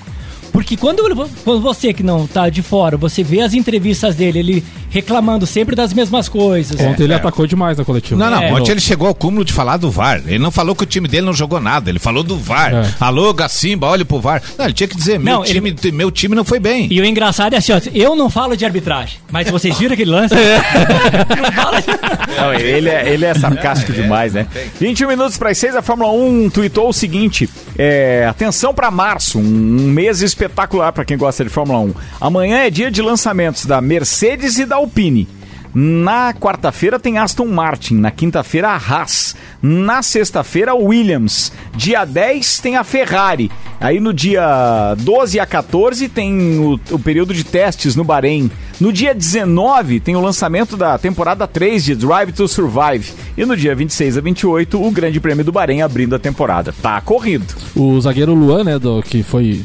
Porque 0.57 0.75
quando, 0.75 1.03
quando 1.45 1.61
você 1.61 1.93
que 1.93 2.03
não 2.03 2.27
tá 2.27 2.49
de 2.49 2.63
fora, 2.63 2.97
você 2.97 3.23
vê 3.23 3.43
as 3.43 3.53
entrevistas 3.53 4.17
dele, 4.17 4.39
ele 4.39 4.65
reclamando 4.97 5.47
sempre 5.47 5.77
das 5.77 5.93
mesmas 5.93 6.27
coisas. 6.29 6.81
Ontem 6.81 7.05
ele 7.05 7.13
atacou 7.15 7.47
demais 7.47 7.77
na 7.77 7.85
coletiva. 7.85 8.19
Não, 8.19 8.31
não, 8.31 8.43
É. 8.43 8.53
ontem 8.53 8.71
ele 8.73 8.81
chegou 8.81 9.07
ao 9.09 9.15
cúmulo 9.15 9.45
de 9.45 9.53
falar 9.53 9.77
do 9.77 9.91
VAR. 9.91 10.23
Ele 10.27 10.39
não 10.39 10.51
falou 10.51 10.75
que 10.75 10.85
o 10.85 10.87
time 10.87 11.07
dele 11.07 11.27
não 11.27 11.35
jogou 11.35 11.61
nada, 11.61 11.91
ele 11.91 11.99
falou 11.99 12.23
do 12.23 12.37
VAR. 12.39 12.73
É. 12.75 12.89
Alô, 12.99 13.33
Gacimba, 13.35 13.87
olha 13.89 14.05
pro 14.07 14.21
VAR. 14.21 14.43
Não, 14.57 14.65
ele 14.65 14.73
tinha 14.75 14.89
que 14.89 14.97
dizer, 14.97 15.19
meu, 15.21 15.35
Não, 15.37 15.45
ele- 15.45 15.73
time, 15.75 15.93
meu 15.93 16.11
time 16.11 16.35
não 16.35 16.45
foi 16.45 16.59
bem. 16.59 16.89
E 16.91 16.99
o 17.01 17.05
engraçado 17.05 17.53
é 17.55 17.59
assim, 17.59 17.73
ó, 17.73 17.81
eu 17.93 18.17
não 18.17 18.31
falo 18.31 18.57
de 18.57 18.65
arbitragem, 18.65 19.19
mas 19.31 19.51
vocês 19.51 19.79
viram 19.79 19.93
aquele 19.93 20.11
lance? 20.11 20.35
Não 21.37 21.81
de- 21.81 22.37
Não, 22.37 22.55
ele, 22.55 22.89
é, 22.89 23.09
ele 23.13 23.25
é 23.25 23.35
sarcástico 23.35 23.93
demais, 23.93 24.33
né? 24.33 24.47
21 24.81 25.09
minutos 25.09 25.37
para 25.37 25.51
as 25.51 25.59
6, 25.59 25.77
a 25.77 25.83
Fórmula 25.83 26.11
1 26.13 26.51
tweetou 26.51 26.89
o 26.89 26.93
seguinte: 26.93 27.49
é, 27.79 28.27
atenção 28.29 28.73
para 28.75 28.91
março, 28.91 29.39
um 29.39 29.43
mês 29.43 30.23
espetacular 30.23 30.93
para 30.93 31.05
quem 31.05 31.17
gosta 31.17 31.45
de 31.45 31.51
Fórmula 31.51 31.81
1. 31.81 31.95
Amanhã 32.21 32.59
é 32.59 32.71
dia 32.71 32.91
de 32.91 33.03
lançamentos 33.03 33.67
da 33.67 33.81
Mercedes 33.81 34.59
e 34.59 34.65
da 34.65 34.79
Alpine. 34.87 35.27
Na 35.75 36.33
quarta-feira 36.33 36.99
tem 36.99 37.19
Aston 37.19 37.49
Martin, 37.49 37.97
na 37.97 38.11
quinta-feira 38.11 38.69
a 38.71 38.77
Haas, 38.77 39.37
na 39.61 40.03
sexta-feira 40.03 40.75
Williams, 40.75 41.53
dia 41.77 42.03
10 42.07 42.61
tem 42.61 42.77
a 42.77 42.85
Ferrari, 42.85 43.51
aí 43.79 44.01
no 44.01 44.11
dia 44.15 44.95
12 45.01 45.39
a 45.39 45.45
14 45.45 46.09
tem 46.09 46.59
o, 46.59 46.81
o 46.93 46.99
período 46.99 47.35
de 47.35 47.45
testes 47.45 47.95
no 47.95 48.05
Bahrein, 48.05 48.51
no 48.81 48.91
dia 48.91 49.15
19 49.15 50.01
tem 50.01 50.17
o 50.17 50.21
lançamento 50.21 50.79
da 50.79 50.97
temporada 50.97 51.47
3 51.47 51.85
de 51.85 51.95
Drive 51.95 52.33
to 52.33 52.49
Survive 52.49 53.13
e 53.37 53.45
no 53.45 53.55
dia 53.55 53.75
26 53.75 54.17
a 54.17 54.21
28 54.23 54.83
o 54.83 54.91
Grande 54.91 55.21
Prêmio 55.21 55.45
do 55.45 55.53
Bahrein 55.53 55.83
abrindo 55.83 56.17
a 56.17 56.19
temporada. 56.19 56.75
Tá 56.81 56.99
corrido. 57.03 57.55
O 57.75 58.01
zagueiro 58.01 58.33
Luan, 58.33 58.65
né, 58.65 58.79
do, 58.79 59.03
que 59.03 59.23
foi 59.23 59.61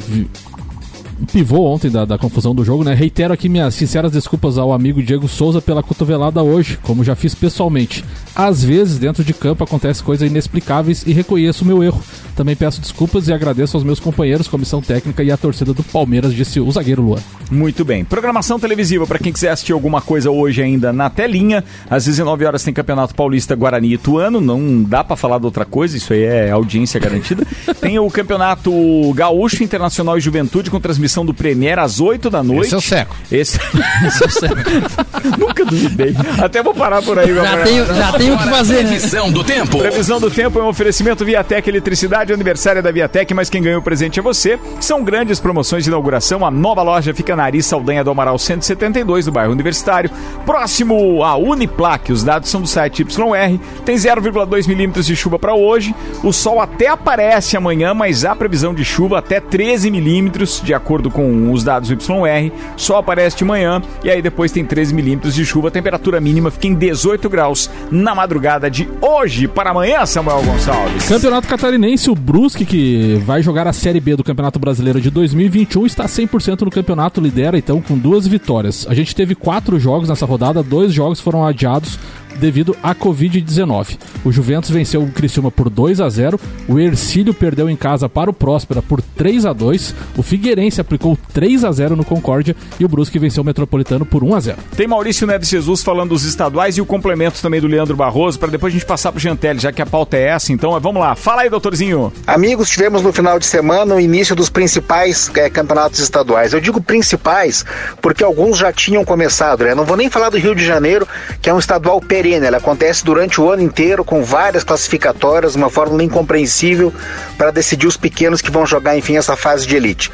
pivô 1.30 1.64
ontem 1.66 1.90
da, 1.90 2.04
da 2.04 2.18
confusão 2.18 2.54
do 2.54 2.64
jogo, 2.64 2.84
né? 2.84 2.94
Reitero 2.94 3.32
aqui 3.32 3.48
minhas 3.48 3.74
sinceras 3.74 4.12
desculpas 4.12 4.58
ao 4.58 4.72
amigo 4.72 5.02
Diego 5.02 5.28
Souza 5.28 5.60
pela 5.60 5.82
cotovelada 5.82 6.42
hoje, 6.42 6.78
como 6.82 7.04
já 7.04 7.14
fiz 7.14 7.34
pessoalmente. 7.34 8.04
Às 8.34 8.64
vezes, 8.64 8.98
dentro 8.98 9.22
de 9.22 9.34
campo, 9.34 9.64
acontecem 9.64 10.04
coisas 10.04 10.28
inexplicáveis 10.28 11.04
e 11.06 11.12
reconheço 11.12 11.64
o 11.64 11.66
meu 11.66 11.82
erro. 11.82 12.02
Também 12.34 12.56
peço 12.56 12.80
desculpas 12.80 13.28
e 13.28 13.32
agradeço 13.32 13.76
aos 13.76 13.84
meus 13.84 14.00
companheiros, 14.00 14.48
comissão 14.48 14.80
técnica 14.80 15.22
e 15.22 15.30
a 15.30 15.36
torcida 15.36 15.74
do 15.74 15.82
Palmeiras, 15.82 16.32
disse 16.32 16.58
o 16.58 16.70
zagueiro 16.70 17.02
Luan. 17.02 17.18
Muito 17.50 17.84
bem. 17.84 18.04
Programação 18.04 18.58
televisiva 18.58 19.06
para 19.06 19.18
quem 19.18 19.32
quiser 19.32 19.50
assistir 19.50 19.72
alguma 19.72 20.00
coisa 20.00 20.30
hoje 20.30 20.62
ainda 20.62 20.92
na 20.92 21.10
telinha. 21.10 21.62
Às 21.90 22.06
19 22.06 22.46
horas 22.46 22.62
tem 22.62 22.72
Campeonato 22.72 23.14
Paulista 23.14 23.54
Guarani 23.54 23.88
e 23.88 23.94
Ituano. 23.94 24.40
Não 24.40 24.82
dá 24.82 25.04
para 25.04 25.16
falar 25.16 25.38
de 25.38 25.44
outra 25.44 25.66
coisa, 25.66 25.96
isso 25.96 26.14
aí 26.14 26.22
é 26.22 26.50
audiência 26.50 26.98
garantida. 26.98 27.46
tem 27.80 27.98
o 27.98 28.10
Campeonato 28.10 28.72
Gaúcho 29.14 29.62
Internacional 29.62 30.16
e 30.16 30.20
Juventude 30.20 30.70
com 30.70 30.80
transmissão 30.80 31.11
transmissão 31.12 31.24
do 31.24 31.34
Premier 31.34 31.78
às 31.78 32.00
8 32.00 32.30
da 32.30 32.42
noite. 32.42 32.66
Esse 32.66 32.74
é 32.74 32.78
o 32.78 32.80
seco. 32.80 33.16
Esse, 33.30 33.58
Esse 34.06 34.24
é 34.24 34.26
o 34.26 34.30
seco. 34.30 34.56
Nunca 35.38 35.64
duvidei. 35.64 36.14
Até 36.42 36.62
vou 36.62 36.74
parar 36.74 37.02
por 37.02 37.18
aí. 37.18 37.34
Já 37.34 37.62
tenho, 37.62 37.86
já 37.86 38.12
tenho 38.12 38.34
o 38.34 38.38
que 38.38 38.48
fazer, 38.48 38.82
né? 38.84 38.88
Previsão 38.88 39.30
do 39.30 39.44
tempo. 39.44 39.78
Previsão 39.78 40.20
do 40.20 40.30
tempo 40.30 40.58
é 40.58 40.62
um 40.62 40.68
oferecimento 40.68 41.24
Viatec 41.24 41.68
Eletricidade, 41.68 42.32
aniversário 42.32 42.82
da 42.82 42.90
Viatec, 42.90 43.32
mas 43.34 43.50
quem 43.50 43.62
ganhou 43.62 43.80
o 43.80 43.82
presente 43.82 44.18
é 44.18 44.22
você. 44.22 44.58
São 44.80 45.04
grandes 45.04 45.38
promoções 45.38 45.84
de 45.84 45.90
inauguração. 45.90 46.44
A 46.46 46.50
nova 46.50 46.82
loja 46.82 47.14
fica 47.14 47.36
na 47.36 47.44
Ari 47.44 47.62
Saldanha 47.62 48.02
do 48.02 48.10
Amaral 48.10 48.38
172, 48.38 49.26
do 49.26 49.32
bairro 49.32 49.52
Universitário. 49.52 50.10
Próximo 50.46 51.22
à 51.22 51.36
Uniplac, 51.36 52.10
os 52.10 52.24
dados 52.24 52.48
são 52.48 52.62
do 52.62 52.66
site 52.66 53.02
YR. 53.02 53.58
Tem 53.84 53.96
0,2 53.96 54.66
milímetros 54.66 55.06
de 55.06 55.14
chuva 55.14 55.38
para 55.38 55.54
hoje. 55.54 55.94
O 56.22 56.32
sol 56.32 56.60
até 56.60 56.88
aparece 56.88 57.56
amanhã, 57.56 57.92
mas 57.92 58.24
há 58.24 58.34
previsão 58.34 58.74
de 58.74 58.84
chuva 58.84 59.18
até 59.18 59.40
13 59.40 59.90
milímetros, 59.90 60.60
de 60.62 60.72
acordo 60.72 60.91
com 61.10 61.52
os 61.52 61.64
dados 61.64 61.88
do 61.88 61.94
YR. 61.94 62.52
Sol 62.76 62.96
aparece 62.96 63.36
de 63.36 63.44
manhã 63.44 63.80
e 64.02 64.10
aí 64.10 64.20
depois 64.20 64.52
tem 64.52 64.64
13 64.64 64.94
milímetros 64.94 65.34
de 65.34 65.44
chuva. 65.44 65.68
A 65.68 65.70
temperatura 65.70 66.20
mínima 66.20 66.50
fica 66.50 66.66
em 66.66 66.74
18 66.74 67.28
graus 67.28 67.70
na 67.90 68.14
madrugada 68.14 68.70
de 68.70 68.88
hoje 69.00 69.46
para 69.46 69.70
amanhã, 69.70 70.04
Samuel 70.04 70.42
Gonçalves. 70.42 71.08
Campeonato 71.08 71.48
Catarinense, 71.48 72.10
o 72.10 72.14
Brusque, 72.14 72.64
que 72.64 73.22
vai 73.24 73.42
jogar 73.42 73.66
a 73.66 73.72
Série 73.72 74.00
B 74.00 74.16
do 74.16 74.24
Campeonato 74.24 74.58
Brasileiro 74.58 75.00
de 75.00 75.10
2021, 75.10 75.86
está 75.86 76.04
100% 76.04 76.62
no 76.62 76.70
campeonato, 76.70 77.20
lidera 77.20 77.56
então 77.56 77.80
com 77.80 77.96
duas 77.96 78.26
vitórias. 78.26 78.86
A 78.88 78.94
gente 78.94 79.14
teve 79.14 79.34
quatro 79.34 79.78
jogos 79.78 80.08
nessa 80.08 80.26
rodada, 80.26 80.62
dois 80.62 80.92
jogos 80.92 81.20
foram 81.20 81.44
adiados 81.46 81.98
devido 82.38 82.76
à 82.82 82.94
Covid-19. 82.94 83.98
O 84.24 84.30
Juventus 84.30 84.70
venceu 84.70 85.02
o 85.02 85.10
Criciúma 85.10 85.50
por 85.50 85.68
2 85.68 86.00
a 86.00 86.08
0 86.08 86.38
o 86.68 86.78
Ercílio 86.78 87.34
perdeu 87.34 87.68
em 87.68 87.76
casa 87.76 88.08
para 88.08 88.30
o 88.30 88.32
Próspera 88.32 88.80
por 88.80 89.02
3 89.02 89.46
a 89.46 89.52
2 89.52 89.94
o 90.16 90.22
Figueirense 90.22 90.80
aplicou 90.80 91.18
3 91.32 91.64
a 91.64 91.72
0 91.72 91.96
no 91.96 92.04
Concórdia 92.04 92.54
e 92.78 92.84
o 92.84 92.88
Brusque 92.88 93.18
venceu 93.18 93.42
o 93.42 93.46
Metropolitano 93.46 94.06
por 94.06 94.22
1 94.22 94.34
a 94.34 94.40
0 94.40 94.58
Tem 94.76 94.86
Maurício 94.86 95.26
Neves 95.26 95.48
Jesus 95.48 95.82
falando 95.82 96.12
dos 96.12 96.24
estaduais 96.24 96.76
e 96.76 96.80
o 96.80 96.86
complemento 96.86 97.40
também 97.40 97.60
do 97.60 97.66
Leandro 97.66 97.96
Barroso, 97.96 98.38
para 98.38 98.50
depois 98.50 98.72
a 98.72 98.76
gente 98.76 98.86
passar 98.86 99.10
pro 99.10 99.20
Jantelli, 99.20 99.58
já 99.58 99.72
que 99.72 99.80
a 99.80 99.86
pauta 99.86 100.16
é 100.16 100.28
essa. 100.28 100.52
Então, 100.52 100.78
vamos 100.78 101.00
lá. 101.00 101.16
Fala 101.16 101.42
aí, 101.42 101.48
doutorzinho. 101.48 102.12
Amigos, 102.26 102.68
tivemos 102.68 103.02
no 103.02 103.12
final 103.12 103.38
de 103.38 103.46
semana 103.46 103.94
o 103.94 104.00
início 104.00 104.36
dos 104.36 104.50
principais 104.50 105.30
eh, 105.34 105.48
campeonatos 105.48 105.98
estaduais. 106.00 106.52
Eu 106.52 106.60
digo 106.60 106.80
principais 106.82 107.64
porque 108.00 108.22
alguns 108.22 108.58
já 108.58 108.72
tinham 108.72 109.04
começado, 109.04 109.64
né? 109.64 109.74
Não 109.74 109.84
vou 109.84 109.96
nem 109.96 110.10
falar 110.10 110.28
do 110.28 110.36
Rio 110.36 110.54
de 110.54 110.64
Janeiro, 110.64 111.08
que 111.40 111.48
é 111.48 111.54
um 111.54 111.58
estadual 111.58 112.00
perene. 112.22 112.46
Ele 112.46 112.56
acontece 112.56 113.04
durante 113.04 113.40
o 113.40 113.50
ano 113.50 113.62
inteiro 113.62 114.04
com 114.04 114.22
várias 114.22 114.62
classificatórias, 114.62 115.56
uma 115.56 115.68
fórmula 115.68 116.02
incompreensível 116.04 116.92
para 117.36 117.50
decidir 117.50 117.86
os 117.86 117.96
pequenos 117.96 118.40
que 118.40 118.50
vão 118.50 118.64
jogar, 118.64 118.96
enfim, 118.96 119.16
essa 119.16 119.36
fase 119.36 119.66
de 119.66 119.74
elite. 119.74 120.10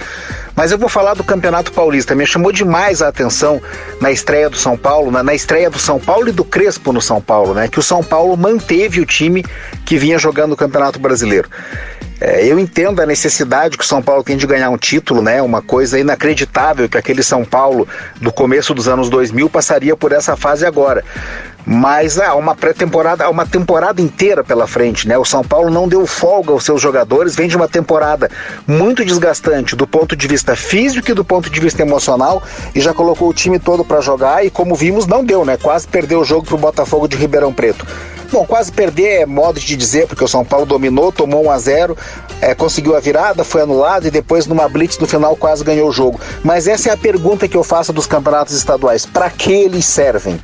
Mas 0.56 0.72
eu 0.72 0.78
vou 0.78 0.88
falar 0.88 1.14
do 1.14 1.22
Campeonato 1.22 1.72
Paulista. 1.72 2.14
Me 2.14 2.26
chamou 2.26 2.50
demais 2.50 3.02
a 3.02 3.08
atenção 3.08 3.60
na 4.00 4.10
estreia 4.10 4.48
do 4.48 4.56
São 4.56 4.76
Paulo, 4.76 5.10
na, 5.10 5.22
na 5.22 5.34
estreia 5.34 5.70
do 5.70 5.78
São 5.78 6.00
Paulo 6.00 6.28
e 6.28 6.32
do 6.32 6.44
Crespo 6.44 6.92
no 6.92 7.00
São 7.00 7.20
Paulo, 7.20 7.54
né? 7.54 7.68
Que 7.68 7.78
o 7.78 7.82
São 7.82 8.02
Paulo 8.02 8.36
manteve 8.36 9.00
o 9.00 9.06
time 9.06 9.44
que 9.84 9.98
vinha 9.98 10.18
jogando 10.18 10.52
o 10.52 10.56
Campeonato 10.56 10.98
Brasileiro. 10.98 11.48
É, 12.20 12.44
eu 12.44 12.58
entendo 12.58 13.00
a 13.00 13.06
necessidade 13.06 13.78
que 13.78 13.84
o 13.84 13.86
São 13.86 14.02
Paulo 14.02 14.24
tem 14.24 14.36
de 14.36 14.44
ganhar 14.46 14.70
um 14.70 14.76
título, 14.76 15.22
né? 15.22 15.40
Uma 15.40 15.62
coisa 15.62 16.00
inacreditável 16.00 16.88
que 16.88 16.98
aquele 16.98 17.22
São 17.22 17.44
Paulo 17.44 17.86
do 18.20 18.32
começo 18.32 18.74
dos 18.74 18.88
anos 18.88 19.08
2000 19.08 19.48
passaria 19.48 19.96
por 19.96 20.10
essa 20.10 20.36
fase 20.36 20.66
agora. 20.66 21.04
Mas 21.70 22.18
há 22.18 22.34
uma 22.34 22.56
pré-temporada, 22.56 23.26
há 23.26 23.28
uma 23.28 23.44
temporada 23.44 24.00
inteira 24.00 24.42
pela 24.42 24.66
frente, 24.66 25.06
né? 25.06 25.18
O 25.18 25.24
São 25.24 25.44
Paulo 25.44 25.70
não 25.70 25.86
deu 25.86 26.06
folga 26.06 26.50
aos 26.50 26.64
seus 26.64 26.80
jogadores, 26.80 27.36
vem 27.36 27.46
de 27.46 27.58
uma 27.58 27.68
temporada 27.68 28.30
muito 28.66 29.04
desgastante 29.04 29.76
do 29.76 29.86
ponto 29.86 30.16
de 30.16 30.26
vista 30.26 30.56
físico 30.56 31.10
e 31.10 31.14
do 31.14 31.22
ponto 31.22 31.50
de 31.50 31.60
vista 31.60 31.82
emocional 31.82 32.42
e 32.74 32.80
já 32.80 32.94
colocou 32.94 33.28
o 33.28 33.34
time 33.34 33.58
todo 33.58 33.84
para 33.84 34.00
jogar 34.00 34.46
e 34.46 34.48
como 34.48 34.74
vimos 34.74 35.06
não 35.06 35.22
deu, 35.22 35.44
né? 35.44 35.58
Quase 35.58 35.86
perdeu 35.86 36.20
o 36.20 36.24
jogo 36.24 36.46
pro 36.46 36.56
Botafogo 36.56 37.06
de 37.06 37.18
Ribeirão 37.18 37.52
Preto. 37.52 37.86
Bom, 38.32 38.46
quase 38.46 38.72
perder 38.72 39.22
é 39.22 39.26
modo 39.26 39.60
de 39.60 39.76
dizer, 39.76 40.06
porque 40.06 40.24
o 40.24 40.28
São 40.28 40.44
Paulo 40.44 40.64
dominou, 40.64 41.12
tomou 41.12 41.44
1 41.46 41.50
a 41.50 41.58
0 41.58 41.96
é, 42.40 42.54
conseguiu 42.54 42.96
a 42.96 43.00
virada, 43.00 43.44
foi 43.44 43.62
anulado 43.62 44.06
e 44.06 44.10
depois 44.10 44.46
numa 44.46 44.68
blitz 44.68 44.98
no 44.98 45.06
final 45.06 45.36
quase 45.36 45.64
ganhou 45.64 45.88
o 45.88 45.92
jogo. 45.92 46.20
Mas 46.42 46.66
essa 46.66 46.88
é 46.88 46.92
a 46.92 46.96
pergunta 46.96 47.48
que 47.48 47.56
eu 47.56 47.64
faço 47.64 47.92
dos 47.92 48.06
campeonatos 48.06 48.54
estaduais: 48.54 49.04
para 49.04 49.28
que 49.28 49.52
eles 49.52 49.84
servem? 49.84 50.38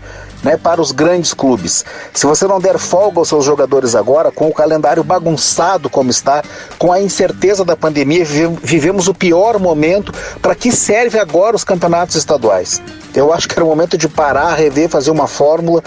Né, 0.45 0.59
para 0.59 0.79
os 0.79 0.93
grandes 0.93 1.33
clubes. 1.33 1.87
Se 2.13 2.27
você 2.27 2.47
não 2.47 2.61
der 2.61 2.79
folga 2.79 3.19
aos 3.19 3.29
seus 3.29 3.47
jogadores 3.47 3.95
agora, 3.95 4.31
com 4.31 4.47
o 4.47 4.53
calendário 4.53 5.03
bagunçado 5.03 5.89
como 5.89 6.11
está, 6.11 6.43
com 6.79 6.93
a 6.93 7.01
incerteza 7.01 7.65
da 7.65 7.75
pandemia, 7.75 8.23
vive- 8.27 8.59
vivemos 8.63 9.09
o 9.09 9.15
pior 9.15 9.59
momento. 9.59 10.13
Para 10.43 10.55
que 10.55 10.71
serve 10.71 11.19
agora 11.19 11.57
os 11.57 11.65
campeonatos 11.65 12.15
estaduais? 12.17 12.83
Eu 13.15 13.33
acho 13.33 13.49
que 13.49 13.55
era 13.55 13.65
o 13.65 13.69
momento 13.69 13.97
de 13.97 14.07
parar, 14.07 14.53
rever, 14.53 14.91
fazer 14.91 15.11
uma 15.11 15.27
fórmula 15.27 15.83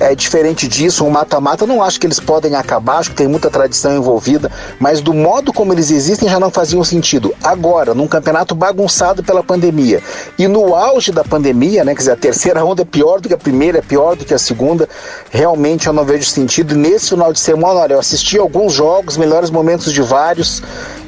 é 0.00 0.14
diferente 0.14 0.66
disso, 0.68 1.04
um 1.04 1.10
mata-mata, 1.10 1.66
não 1.66 1.82
acho 1.82 2.00
que 2.00 2.06
eles 2.06 2.20
podem 2.20 2.54
acabar, 2.54 2.98
acho 2.98 3.10
que 3.10 3.16
tem 3.16 3.28
muita 3.28 3.50
tradição 3.50 3.96
envolvida, 3.96 4.50
mas 4.78 5.00
do 5.00 5.12
modo 5.12 5.52
como 5.52 5.72
eles 5.72 5.90
existem 5.90 6.28
já 6.28 6.40
não 6.40 6.50
faziam 6.50 6.82
sentido. 6.82 7.34
Agora, 7.42 7.94
num 7.94 8.06
campeonato 8.06 8.54
bagunçado 8.54 9.22
pela 9.22 9.42
pandemia 9.42 10.02
e 10.38 10.48
no 10.48 10.74
auge 10.74 11.12
da 11.12 11.24
pandemia, 11.24 11.84
né, 11.84 11.94
quer 11.94 11.98
dizer, 11.98 12.12
a 12.12 12.16
terceira 12.16 12.64
onda 12.66 12.82
é 12.82 12.84
pior 12.84 13.20
do 13.20 13.28
que 13.28 13.34
a 13.34 13.38
primeira, 13.38 13.78
é 13.78 13.82
pior 13.82 14.16
do 14.16 14.24
que 14.24 14.34
a 14.34 14.38
segunda, 14.38 14.88
realmente 15.30 15.86
eu 15.86 15.92
não 15.92 16.04
vejo 16.04 16.24
sentido. 16.24 16.74
E 16.74 16.76
nesse 16.76 17.10
final 17.10 17.32
de 17.32 17.40
semana, 17.40 17.80
olha, 17.80 17.94
eu 17.94 18.00
assisti 18.00 18.38
alguns 18.38 18.72
jogos, 18.72 19.16
melhores 19.16 19.50
momentos 19.50 19.92
de 19.92 20.02
vários 20.02 20.62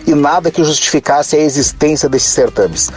e 0.07 0.14
nada 0.14 0.51
que 0.51 0.62
justificasse 0.62 1.37
a 1.37 1.41
existência 1.41 2.09
desses 2.09 2.28
certames. 2.28 2.91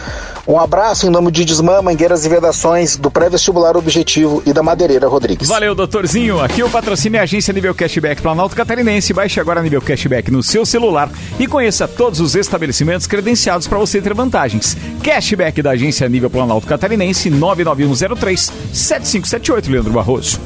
Um 0.46 0.58
abraço 0.58 1.06
em 1.06 1.10
nome 1.10 1.30
de 1.30 1.44
Desmã, 1.44 1.82
Mangueiras 1.82 2.24
e 2.24 2.28
Vedações, 2.28 2.96
do 2.96 3.10
Pré-Vestibular 3.10 3.76
Objetivo 3.76 4.42
e 4.46 4.52
da 4.52 4.62
Madeireira 4.62 5.06
Rodrigues. 5.06 5.48
Valeu, 5.48 5.74
doutorzinho. 5.78 6.40
Aqui 6.40 6.60
o 6.62 6.68
patrocínio 6.68 7.18
é 7.18 7.20
a 7.20 7.22
Agência 7.22 7.54
Nível 7.54 7.72
Cashback 7.72 8.20
Planalto 8.20 8.56
Catarinense. 8.56 9.12
Baixe 9.12 9.38
agora 9.38 9.62
Nível 9.62 9.80
Cashback 9.80 10.28
no 10.28 10.42
seu 10.42 10.66
celular 10.66 11.08
e 11.38 11.46
conheça 11.46 11.86
todos 11.86 12.18
os 12.18 12.34
estabelecimentos 12.34 13.06
credenciados 13.06 13.68
para 13.68 13.78
você 13.78 14.02
ter 14.02 14.12
vantagens. 14.12 14.76
Cashback 15.04 15.62
da 15.62 15.70
Agência 15.70 16.08
Nível 16.08 16.28
Planalto 16.28 16.66
Catarinense 16.66 17.30
99103 17.30 18.52
7578, 18.72 19.70
Leandro 19.70 19.92
Barroso. 19.92 20.40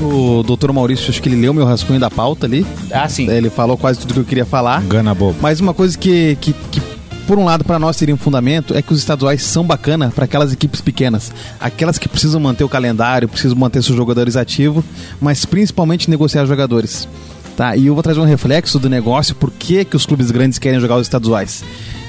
O 0.00 0.42
doutor 0.42 0.72
Maurício, 0.72 1.10
acho 1.10 1.20
que 1.20 1.28
ele 1.28 1.36
leu 1.36 1.52
meu 1.52 1.66
rascunho 1.66 2.00
da 2.00 2.10
pauta 2.10 2.46
ali. 2.46 2.66
Ah, 2.90 3.08
sim. 3.08 3.30
Ele 3.30 3.50
falou 3.50 3.76
quase 3.76 4.00
tudo 4.00 4.14
que 4.14 4.20
eu 4.20 4.24
queria 4.24 4.46
falar. 4.46 4.82
Gana 4.84 5.14
bobo. 5.14 5.36
Mas 5.40 5.60
uma 5.60 5.74
coisa 5.74 5.98
que, 5.98 6.36
que, 6.40 6.52
que 6.52 6.80
por 7.28 7.38
um 7.38 7.44
lado, 7.44 7.62
para 7.62 7.78
nós 7.78 7.94
seria 7.94 8.14
um 8.14 8.18
fundamento, 8.18 8.74
é 8.74 8.80
que 8.80 8.90
os 8.90 8.98
estaduais 8.98 9.42
são 9.42 9.62
bacana 9.62 10.10
para 10.10 10.24
aquelas 10.24 10.50
equipes 10.50 10.80
pequenas. 10.80 11.30
Aquelas 11.60 11.98
que 11.98 12.08
precisam 12.08 12.40
manter 12.40 12.64
o 12.64 12.70
calendário, 12.70 13.28
precisam 13.28 13.54
manter 13.54 13.82
seus 13.82 13.98
jogadores 13.98 14.34
ativos, 14.34 14.82
mas 15.20 15.44
principalmente 15.44 16.08
negociar 16.08 16.46
jogadores. 16.46 17.06
Tá? 17.54 17.76
E 17.76 17.88
eu 17.88 17.92
vou 17.92 18.02
trazer 18.02 18.18
um 18.18 18.24
reflexo 18.24 18.78
do 18.78 18.88
negócio, 18.88 19.34
por 19.34 19.50
que, 19.50 19.84
que 19.84 19.94
os 19.94 20.06
clubes 20.06 20.30
grandes 20.30 20.58
querem 20.58 20.80
jogar 20.80 20.96
os 20.96 21.02
estaduais. 21.02 21.62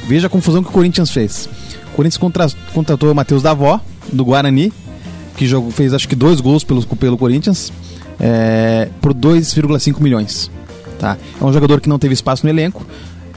Veja 0.07 0.27
a 0.27 0.29
confusão 0.29 0.63
que 0.63 0.69
o 0.69 0.71
Corinthians 0.71 1.11
fez. 1.11 1.49
O 1.91 1.97
Corinthians 1.97 2.17
contra, 2.17 2.47
contratou 2.73 3.11
o 3.11 3.15
Matheus 3.15 3.43
Davó, 3.43 3.81
do 4.13 4.23
Guarani, 4.23 4.71
que 5.35 5.45
jogou, 5.45 5.69
fez 5.69 5.93
acho 5.93 6.07
que 6.07 6.15
dois 6.15 6.39
gols 6.39 6.63
pelo, 6.63 6.81
pelo 6.95 7.17
Corinthians, 7.17 7.73
é, 8.21 8.87
por 9.01 9.13
2,5 9.13 9.99
milhões. 9.99 10.49
Tá? 10.97 11.17
É 11.41 11.43
um 11.43 11.51
jogador 11.51 11.81
que 11.81 11.89
não 11.89 11.99
teve 11.99 12.13
espaço 12.13 12.45
no 12.45 12.49
elenco. 12.49 12.85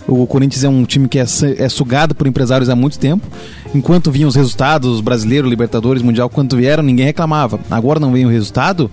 O 0.07 0.27
Corinthians 0.27 0.65
é 0.65 0.69
um 0.69 0.85
time 0.85 1.09
que 1.09 1.19
é, 1.19 1.25
é 1.59 1.69
sugado 1.69 2.15
por 2.15 2.27
empresários 2.27 2.69
há 2.69 2.77
muito 2.77 2.99
tempo. 2.99 3.27
Enquanto 3.75 4.11
vinham 4.11 4.29
os 4.29 4.35
resultados, 4.35 5.01
brasileiro, 5.01 5.49
Libertadores, 5.49 6.03
Mundial, 6.03 6.29
quando 6.29 6.57
vieram, 6.57 6.83
ninguém 6.83 7.07
reclamava. 7.07 7.61
Agora 7.71 8.01
não 8.01 8.13
vem 8.13 8.27
o 8.27 8.29
resultado, 8.29 8.91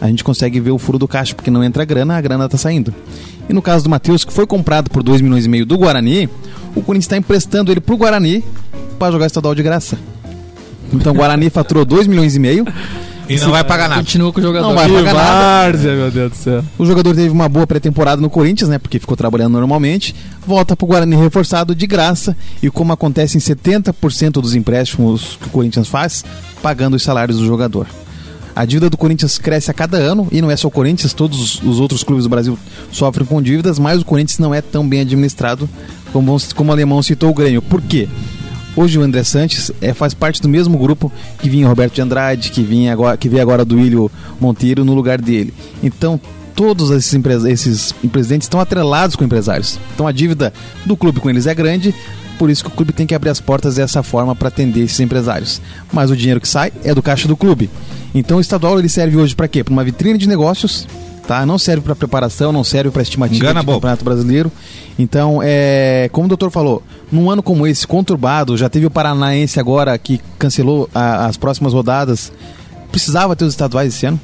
a 0.00 0.06
gente 0.06 0.22
consegue 0.22 0.60
ver 0.60 0.70
o 0.70 0.78
furo 0.78 0.98
do 0.98 1.08
caixa, 1.08 1.34
porque 1.34 1.50
não 1.50 1.64
entra 1.64 1.84
grana, 1.84 2.16
a 2.16 2.20
grana 2.20 2.48
tá 2.48 2.56
saindo. 2.56 2.94
E 3.48 3.52
no 3.52 3.60
caso 3.60 3.84
do 3.84 3.90
Matheus, 3.90 4.24
que 4.24 4.32
foi 4.32 4.46
comprado 4.46 4.90
por 4.90 5.02
2 5.02 5.20
milhões 5.20 5.44
e 5.44 5.48
meio 5.48 5.66
do 5.66 5.76
Guarani, 5.76 6.28
o 6.74 6.82
Corinthians 6.82 7.06
está 7.06 7.16
emprestando 7.16 7.72
ele 7.72 7.80
pro 7.80 7.96
Guarani 7.96 8.44
para 8.98 9.12
jogar 9.12 9.26
estadual 9.26 9.54
de 9.54 9.62
graça. 9.62 9.98
Então 10.92 11.12
o 11.12 11.16
Guarani 11.16 11.50
faturou 11.50 11.84
2 11.84 12.06
milhões 12.06 12.36
e 12.36 12.38
meio. 12.38 12.64
E 13.30 13.38
não 13.38 13.50
vai 13.52 13.62
pagar 13.62 13.88
nada. 13.88 14.00
Continua 14.00 14.32
com 14.32 14.40
o 14.40 14.42
jogador. 14.42 14.66
Não 14.68 14.74
vai 14.74 14.88
Que 14.88 14.92
pagar 14.94 15.14
nada. 15.14 15.70
várzea, 15.72 15.94
meu 15.94 16.10
Deus 16.10 16.30
do 16.32 16.36
céu. 16.36 16.64
O 16.76 16.84
jogador 16.84 17.14
teve 17.14 17.30
uma 17.30 17.48
boa 17.48 17.66
pré-temporada 17.66 18.20
no 18.20 18.28
Corinthians, 18.28 18.68
né? 18.68 18.78
Porque 18.78 18.98
ficou 18.98 19.16
trabalhando 19.16 19.52
normalmente. 19.52 20.14
Volta 20.44 20.74
pro 20.76 20.86
Guarani 20.86 21.14
reforçado 21.16 21.74
de 21.74 21.86
graça. 21.86 22.36
E 22.60 22.68
como 22.68 22.92
acontece 22.92 23.36
em 23.36 23.40
70% 23.40 24.32
dos 24.32 24.54
empréstimos 24.54 25.38
que 25.40 25.46
o 25.46 25.50
Corinthians 25.50 25.86
faz, 25.86 26.24
pagando 26.60 26.96
os 26.96 27.02
salários 27.02 27.38
do 27.38 27.46
jogador. 27.46 27.86
A 28.54 28.64
dívida 28.64 28.90
do 28.90 28.96
Corinthians 28.96 29.38
cresce 29.38 29.70
a 29.70 29.74
cada 29.74 29.96
ano, 29.96 30.26
e 30.32 30.42
não 30.42 30.50
é 30.50 30.56
só 30.56 30.66
o 30.66 30.70
Corinthians, 30.72 31.12
todos 31.14 31.62
os 31.62 31.78
outros 31.78 32.02
clubes 32.02 32.24
do 32.24 32.28
Brasil 32.28 32.58
sofrem 32.90 33.24
com 33.24 33.40
dívidas, 33.40 33.78
mas 33.78 34.02
o 34.02 34.04
Corinthians 34.04 34.40
não 34.40 34.52
é 34.52 34.60
tão 34.60 34.86
bem 34.86 35.02
administrado 35.02 35.68
como, 36.12 36.36
como 36.56 36.70
o 36.70 36.72
alemão 36.72 37.00
citou 37.00 37.30
o 37.30 37.34
Grêmio. 37.34 37.62
Por 37.62 37.80
quê? 37.80 38.08
Hoje 38.80 38.98
o 38.98 39.02
André 39.02 39.22
Santos 39.24 39.70
é, 39.78 39.92
faz 39.92 40.14
parte 40.14 40.40
do 40.40 40.48
mesmo 40.48 40.78
grupo 40.78 41.12
que 41.38 41.50
vinha 41.50 41.68
Roberto 41.68 41.96
de 41.96 42.00
Andrade, 42.00 42.50
que 42.50 42.62
vinha 42.62 42.94
agora, 42.94 43.14
que 43.14 43.28
veio 43.28 43.42
agora 43.42 43.62
do 43.62 43.78
Ilho 43.78 44.10
Monteiro 44.40 44.86
no 44.86 44.94
lugar 44.94 45.20
dele. 45.20 45.52
Então 45.82 46.18
todos 46.54 46.90
esses, 46.90 47.14
esses 47.46 47.92
presidentes 48.10 48.46
estão 48.46 48.58
atrelados 48.58 49.16
com 49.16 49.22
empresários. 49.22 49.78
Então 49.92 50.06
a 50.06 50.12
dívida 50.12 50.50
do 50.86 50.96
clube 50.96 51.20
com 51.20 51.28
eles 51.28 51.46
é 51.46 51.54
grande, 51.54 51.94
por 52.38 52.48
isso 52.48 52.64
que 52.64 52.70
o 52.70 52.72
clube 52.72 52.94
tem 52.94 53.06
que 53.06 53.14
abrir 53.14 53.28
as 53.28 53.38
portas 53.38 53.74
dessa 53.74 54.02
forma 54.02 54.34
para 54.34 54.48
atender 54.48 54.84
esses 54.84 54.98
empresários. 54.98 55.60
Mas 55.92 56.10
o 56.10 56.16
dinheiro 56.16 56.40
que 56.40 56.48
sai 56.48 56.72
é 56.82 56.94
do 56.94 57.02
caixa 57.02 57.28
do 57.28 57.36
clube. 57.36 57.68
Então 58.14 58.38
o 58.38 58.40
estadual 58.40 58.78
ele 58.78 58.88
serve 58.88 59.18
hoje 59.18 59.36
para 59.36 59.46
quê? 59.46 59.62
Para 59.62 59.72
uma 59.72 59.84
vitrine 59.84 60.16
de 60.16 60.26
negócios, 60.26 60.88
tá? 61.30 61.46
Não 61.46 61.58
serve 61.58 61.82
para 61.82 61.94
preparação, 61.94 62.50
não 62.50 62.64
serve 62.64 62.90
para 62.90 63.02
estimativa 63.02 63.36
Engana 63.38 63.60
de 63.60 63.66
bobo. 63.66 63.78
Campeonato 63.78 64.04
Brasileiro. 64.04 64.50
Então, 64.98 65.38
é, 65.44 66.08
como 66.12 66.24
o 66.24 66.28
doutor 66.28 66.50
falou, 66.50 66.82
num 67.12 67.30
ano 67.30 67.40
como 67.40 67.68
esse, 67.68 67.86
conturbado, 67.86 68.56
já 68.56 68.68
teve 68.68 68.86
o 68.86 68.90
Paranaense 68.90 69.60
agora 69.60 69.96
que 69.96 70.20
cancelou 70.38 70.90
a- 70.92 71.26
as 71.26 71.36
próximas 71.36 71.72
rodadas. 71.72 72.32
Precisava 72.90 73.36
ter 73.36 73.44
os 73.44 73.52
estaduais 73.52 73.94
esse 73.94 74.06
ano? 74.06 74.18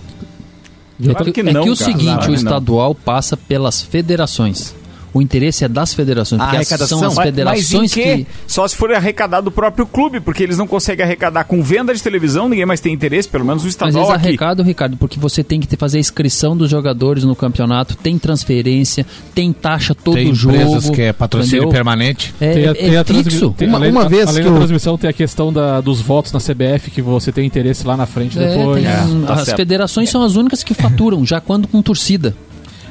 é 1.01 1.15
que, 1.31 1.41
é 1.41 1.45
que 1.63 1.71
o 1.71 1.77
seguinte, 1.77 2.29
o 2.29 2.35
estadual 2.35 2.93
passa 2.93 3.37
pelas 3.37 3.83
federações. 3.83 4.75
O 5.17 5.23
interesse 5.23 5.65
é 5.65 5.69
das 5.69 5.95
federações, 5.95 6.41
porque 6.43 6.57
as- 6.57 6.89
são 6.89 7.05
as 7.07 7.15
Mas- 7.15 7.25
federações 7.27 7.73
mas 7.73 7.83
em 7.83 7.89
quê? 7.89 8.17
que 8.19 8.27
Só 8.47 8.69
se 8.69 8.77
for 8.77 8.93
arrecadar 8.93 9.41
do 9.41 9.51
próprio 9.51 9.87
clube, 9.87 10.21
porque 10.21 10.43
eles 10.43 10.59
não 10.59 10.67
conseguem 10.67 11.05
arrecadar 11.05 11.45
com 11.45 11.63
venda 11.63 11.95
de 11.95 12.03
televisão, 12.03 12.49
ninguém 12.49 12.67
mais 12.67 12.81
tem 12.81 12.93
interesse, 12.93 13.27
pelo 13.29 13.45
menos 13.45 13.65
o 13.65 13.69
estadual 13.69 14.05
vezes 14.05 14.17
aqui. 14.19 14.29
arrecado, 14.29 14.63
Ricardo, 14.63 14.97
porque 14.97 15.19
você 15.19 15.43
tem 15.43 15.59
que 15.59 15.67
ter- 15.67 15.77
fazer 15.79 15.97
a 15.97 16.01
inscrição 16.01 16.57
dos 16.57 16.71
jogadores 16.71 17.25
no 17.25 17.35
campeonato, 17.35 17.97
tem 17.97 18.19
transferência, 18.19 19.07
tem 19.35 19.53
taxa 19.53 19.95
todo 19.95 20.15
Tem 20.17 20.35
jogo. 20.35 20.55
empresas 20.57 20.91
que 20.91 21.01
é 21.03 21.13
patrocínio 21.13 21.57
entendeu? 21.63 21.73
permanente. 21.73 22.35
É, 22.41 22.53
Tem 22.53 22.65
a- 22.67 22.71
é 22.71 22.75
tem 22.75 22.97
a 22.99 23.05
fixo. 23.05 23.55
tem- 23.57 23.69
Uma- 23.69 23.79
além, 23.79 23.91
uma 23.91 24.05
a- 24.05 24.09
vez 24.09 24.29
além 24.29 24.43
que 24.43 24.49
da 24.49 24.55
eu- 24.55 24.59
transmissão 24.59 24.99
tem 24.99 25.09
a 25.09 25.13
questão 25.13 25.53
da- 25.53 25.81
dos 25.81 26.01
votos 26.01 26.31
na 26.33 26.41
CBF 26.41 26.91
que 26.91 27.01
você 27.01 27.33
tem 27.33 27.47
interesse 27.47 27.87
lá 27.87 27.97
na 27.97 28.05
frente 28.07 28.39
É, 28.39 28.57
depois. 28.57 28.85
tem- 28.85 29.25
as 29.29 29.51
federações 29.53 30.11
são 30.11 30.23
as 30.23 30.37
únicas 30.37 30.63
que 30.63 30.75
faturam, 30.75 31.25
já 31.25 31.41
quando 31.41 31.67
com 31.69 31.81
torcida. 31.81 32.35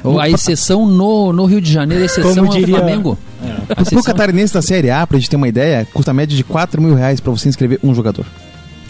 Ou 0.06 0.20
A 0.20 0.28
exceção 0.28 0.86
no, 0.86 1.32
no 1.32 1.44
Rio 1.46 1.60
de 1.60 1.72
Janeiro, 1.72 2.02
a 2.02 2.06
exceção 2.06 2.34
Como 2.34 2.46
é 2.46 2.50
o 2.50 2.52
diria- 2.60 2.76
Flamengo. 2.76 3.18
Pro 3.66 3.82
exceção- 3.82 4.02
catarinense 4.02 4.54
da 4.54 4.62
Série 4.62 4.90
A, 4.90 5.06
pra 5.06 5.18
gente 5.18 5.28
ter 5.30 5.36
uma 5.36 5.48
ideia, 5.48 5.86
custa 5.92 6.12
média 6.12 6.36
de 6.36 6.42
4 6.44 6.80
mil 6.80 6.94
reais 6.94 7.20
pra 7.20 7.30
você 7.32 7.48
inscrever 7.48 7.78
um 7.82 7.94
jogador. 7.94 8.24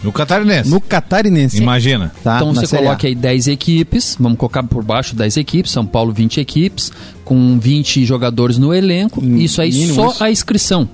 No 0.03 0.11
catarinense. 0.11 0.69
No 0.69 0.79
catarinense. 0.79 1.57
Imagina. 1.61 2.11
Tá, 2.23 2.35
então 2.37 2.53
você 2.53 2.67
Série 2.67 2.83
A. 2.83 2.85
coloca 2.89 3.07
aí 3.07 3.15
10 3.15 3.47
equipes, 3.47 4.15
vamos 4.19 4.37
colocar 4.37 4.61
por 4.63 4.83
baixo 4.83 5.15
10 5.15 5.37
equipes, 5.37 5.71
São 5.71 5.85
Paulo 5.85 6.13
20 6.13 6.39
equipes, 6.39 6.91
com 7.25 7.57
20 7.59 8.05
jogadores 8.05 8.57
no 8.59 8.73
elenco, 8.73 9.23
isso 9.25 9.59
aí 9.61 9.71
só 9.89 10.09
isso. 10.11 10.23
a 10.23 10.29
inscrição. 10.31 10.87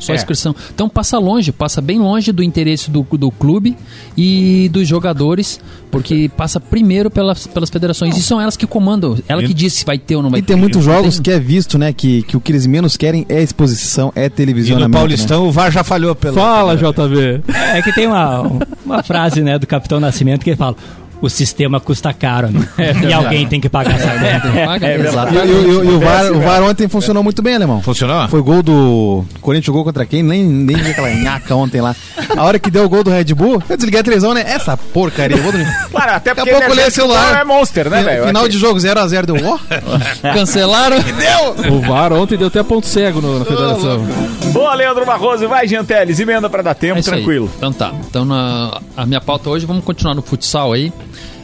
Só 0.00 0.10
a 0.12 0.14
É. 0.14 0.18
inscrição. 0.18 0.56
Então 0.74 0.88
passa 0.88 1.16
longe, 1.18 1.52
passa 1.52 1.80
bem 1.80 1.98
longe 2.00 2.32
do 2.32 2.42
interesse 2.42 2.90
do, 2.90 3.06
do 3.12 3.30
clube 3.30 3.76
e 4.16 4.68
dos 4.72 4.88
jogadores, 4.88 5.60
porque 5.90 6.28
passa 6.36 6.58
primeiro 6.58 7.10
pelas, 7.10 7.46
pelas 7.46 7.70
federações. 7.70 8.16
E 8.16 8.22
são 8.22 8.40
elas 8.40 8.56
que 8.56 8.66
comandam, 8.66 9.16
ela 9.28 9.42
que 9.42 9.54
diz 9.54 9.74
se 9.74 9.84
vai 9.84 9.98
ter 9.98 10.16
ou 10.16 10.22
não 10.22 10.30
vai 10.30 10.40
E 10.40 10.42
ter. 10.42 10.54
tem 10.54 10.56
muitos 10.56 10.82
jogos 10.82 11.14
tem- 11.16 11.22
que 11.22 11.30
é 11.30 11.38
visto, 11.38 11.78
né? 11.78 11.92
Que, 11.92 12.22
que 12.22 12.36
o 12.36 12.40
que 12.40 12.50
eles 12.50 12.66
menos 12.66 12.96
querem 12.96 13.24
é 13.28 13.42
exposição, 13.42 14.12
é 14.16 14.24
E 14.24 14.30
televisionamento. 14.30 14.88
no 14.90 14.94
Paulistão 14.96 15.46
o 15.46 15.52
VAR 15.52 15.70
já 15.70 15.84
falhou 15.84 16.14
pelo. 16.14 16.34
Fala, 16.34 16.76
JB. 16.76 17.42
É 17.74 17.82
que 17.82 17.92
tem 17.92 18.06
uma, 18.06 18.42
uma 18.84 19.02
frase 19.02 19.42
né, 19.42 19.58
do 19.58 19.66
Capitão 19.66 20.00
Nascimento 20.00 20.42
que 20.42 20.50
ele 20.50 20.56
fala: 20.56 20.76
o 21.20 21.28
sistema 21.28 21.78
custa 21.80 22.12
caro, 22.12 22.48
né? 22.48 22.66
e 23.08 23.12
alguém 23.12 23.46
tem 23.46 23.60
que 23.60 23.68
pagar 23.68 23.96
essa 23.96 24.08
conta. 24.10 24.86
É 24.86 24.98
verdade. 24.98 25.36
E, 25.36 25.38
e- 25.38 25.42
e- 25.42 25.70
e 25.70 25.88
o, 25.90 26.00
VAR, 26.00 26.32
o 26.32 26.40
VAR 26.40 26.62
ontem 26.62 26.88
funcionou 26.88 27.22
muito 27.22 27.42
bem, 27.42 27.54
alemão. 27.56 27.80
Funcionou? 27.82 28.28
Foi 28.28 28.40
gol 28.42 28.62
do. 28.62 28.72
O 28.74 29.26
Corinthians 29.40 29.66
jogou 29.66 29.84
contra 29.84 30.04
quem? 30.06 30.22
Nem, 30.22 30.42
nem 30.44 30.76
vi 30.76 30.90
aquela 30.90 31.10
nhaca 31.10 31.54
ontem 31.54 31.80
lá. 31.80 31.94
A 32.36 32.44
hora 32.44 32.58
que 32.58 32.70
deu 32.70 32.84
o 32.84 32.88
gol 32.88 33.02
do 33.04 33.10
Red 33.10 33.24
Bull, 33.34 33.62
eu 33.68 33.76
desliguei 33.76 34.00
a 34.00 34.02
televisão, 34.04 34.32
né? 34.34 34.44
Essa 34.46 34.76
porcaria. 34.76 35.36
Vou 35.36 35.52
dormir. 35.52 35.68
Claro, 35.90 36.12
até 36.12 36.34
Daqui 36.34 36.48
a 36.50 36.54
porque 36.54 36.66
pouco 36.66 36.88
o 36.88 36.90
celular. 36.90 37.40
é 37.40 37.44
monster, 37.44 37.90
né, 37.90 38.02
velho? 38.02 38.26
Final 38.28 38.42
Aqui. 38.44 38.52
de 38.52 38.58
jogo 38.58 38.78
0x0 38.78 39.26
deu. 39.26 39.36
Ó. 39.44 39.58
Cancelaram? 40.32 40.96
deu! 41.00 41.72
O 41.74 41.80
VAR 41.80 42.12
ontem 42.12 42.38
deu 42.38 42.46
até 42.46 42.62
ponto 42.62 42.86
cego 42.86 43.20
no- 43.20 43.38
na 43.40 43.44
federação. 43.44 44.06
Boa, 44.52 44.74
Leandro 44.74 45.04
Barroso, 45.04 45.48
vai, 45.48 45.66
Gianteles, 45.66 46.18
emenda 46.20 46.48
pra 46.48 46.62
dar 46.62 46.74
tempo, 46.74 46.96
É 46.96 47.00
isso 47.00 47.10
aí. 47.10 47.16
tranquilo. 47.16 47.50
Então 47.56 47.72
tá. 47.72 47.92
Então 48.08 48.24
na, 48.24 48.80
a 48.96 49.04
minha 49.04 49.20
pauta 49.20 49.50
hoje, 49.50 49.66
vamos 49.66 49.84
continuar 49.84 50.14
no 50.14 50.22
futsal 50.22 50.72
aí. 50.72 50.92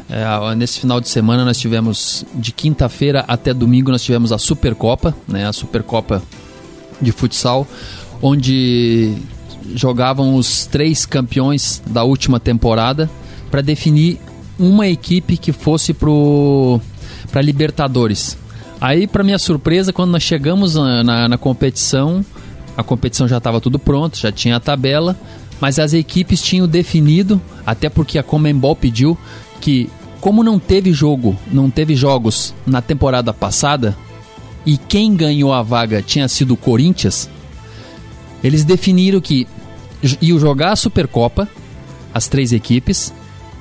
É, 0.09 0.55
nesse 0.55 0.81
final 0.81 1.01
de 1.01 1.09
semana 1.09 1.45
nós 1.45 1.59
tivemos, 1.59 2.25
de 2.35 2.53
quinta-feira 2.53 3.25
até 3.27 3.53
domingo, 3.53 3.91
nós 3.91 4.03
tivemos 4.03 4.33
a 4.33 4.39
Supercopa, 4.39 5.15
né? 5.27 5.47
A 5.47 5.53
Supercopa 5.53 6.23
de 7.01 7.13
futsal, 7.13 7.67
onde 8.23 9.15
jogavam 9.75 10.37
os 10.37 10.67
três 10.67 11.05
campeões 11.05 11.83
da 11.87 12.05
última 12.05 12.39
temporada 12.39 13.11
para 13.51 13.61
definir 13.61 14.21
uma 14.59 14.87
equipe 14.87 15.37
que 15.37 15.53
fosse 15.53 15.93
pro 15.93 16.81
para 17.31 17.43
Libertadores. 17.43 18.39
Aí, 18.81 19.07
para 19.07 19.25
minha 19.25 19.39
surpresa, 19.39 19.93
quando 19.93 20.11
nós 20.11 20.23
chegamos 20.23 20.75
na, 20.75 21.03
na, 21.03 21.29
na 21.29 21.39
competição, 21.39 22.25
a 22.77 22.83
competição 22.83 23.27
já 23.27 23.39
estava 23.39 23.61
tudo 23.61 23.79
pronto, 23.79 24.19
já 24.19 24.31
tinha 24.31 24.57
a 24.57 24.61
tabela, 24.61 25.17
mas 25.61 25.79
as 25.79 25.93
equipes 25.93 26.43
tinham 26.43 26.69
definido, 26.69 27.41
até 27.65 27.89
porque 27.89 28.19
a 28.19 28.23
Comembol 28.23 28.77
pediu 28.77 29.17
que, 29.61 29.89
como 30.21 30.43
não 30.43 30.59
teve 30.59 30.93
jogo, 30.93 31.37
não 31.51 31.71
teve 31.71 31.95
jogos 31.95 32.55
na 32.67 32.81
temporada 32.81 33.33
passada, 33.33 33.97
e 34.65 34.77
quem 34.77 35.15
ganhou 35.15 35.53
a 35.53 35.63
vaga 35.63 36.03
tinha 36.03 36.29
sido 36.29 36.55
o 36.55 36.57
Corinthians, 36.57 37.31
eles 38.43 38.65
definiram 38.65 39.21
que 39.21 39.47
iam 40.21 40.39
jogar 40.39 40.73
a 40.73 40.77
Supercopa, 40.77 41.49
as 42.13 42.29
três 42.29 42.53
equipes. 42.53 43.13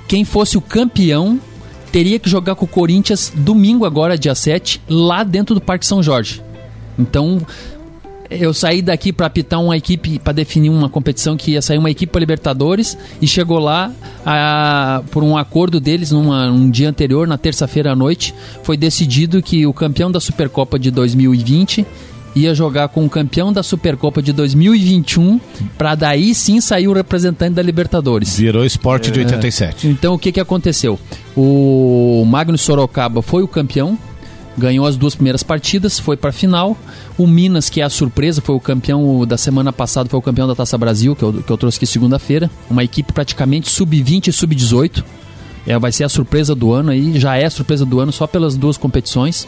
Quem 0.07 0.23
fosse 0.23 0.57
o 0.57 0.61
campeão 0.61 1.39
teria 1.91 2.19
que 2.19 2.29
jogar 2.29 2.55
com 2.55 2.65
o 2.65 2.67
Corinthians 2.67 3.31
domingo, 3.35 3.85
agora, 3.85 4.17
dia 4.17 4.35
7, 4.35 4.81
lá 4.89 5.23
dentro 5.23 5.55
do 5.55 5.61
Parque 5.61 5.85
São 5.85 6.03
Jorge. 6.03 6.41
Então, 6.97 7.41
eu 8.30 8.53
saí 8.53 8.82
daqui 8.82 9.11
para 9.13 9.28
apitar 9.28 9.61
uma 9.61 9.76
equipe, 9.78 10.19
para 10.19 10.34
definir 10.34 10.69
uma 10.69 10.89
competição 10.89 11.36
que 11.38 11.51
ia 11.51 11.61
sair 11.61 11.78
uma 11.78 11.91
equipe 11.91 12.11
para 12.11 12.19
Libertadores 12.19 12.97
e 13.21 13.28
chegou 13.28 13.59
lá 13.59 13.91
a- 14.26 15.01
por 15.11 15.23
um 15.23 15.38
acordo 15.38 15.80
deles 15.80 16.11
numa, 16.11 16.47
um 16.51 16.69
dia 16.69 16.89
anterior, 16.89 17.28
na 17.28 17.38
terça-feira 17.38 17.91
à 17.91 17.95
noite, 17.95 18.34
foi 18.63 18.76
decidido 18.78 19.41
que 19.41 19.65
o 19.65 19.73
campeão 19.73 20.11
da 20.11 20.19
Supercopa 20.19 20.78
de 20.80 20.89
2020 20.91 21.86
ia 22.36 22.53
jogar 22.53 22.89
com 22.89 23.05
o 23.05 23.09
campeão 23.09 23.53
da 23.53 23.63
Supercopa 23.63 24.21
de 24.21 24.34
2021 24.34 25.39
para 25.78 25.95
daí 25.95 26.36
sim 26.36 26.59
sair 26.59 26.86
o 26.88 26.93
representante 26.93 27.53
da 27.53 27.61
Libertadores. 27.61 28.38
Virou 28.38 28.65
esporte 28.65 29.09
de 29.09 29.21
É. 29.21 29.23
87. 29.23 29.88
Então 29.88 30.13
o 30.15 30.19
que, 30.19 30.34
que 30.34 30.39
aconteceu? 30.41 30.99
O 31.34 32.26
Magno 32.28 32.57
Sorocaba 32.57 33.21
foi 33.21 33.41
o 33.41 33.47
campeão, 33.47 33.97
ganhou 34.58 34.86
as 34.86 34.95
duas 34.95 35.16
primeiras 35.16 35.43
partidas, 35.43 35.99
foi 35.99 36.18
para 36.18 36.30
a 36.30 36.34
final. 36.34 36.78
O 37.18 37.28
Minas, 37.28 37.70
que 37.70 37.82
é 37.82 37.84
a 37.84 37.89
surpresa, 37.89 38.41
foi 38.41 38.56
o 38.56 38.60
campeão 38.60 39.26
da 39.26 39.38
semana 39.38 39.72
passada, 39.74 40.10
foi 40.10 40.20
o 40.20 40.22
campeão 40.22 40.47
da 40.47 40.56
Taça 40.56 40.78
Brasil, 40.78 41.16
que 41.16 41.24
eu, 41.24 41.34
que 41.34 41.51
eu 41.51 41.58
trouxe 41.58 41.78
aqui 41.78 41.86
segunda-feira. 41.86 42.49
Uma 42.70 42.84
equipe 42.84 43.12
praticamente 43.12 43.70
sub-20 43.70 44.28
e 44.28 44.32
sub-18. 44.32 45.03
É, 45.68 45.78
vai 45.80 45.91
ser 45.91 46.03
a 46.03 46.10
surpresa 46.10 46.53
do 46.53 46.72
ano 46.72 46.91
aí, 46.91 47.20
já 47.20 47.36
é 47.36 47.45
a 47.45 47.49
surpresa 47.49 47.86
do 47.86 47.99
ano 47.99 48.12
só 48.12 48.28
pelas 48.28 48.56
duas 48.56 48.78
competições. 48.78 49.47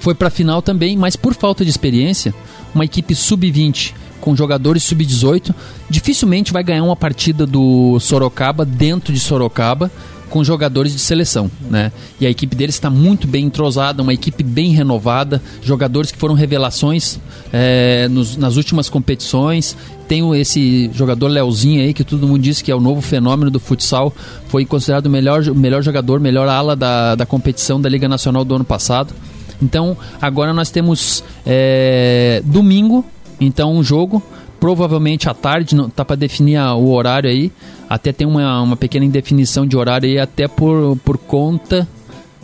Foi 0.00 0.14
para 0.14 0.28
a 0.28 0.30
final 0.30 0.62
também, 0.62 0.96
mas 0.96 1.16
por 1.16 1.34
falta 1.34 1.64
de 1.64 1.70
experiência, 1.70 2.32
uma 2.74 2.84
equipe 2.84 3.14
sub-20 3.14 3.92
com 4.20 4.36
jogadores 4.36 4.82
sub-18 4.84 5.54
dificilmente 5.88 6.52
vai 6.52 6.62
ganhar 6.62 6.84
uma 6.84 6.94
partida 6.94 7.46
do 7.46 7.98
Sorocaba 7.98 8.64
dentro 8.64 9.12
de 9.12 9.18
Sorocaba 9.18 9.90
com 10.30 10.42
jogadores 10.42 10.92
de 10.92 10.98
seleção, 11.00 11.50
né? 11.68 11.92
E 12.20 12.24
a 12.26 12.30
equipe 12.30 12.56
deles 12.56 12.76
está 12.76 12.88
muito 12.88 13.26
bem 13.26 13.44
entrosada, 13.46 14.02
uma 14.02 14.14
equipe 14.14 14.42
bem 14.42 14.70
renovada, 14.72 15.42
jogadores 15.62 16.10
que 16.10 16.16
foram 16.16 16.34
revelações 16.34 17.18
é, 17.52 18.08
nos- 18.08 18.36
nas 18.36 18.56
últimas 18.56 18.88
competições. 18.88 19.76
Tem 20.08 20.22
esse 20.40 20.90
jogador 20.94 21.28
Leozinho 21.28 21.82
aí 21.82 21.92
que 21.92 22.02
todo 22.04 22.26
mundo 22.26 22.40
diz 22.40 22.62
que 22.62 22.70
é 22.70 22.74
o 22.74 22.80
novo 22.80 23.00
fenômeno 23.00 23.50
do 23.50 23.60
futsal, 23.60 24.12
foi 24.48 24.64
considerado 24.64 25.06
o 25.06 25.10
melhor, 25.10 25.44
melhor 25.54 25.82
jogador, 25.82 26.18
melhor 26.20 26.48
ala 26.48 26.74
da, 26.74 27.14
da 27.14 27.26
competição 27.26 27.80
da 27.80 27.88
Liga 27.88 28.08
Nacional 28.08 28.44
do 28.44 28.54
ano 28.54 28.64
passado. 28.64 29.12
Então, 29.62 29.96
agora 30.20 30.52
nós 30.54 30.70
temos 30.70 31.22
é, 31.46 32.40
domingo, 32.44 33.04
então 33.40 33.74
um 33.76 33.82
jogo, 33.84 34.22
provavelmente 34.60 35.28
à 35.28 35.34
tarde, 35.34 35.74
não 35.74 35.88
tá 35.90 36.04
para 36.04 36.14
definir 36.16 36.56
a- 36.56 36.74
o 36.74 36.92
horário 36.92 37.28
aí. 37.30 37.50
Até 37.88 38.12
tem 38.12 38.26
uma, 38.26 38.60
uma 38.62 38.76
pequena 38.76 39.04
indefinição 39.04 39.66
de 39.66 39.76
horário 39.76 40.08
aí, 40.08 40.18
até 40.18 40.46
por, 40.46 40.96
por 41.04 41.18
conta. 41.18 41.88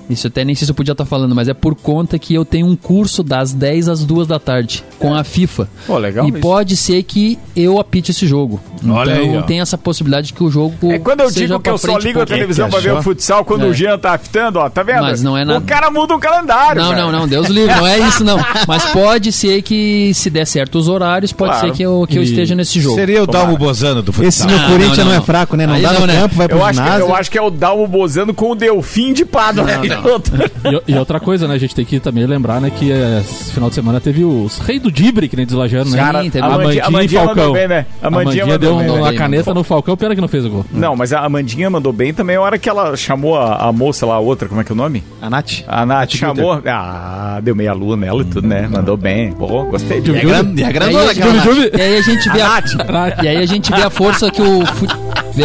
Isso 0.09 0.27
até 0.29 0.45
nem 0.45 0.55
sei 0.55 0.65
se 0.67 0.71
eu 0.71 0.75
podia 0.75 0.93
estar 0.93 1.05
falando, 1.05 1.35
mas 1.35 1.49
é 1.49 1.55
por 1.55 1.75
conta 1.75 2.19
que 2.19 2.33
eu 2.35 2.45
tenho 2.45 2.67
um 2.67 2.77
curso 2.77 3.23
das 3.23 3.53
10 3.53 3.89
às 3.89 4.05
2 4.05 4.27
da 4.29 4.39
tarde 4.39 4.85
com 4.99 5.13
a 5.15 5.25
FIFA. 5.25 5.69
Pô, 5.87 5.99
legal 5.99 6.27
E 6.27 6.31
isso. 6.31 6.39
pode 6.41 6.77
ser 6.77 7.03
que 7.03 7.39
eu 7.57 7.79
apite 7.81 8.13
esse 8.13 8.27
jogo. 8.27 8.61
Olha 8.89 9.21
então 9.23 9.39
aí, 9.41 9.43
tem 9.45 9.61
essa 9.61 9.77
possibilidade 9.77 10.33
que 10.33 10.45
o 10.45 10.51
jogo. 10.51 10.93
É 10.93 10.99
quando 10.99 11.21
eu 11.21 11.31
seja 11.31 11.47
digo 11.49 11.61
que 11.61 11.69
eu 11.71 11.77
só 11.79 11.99
ligo 11.99 12.21
a 12.21 12.27
televisão 12.27 12.69
pra 12.71 12.79
ver 12.79 12.93
o 12.93 13.03
futsal 13.03 13.45
quando 13.45 13.65
É. 13.65 13.69
o 13.69 13.75
Jean 13.75 13.99
tá 13.99 14.13
aftando, 14.15 14.59
ó, 14.61 14.69
tá 14.71 14.83
vendo? 14.83 15.03
Mas 15.03 15.23
não 15.23 15.37
é 15.37 15.45
nada- 15.45 15.59
O 15.59 15.63
cara 15.63 15.91
muda 15.91 16.15
um 16.15 16.21
calendário. 16.21 16.81
Não, 16.81 16.91
velho. 16.91 17.03
não, 17.03 17.13
não, 17.13 17.29
Deus 17.29 17.49
livre, 17.49 17.75
não 17.75 17.87
é 17.87 17.99
isso 17.99 18.23
não. 18.23 18.39
Mas 18.69 18.85
pode 18.93 19.33
ser 19.33 19.61
que 19.63 20.13
se 20.15 20.31
der 20.31 20.47
certo 20.47 20.79
os 20.79 20.87
horários, 20.89 21.33
pode 21.33 21.51
Claro. 21.53 21.67
ser 21.69 21.75
que 21.75 21.83
eu, 21.83 22.07
que 22.09 22.17
eu 22.19 22.23
esteja 22.23 22.55
nesse 22.55 22.81
jogo. 22.81 22.95
Seria 22.95 23.23
o 23.23 23.27
Dalmo 23.27 23.57
Bozano 23.59 24.03
do 24.03 24.13
futsal. 24.13 24.29
Esse 24.29 24.47
meu 24.47 24.69
Corinthians 24.69 25.07
não, 25.07 25.13
é 25.15 25.21
fraco, 25.21 25.57
né? 25.57 25.67
Não 25.67 25.75
Aí 25.75 25.83
dá 25.83 25.93
não, 25.95 26.01
no 26.03 26.07
né? 26.07 26.21
campo, 26.21 26.35
vai 26.37 26.47
pro 26.49 26.59
Eu 26.59 26.65
acho, 26.65 26.81
que, 26.83 26.89
eu 27.01 27.15
acho 27.15 27.31
que 27.31 27.39
é 27.39 27.43
o 27.43 27.51
Dalmo 27.51 27.87
Bozano 27.89 28.33
com 28.33 28.51
o 28.53 28.55
Delfim 28.55 29.13
de 29.13 29.25
Pádua. 29.25 29.65
E, 30.89 30.93
e 30.93 30.99
outra 30.99 31.21
coisa, 31.21 31.47
né? 31.47 31.55
A 31.55 31.59
gente 31.59 31.75
tem 31.75 31.85
que 31.85 32.01
também 32.01 32.27
lembrar, 32.27 32.61
né? 32.61 32.71
Que 32.71 32.91
é, 32.91 33.21
esse 33.21 33.53
final 33.53 33.69
de 33.69 33.75
semana 33.75 34.01
teve 34.01 34.25
os 34.25 34.59
Rei 34.59 34.79
do 34.81 34.91
Dibre, 34.91 35.29
que 35.29 35.37
nem 35.37 35.47
diz 35.47 35.55
o 35.55 35.59
Lajano, 35.59 35.91
né? 35.91 35.97
Cara, 35.97 36.19
a 36.19 36.21
Amandinha- 36.23 36.83
a 36.83 36.87
Amandinha 36.89 37.25
mandou 37.25 37.53
bem, 37.53 37.69
né? 37.69 37.87
A 38.03 38.05
A 38.05 38.09
Amandinha 38.09 38.43
Amandinha, 38.43 38.47
mandou 38.47 38.59
deu 38.59 38.79
bem, 38.95 39.01
uma 39.03 39.13
né? 39.13 39.17
caneta 39.19 39.55
no 39.55 39.63
Falcão, 39.63 39.97
pena 39.97 40.15
que 40.15 40.21
não 40.21 40.27
fez 40.29 40.45
o 40.45 40.51
gol. 40.51 40.65
Não, 40.73 40.97
mas 40.97 41.13
a 41.13 41.21
Amandinha 41.21 41.71
mandou 41.71 41.93
bem 41.93 42.13
também 42.13 42.35
a 42.37 42.41
hora 42.41 42.59
que 42.59 42.69
ela 42.69 42.97
chamou 42.97 43.37
a, 43.39 43.69
a 43.69 43.73
moça 43.73 44.05
lá, 44.07 44.15
a 44.15 44.19
outra, 44.19 44.49
como 44.49 44.61
é 44.61 44.65
que 44.65 44.73
é 44.73 44.75
o 44.75 44.77
nome? 44.77 45.05
A 45.23 45.31
Nath. 45.31 45.63
A 45.69 45.87
Nath 45.87 46.11
chamou. 46.17 46.61
Ah, 46.67 47.41
deu 47.43 47.55
meia 47.55 47.73
lua 47.73 47.97
nela 47.97 48.23
e 48.23 48.25
tudo, 48.25 48.47
né? 48.47 48.69
Mandou 48.69 48.97
bem. 48.97 49.33
Pô, 49.33 49.65
gostei 49.65 50.01
de 50.01 50.11
E 50.11 50.17
a 50.19 50.43
e 50.43 50.65
a 50.65 50.73
grandona 50.73 51.13
E 51.13 51.81
aí, 51.81 51.95
e 51.95 51.99
a 51.99 52.03
gente 52.03 52.29
vê 52.31 52.41
A 52.41 52.57
a, 52.57 53.23
e 53.23 53.29
aí 53.29 53.37
a 53.37 53.47
gente 53.47 53.71
vê 53.73 53.83
a 53.83 53.91
força 53.91 54.31
que 54.31 54.43
o 54.43 54.63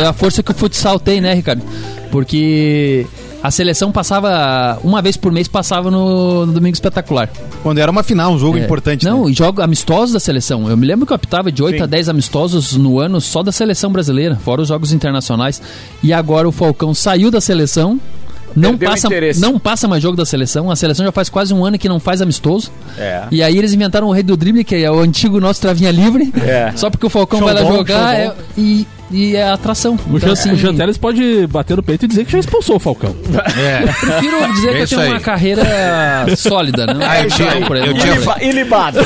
a 0.08 0.14
força 0.14 0.42
que 0.42 0.52
o 0.52 0.54
futsal 0.56 1.00
tem, 1.00 1.20
né, 1.22 1.34
Ricardo? 1.34 1.62
Porque 2.12 3.06
a 3.44 3.50
seleção 3.52 3.92
passava 3.92 4.80
uma 4.84 5.02
vez 5.02 5.18
por 5.18 5.32
mês 5.32 5.48
passava 5.48 5.90
no, 5.90 6.46
no 6.46 6.54
domingo 6.54 6.74
espetacular. 6.74 7.30
Quando 7.64 7.80
era 7.80 7.90
uma 7.90 8.04
final, 8.04 8.34
um 8.34 8.40
jogo 8.40 8.58
É. 8.58 8.64
importante. 8.64 9.06
Não, 9.06 9.26
né? 9.26 9.32
e 9.32 9.34
jogo 9.34 9.62
amistosos 9.62 10.14
da 10.14 10.20
seleção. 10.20 10.70
Eu 10.70 10.78
me 10.78 10.86
lembro 10.86 11.06
que 11.06 11.12
eu 11.14 11.16
optava 11.16 11.52
de 11.52 11.64
8 11.64 11.78
Sim. 11.78 11.84
a 11.84 11.86
10 11.88 12.10
amistosos 12.10 12.74
no 12.76 13.00
ano 13.00 13.20
só 13.20 13.42
da 13.42 13.52
seleção 13.52 13.92
brasileira, 13.92 14.36
fora 14.36 14.62
os 14.62 14.68
jogos 14.68 14.92
internacionais. 14.94 15.62
E 16.04 16.14
agora 16.14 16.48
o 16.48 16.52
Falcão 16.52 16.94
saiu 16.94 17.32
da 17.32 17.42
seleção. 17.42 18.00
Não 18.54 18.78
Perdeu 18.78 18.90
passa, 18.90 19.08
não 19.40 19.58
passa 19.58 19.88
mais 19.88 20.04
jogo 20.04 20.18
da 20.18 20.26
seleção. 20.26 20.70
A 20.70 20.76
seleção 20.76 21.06
já 21.06 21.12
faz 21.14 21.30
quase 21.30 21.54
um 21.54 21.64
ano 21.66 21.80
que 21.80 21.88
não 21.88 22.02
faz 22.02 22.22
amistoso. 22.22 22.70
É. 22.98 23.24
E 23.32 23.42
aí 23.42 23.58
eles 23.58 23.74
inventaram 23.74 24.08
o 24.08 24.12
rei 24.12 24.24
do 24.24 24.36
drible, 24.36 24.64
que 24.66 24.76
é 24.76 24.92
o 24.92 25.00
antigo 25.00 25.40
nosso 25.40 25.62
travinha 25.62 25.90
livre. 25.90 26.34
É. 26.46 26.74
Só 26.76 26.90
porque 26.90 27.06
o 27.06 27.10
Falcão 27.10 27.40
Show 27.40 27.48
vai 27.48 27.56
lá 27.56 27.62
bom, 27.64 27.78
jogar 27.78 28.14
é- 28.14 28.34
e, 28.58 28.86
e 29.12 29.36
é 29.36 29.50
atração. 29.50 29.98
O, 30.10 30.18
Então, 30.18 30.34
o 30.34 30.56
Janteles 30.56 30.98
pode 30.98 31.48
bater 31.48 31.76
no 31.78 31.84
peito 31.84 32.06
e 32.06 32.08
dizer 32.08 32.26
que 32.26 32.32
já 32.32 32.40
expulsou 32.40 32.76
o 32.78 32.80
Falcão. 32.80 33.16
É. 33.58 33.82
Prefiro 33.82 34.54
dizer 34.54 34.70
É 34.70 34.74
que 34.74 34.82
eu 34.82 34.88
tenho 34.88 35.02
aí. 35.02 35.10
uma 35.10 35.20
carreira 35.20 35.64
sólida, 36.36 36.86
né? 36.88 37.06
Ah, 37.08 37.22
eu 37.24 37.30
tinha- 37.30 37.66
Por 37.66 37.78
eu 37.78 37.94
tinha-. 37.94 38.16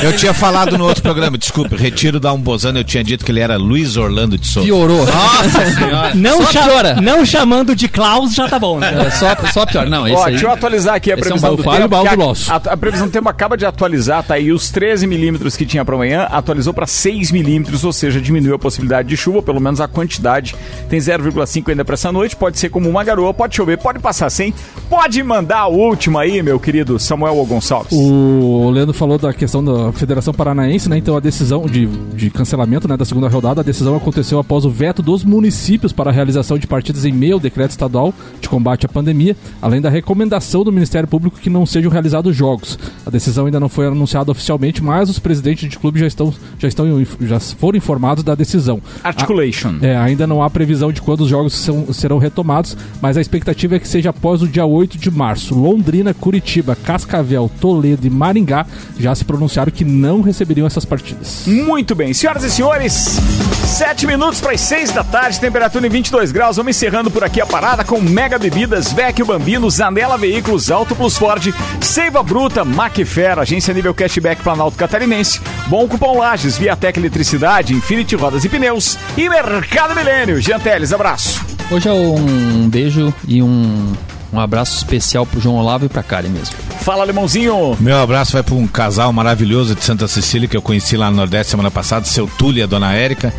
Eu 0.03 0.13
tinha 0.13 0.33
falado 0.33 0.77
no 0.77 0.85
outro 0.85 1.01
programa, 1.01 1.37
desculpe, 1.37 1.75
retiro 1.75 2.19
da 2.19 2.31
Umbozano, 2.33 2.79
eu 2.79 2.83
tinha 2.83 3.03
dito 3.03 3.23
que 3.25 3.31
ele 3.31 3.39
era 3.39 3.57
Luiz 3.57 3.97
Orlando 3.97 4.37
de 4.37 4.47
Souza. 4.47 4.65
Piorou. 4.67 5.05
Nossa 5.05 5.65
senhora. 5.75 6.11
Não, 6.15 6.41
Só 6.43 6.51
cha- 6.51 6.63
piora. 6.63 7.01
não 7.01 7.25
chamando 7.25 7.75
de 7.75 7.87
Klaus 7.87 8.33
já 8.33 8.47
tá 8.47 8.59
bom, 8.59 8.79
né? 8.79 8.93
É, 9.07 9.09
só, 9.11 9.35
só 9.53 9.65
pior. 9.65 9.85
Não, 9.87 10.07
esse 10.07 10.15
Ó, 10.17 10.25
aí. 10.25 10.31
deixa 10.33 10.45
eu 10.45 10.51
atualizar 10.51 10.95
aqui 10.95 11.11
a 11.11 11.15
Esse 11.15 11.23
é 11.23 11.25
um 11.35 11.39
previsão 11.39 11.55
do 11.55 11.63
tempo. 11.63 11.87
baldo 11.87 12.07
que 12.09 12.13
a- 12.13 12.17
nosso. 12.17 12.51
A, 12.51 12.55
a 12.55 12.77
previsão 12.77 13.07
do 13.07 13.11
tempo 13.11 13.29
acaba 13.29 13.57
de 13.57 13.65
atualizar, 13.65 14.23
tá 14.23 14.35
aí 14.35 14.51
os 14.51 14.69
13 14.69 15.07
milímetros 15.07 15.55
que 15.55 15.65
tinha 15.65 15.83
para 15.83 15.95
amanhã, 15.95 16.27
atualizou 16.31 16.73
para 16.73 16.85
6 16.87 17.31
milímetros, 17.31 17.83
ou 17.83 17.93
seja, 17.93 18.19
diminuiu 18.21 18.55
a 18.55 18.59
possibilidade 18.59 19.07
de 19.09 19.17
chuva, 19.17 19.41
pelo 19.41 19.59
menos 19.59 19.79
a 19.81 19.87
quantidade. 19.95 20.55
Tem 20.89 20.99
0,5 20.99 21.69
ainda 21.69 21.85
para 21.85 21.93
essa 21.93 22.11
noite, 22.11 22.35
pode 22.35 22.59
ser 22.59 22.69
como 22.69 22.89
uma 22.89 23.03
garoa, 23.03 23.33
pode 23.33 23.55
chover, 23.55 23.77
pode 23.77 23.99
passar 23.99 24.29
sem. 24.29 24.53
Pode 24.89 25.23
mandar 25.23 25.59
a 25.59 25.67
última 25.67 26.21
aí, 26.21 26.43
meu 26.43 26.59
querido 26.59 26.99
Samuel 26.99 27.43
Gonçalves. 27.45 27.93
O 27.93 28.69
Leandro 28.69 28.93
falou 28.93 29.17
da 29.17 29.33
questão 29.33 29.63
da 29.63 29.91
Federação 29.93 30.33
Paranaense, 30.33 30.89
né? 30.89 30.97
Então 30.97 31.15
a 31.15 31.19
decisão 31.19 31.65
de, 31.65 31.87
de 31.87 32.29
cancelamento 32.29 32.87
né, 32.87 32.97
da 32.97 33.05
segunda 33.05 33.27
rodada, 33.27 33.61
a 33.61 33.63
decisão 33.63 33.95
aconteceu 33.95 34.37
após 34.37 34.65
o 34.65 34.69
veto 34.69 35.01
dos 35.01 35.23
municípios 35.23 35.93
para 35.93 36.09
a 36.09 36.13
realização 36.13 36.57
de 36.57 36.67
partidas 36.67 37.05
em 37.05 37.13
meio 37.13 37.35
ao 37.35 37.39
decreto 37.39 37.71
estadual 37.71 38.13
de 38.41 38.49
combate 38.49 38.85
à 38.85 38.89
pandemia, 38.89 39.35
além 39.61 39.79
da 39.79 39.89
recomendação 39.89 40.63
do 40.63 40.71
Ministério 40.71 41.07
Público 41.07 41.39
que 41.39 41.49
não 41.49 41.65
sejam 41.65 41.89
realizados 41.89 42.35
jogos. 42.35 42.77
A 43.05 43.09
decisão 43.09 43.45
ainda 43.45 43.59
não 43.59 43.69
foi 43.69 43.87
anunciada 43.87 44.31
oficialmente, 44.31 44.83
mas 44.83 45.09
os 45.09 45.19
presidentes 45.19 45.69
de 45.69 45.79
clube 45.79 45.99
já 45.99 46.07
estão 46.07 46.33
já 46.59 46.67
estão 46.67 46.85
já 47.21 47.39
foram 47.39 47.77
informados 47.77 48.23
da 48.23 48.35
decisão. 48.35 48.81
Articulation. 49.03 49.75
É, 49.85 49.95
ainda 49.95 50.25
não 50.25 50.41
há 50.41 50.49
previsão 50.49 50.91
de 50.91 50.99
quando 50.99 51.21
os 51.21 51.29
jogos 51.29 51.53
são- 51.53 51.93
serão 51.93 52.17
retomados, 52.17 52.75
mas 52.99 53.17
a 53.17 53.21
expectativa 53.21 53.75
é 53.75 53.79
que 53.79 53.87
seja 53.87 54.09
após 54.09 54.41
o 54.41 54.47
dia 54.47 54.65
8 54.65 54.97
de 54.97 55.11
março. 55.11 55.53
Londrina, 55.53 56.11
Curitiba, 56.11 56.75
Cascavel, 56.75 57.51
Toledo 57.61 58.07
e 58.07 58.09
Maringá 58.09 58.65
já 58.99 59.13
se 59.13 59.23
pronunciaram 59.23 59.71
que 59.71 59.85
não 59.85 60.21
receberiam 60.21 60.65
essas 60.65 60.85
partidas. 60.85 61.43
Muito 61.45 61.93
bem, 61.93 62.15
senhoras 62.15 62.43
e 62.43 62.49
senhores, 62.49 63.19
7 63.63 64.07
minutos 64.07 64.41
para 64.41 64.53
as 64.53 64.61
6 64.61 64.91
da 64.91 65.03
tarde, 65.03 65.39
temperatura 65.39 65.85
em 65.85 65.89
22 65.89 66.31
graus. 66.31 66.55
Vamos 66.57 66.75
encerrando 66.75 67.11
por 67.11 67.23
aqui 67.23 67.39
a 67.39 67.45
parada 67.45 67.83
com 67.83 68.01
Mega 68.01 68.39
Bebidas, 68.39 68.91
Vecchio 68.91 69.25
Bambino, 69.25 69.69
Zanela 69.69 70.17
Veículos, 70.17 70.71
Auto 70.71 70.95
Plus 70.95 71.15
Ford, 71.15 71.53
Seiva 71.79 72.23
Bruta, 72.23 72.65
Macfer, 72.65 73.37
Agência 73.37 73.71
Nível 73.73 73.93
Cashback 73.93 74.41
Planalto 74.41 74.77
Catarinense, 74.77 75.39
Bom 75.67 75.87
Cupom 75.87 76.17
Lages, 76.17 76.57
Viatec 76.57 76.97
Eletricidade, 76.99 77.73
Infinity 77.75 78.15
Rodas 78.15 78.43
e 78.45 78.49
Pneus 78.49 78.97
e 79.15 79.29
Mercado 79.29 79.64
Milênio. 79.95 80.41
Jean 80.41 80.59
Teles, 80.59 80.93
abraço. 80.93 81.41
Hoje 81.71 81.87
é 81.87 81.91
um 81.91 82.69
beijo 82.69 83.13
e 83.27 83.41
um, 83.41 83.93
um 84.31 84.39
abraço 84.39 84.77
especial 84.77 85.25
pro 85.25 85.39
João 85.39 85.55
Olavo 85.55 85.85
e 85.85 85.89
pra 85.89 86.03
Karen 86.03 86.29
mesmo. 86.29 86.55
Fala, 86.81 87.03
Lemãozinho. 87.03 87.75
Meu 87.79 87.97
abraço 87.97 88.33
vai 88.33 88.43
para 88.43 88.55
um 88.55 88.67
casal 88.67 89.11
maravilhoso 89.11 89.73
de 89.73 89.83
Santa 89.83 90.07
Cecília 90.07 90.47
que 90.47 90.55
eu 90.55 90.61
conheci 90.61 90.95
lá 90.95 91.09
no 91.09 91.17
Nordeste 91.17 91.51
semana 91.51 91.71
passada, 91.71 92.05
seu 92.05 92.27
Túlio 92.27 92.59
e 92.59 92.63
a 92.63 92.67
dona 92.67 92.93
Érica. 92.93 93.33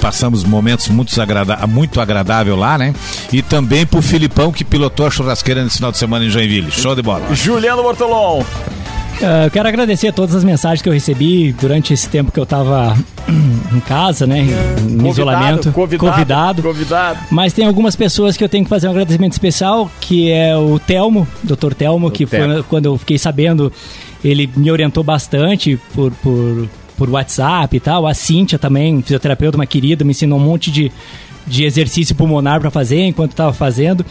Passamos 0.00 0.44
momentos 0.44 0.88
muito, 0.88 1.20
agrada 1.20 1.66
muito 1.66 2.00
agradável 2.00 2.56
lá, 2.56 2.78
né? 2.78 2.94
E 3.32 3.42
também 3.42 3.84
pro 3.84 4.00
Filipão 4.00 4.52
que 4.52 4.64
pilotou 4.64 5.06
a 5.06 5.10
churrasqueira 5.10 5.62
nesse 5.62 5.76
final 5.76 5.92
de 5.92 5.98
semana 5.98 6.24
em 6.24 6.30
Joinville. 6.30 6.70
Show 6.70 6.94
de 6.94 7.02
bola. 7.02 7.34
Juliano 7.34 7.82
Bortolom. 7.82 8.42
Ah, 9.22 9.44
eu 9.44 9.50
quero 9.50 9.68
agradecer 9.68 10.08
a 10.08 10.12
todas 10.12 10.34
as 10.34 10.44
mensagens 10.44 10.80
que 10.80 10.88
eu 10.88 10.92
recebi 10.92 11.52
durante 11.52 11.92
esse 11.92 12.08
tempo 12.08 12.30
que 12.30 12.38
eu 12.38 12.46
tava 12.46 12.96
em 13.74 13.80
casa, 13.80 14.26
né? 14.26 14.40
Em 14.40 15.08
isolamento. 15.08 15.72
Convidado, 15.72 16.10
convidado. 16.10 16.62
Convidado. 16.62 17.18
Mas 17.30 17.52
tem 17.52 17.66
algumas 17.66 17.96
pessoas 17.96 18.36
que 18.36 18.44
eu 18.44 18.48
tenho 18.48 18.64
que 18.64 18.70
fazer 18.70 18.86
um 18.86 18.90
agradecimento 18.90 19.32
especial, 19.32 19.90
que 20.00 20.30
é 20.30 20.56
o 20.56 20.78
Telmo, 20.78 21.26
Dr. 21.42 21.74
Telmo, 21.74 22.10
que 22.10 22.26
foi 22.26 22.38
Telmo. 22.38 22.64
quando 22.64 22.86
eu 22.86 22.98
fiquei 22.98 23.18
sabendo, 23.18 23.72
ele 24.22 24.48
me 24.56 24.70
orientou 24.70 25.02
bastante 25.02 25.78
por, 25.94 26.12
por, 26.12 26.68
por 26.96 27.10
WhatsApp 27.10 27.76
e 27.76 27.80
tal. 27.80 28.06
A 28.06 28.14
Cíntia 28.14 28.58
também, 28.58 29.02
fisioterapeuta, 29.02 29.58
uma 29.58 29.66
querida, 29.66 30.04
me 30.04 30.12
ensinou 30.12 30.38
um 30.38 30.42
monte 30.42 30.70
de, 30.70 30.92
de 31.46 31.64
exercício 31.64 32.14
pulmonar 32.14 32.60
para 32.60 32.70
fazer 32.70 33.02
enquanto 33.02 33.32
estava 33.32 33.52
fazendo. 33.52 34.06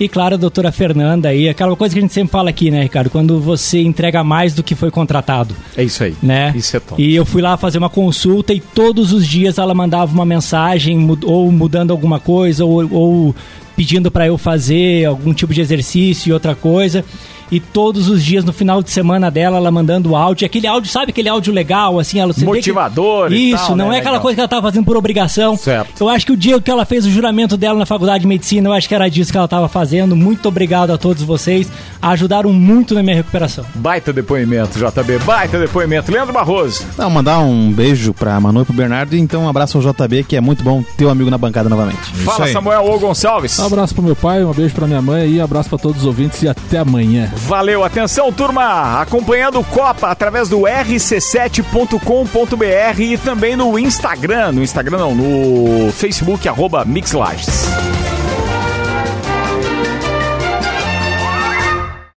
E 0.00 0.08
claro, 0.08 0.34
a 0.34 0.38
doutora 0.38 0.72
Fernanda 0.72 1.28
aí, 1.28 1.48
aquela 1.48 1.74
coisa 1.76 1.94
que 1.94 1.98
a 1.98 2.02
gente 2.02 2.12
sempre 2.12 2.32
fala 2.32 2.50
aqui, 2.50 2.70
né, 2.70 2.82
Ricardo? 2.82 3.10
Quando 3.10 3.40
você 3.40 3.80
entrega 3.80 4.24
mais 4.24 4.54
do 4.54 4.62
que 4.62 4.74
foi 4.74 4.90
contratado 4.90 5.54
É 5.76 5.84
isso 5.84 6.02
aí. 6.02 6.14
né? 6.22 6.52
Isso 6.56 6.76
é 6.76 6.80
top. 6.80 7.02
E 7.02 7.14
eu 7.14 7.24
fui 7.24 7.42
lá 7.42 7.56
fazer 7.56 7.78
uma 7.78 7.90
consulta 7.90 8.52
e 8.52 8.60
todos 8.60 9.12
os 9.12 9.26
dias 9.26 9.58
ela 9.58 9.74
mandava 9.74 10.12
uma 10.12 10.24
mensagem 10.24 10.98
ou 11.24 11.50
mudando 11.52 11.90
alguma 11.90 12.18
coisa 12.18 12.64
ou, 12.64 12.88
ou 12.92 13.34
pedindo 13.76 14.10
para 14.10 14.26
eu 14.26 14.36
fazer 14.36 15.04
algum 15.06 15.32
tipo 15.32 15.52
de 15.54 15.60
exercício 15.60 16.30
e 16.30 16.32
outra 16.32 16.54
coisa. 16.54 17.04
E 17.52 17.60
todos 17.60 18.08
os 18.08 18.24
dias 18.24 18.44
no 18.44 18.52
final 18.52 18.82
de 18.82 18.90
semana 18.90 19.30
dela 19.30 19.58
ela 19.58 19.70
mandando 19.70 20.16
áudio, 20.16 20.44
aquele 20.46 20.66
áudio, 20.66 20.90
sabe 20.90 21.10
aquele 21.10 21.28
áudio 21.28 21.52
legal 21.52 22.00
assim, 22.00 22.18
ela 22.18 22.32
que- 22.32 22.42
Motivador 22.44 23.30
e 23.32 23.52
Isso, 23.52 23.66
tal, 23.66 23.76
não 23.76 23.88
né? 23.90 23.96
é 23.96 23.98
aquela 23.98 24.12
Legal. 24.12 24.22
coisa 24.22 24.34
que 24.34 24.40
ela 24.40 24.48
tava 24.48 24.62
fazendo 24.62 24.84
por 24.84 24.96
obrigação. 24.96 25.56
Certo. 25.56 26.00
Eu 26.00 26.08
acho 26.08 26.24
que 26.26 26.32
o 26.32 26.36
dia 26.36 26.58
que 26.60 26.70
ela 26.70 26.84
fez 26.86 27.04
o 27.04 27.10
juramento 27.10 27.56
dela 27.56 27.78
na 27.78 27.84
faculdade 27.86 28.22
de 28.22 28.26
medicina, 28.26 28.68
eu 28.68 28.72
acho 28.72 28.88
que 28.88 28.94
era 28.94 29.08
disso 29.10 29.30
que 29.30 29.36
ela 29.36 29.46
tava 29.46 29.68
fazendo. 29.68 30.16
Muito 30.16 30.48
obrigado 30.48 30.90
a 30.92 30.98
todos 30.98 31.22
vocês, 31.22 31.70
ajudaram 32.00 32.52
muito 32.52 32.94
na 32.94 33.02
minha 33.02 33.16
recuperação. 33.16 33.64
Baita 33.74 34.12
depoimento, 34.12 34.78
JB. 34.78 35.18
Baita 35.18 35.58
depoimento. 35.58 36.10
Leandro 36.10 36.32
Barroso. 36.32 36.84
Não, 36.96 37.10
mandar 37.10 37.40
um 37.40 37.70
beijo 37.70 38.14
pra 38.14 38.40
Manu 38.40 38.62
e 38.62 38.64
pro 38.64 38.72
Bernardo 38.74 39.14
e 39.14 39.20
então 39.20 39.42
um 39.44 39.48
abraço 39.48 39.76
ao 39.76 39.82
JB, 39.92 40.24
que 40.24 40.36
é 40.36 40.40
muito 40.40 40.64
bom 40.64 40.82
ter 40.96 41.04
um 41.04 41.10
amigo 41.10 41.28
na 41.30 41.36
bancada 41.38 41.68
novamente. 41.68 42.00
Fala, 42.24 42.48
Samuel 42.48 42.84
Ô 42.90 42.98
Gonçalves. 42.98 43.58
Um 43.58 43.66
abraço 43.66 43.94
pro 43.94 44.02
meu 44.02 44.16
pai, 44.16 44.42
um 44.42 44.52
beijo 44.52 44.74
pra 44.74 44.86
minha 44.86 45.02
mãe 45.02 45.28
e 45.28 45.40
um 45.40 45.44
abraço 45.44 45.68
pra 45.68 45.78
todos 45.78 45.98
os 46.00 46.06
ouvintes 46.06 46.42
e 46.42 46.48
até 46.48 46.78
amanhã. 46.78 47.30
Valeu, 47.46 47.84
atenção 47.84 48.32
turma, 48.32 49.02
acompanhando 49.02 49.62
Copa 49.64 50.08
através 50.08 50.48
do 50.48 50.60
rc7.com.br 50.60 53.00
e 53.00 53.18
também 53.18 53.56
no 53.56 53.78
Instagram, 53.78 54.52
no 54.52 54.62
Instagram 54.62 54.98
não, 54.98 55.14
no 55.14 55.92
Facebook, 55.92 56.48
arroba 56.48 56.84
Mixlages. 56.84 57.66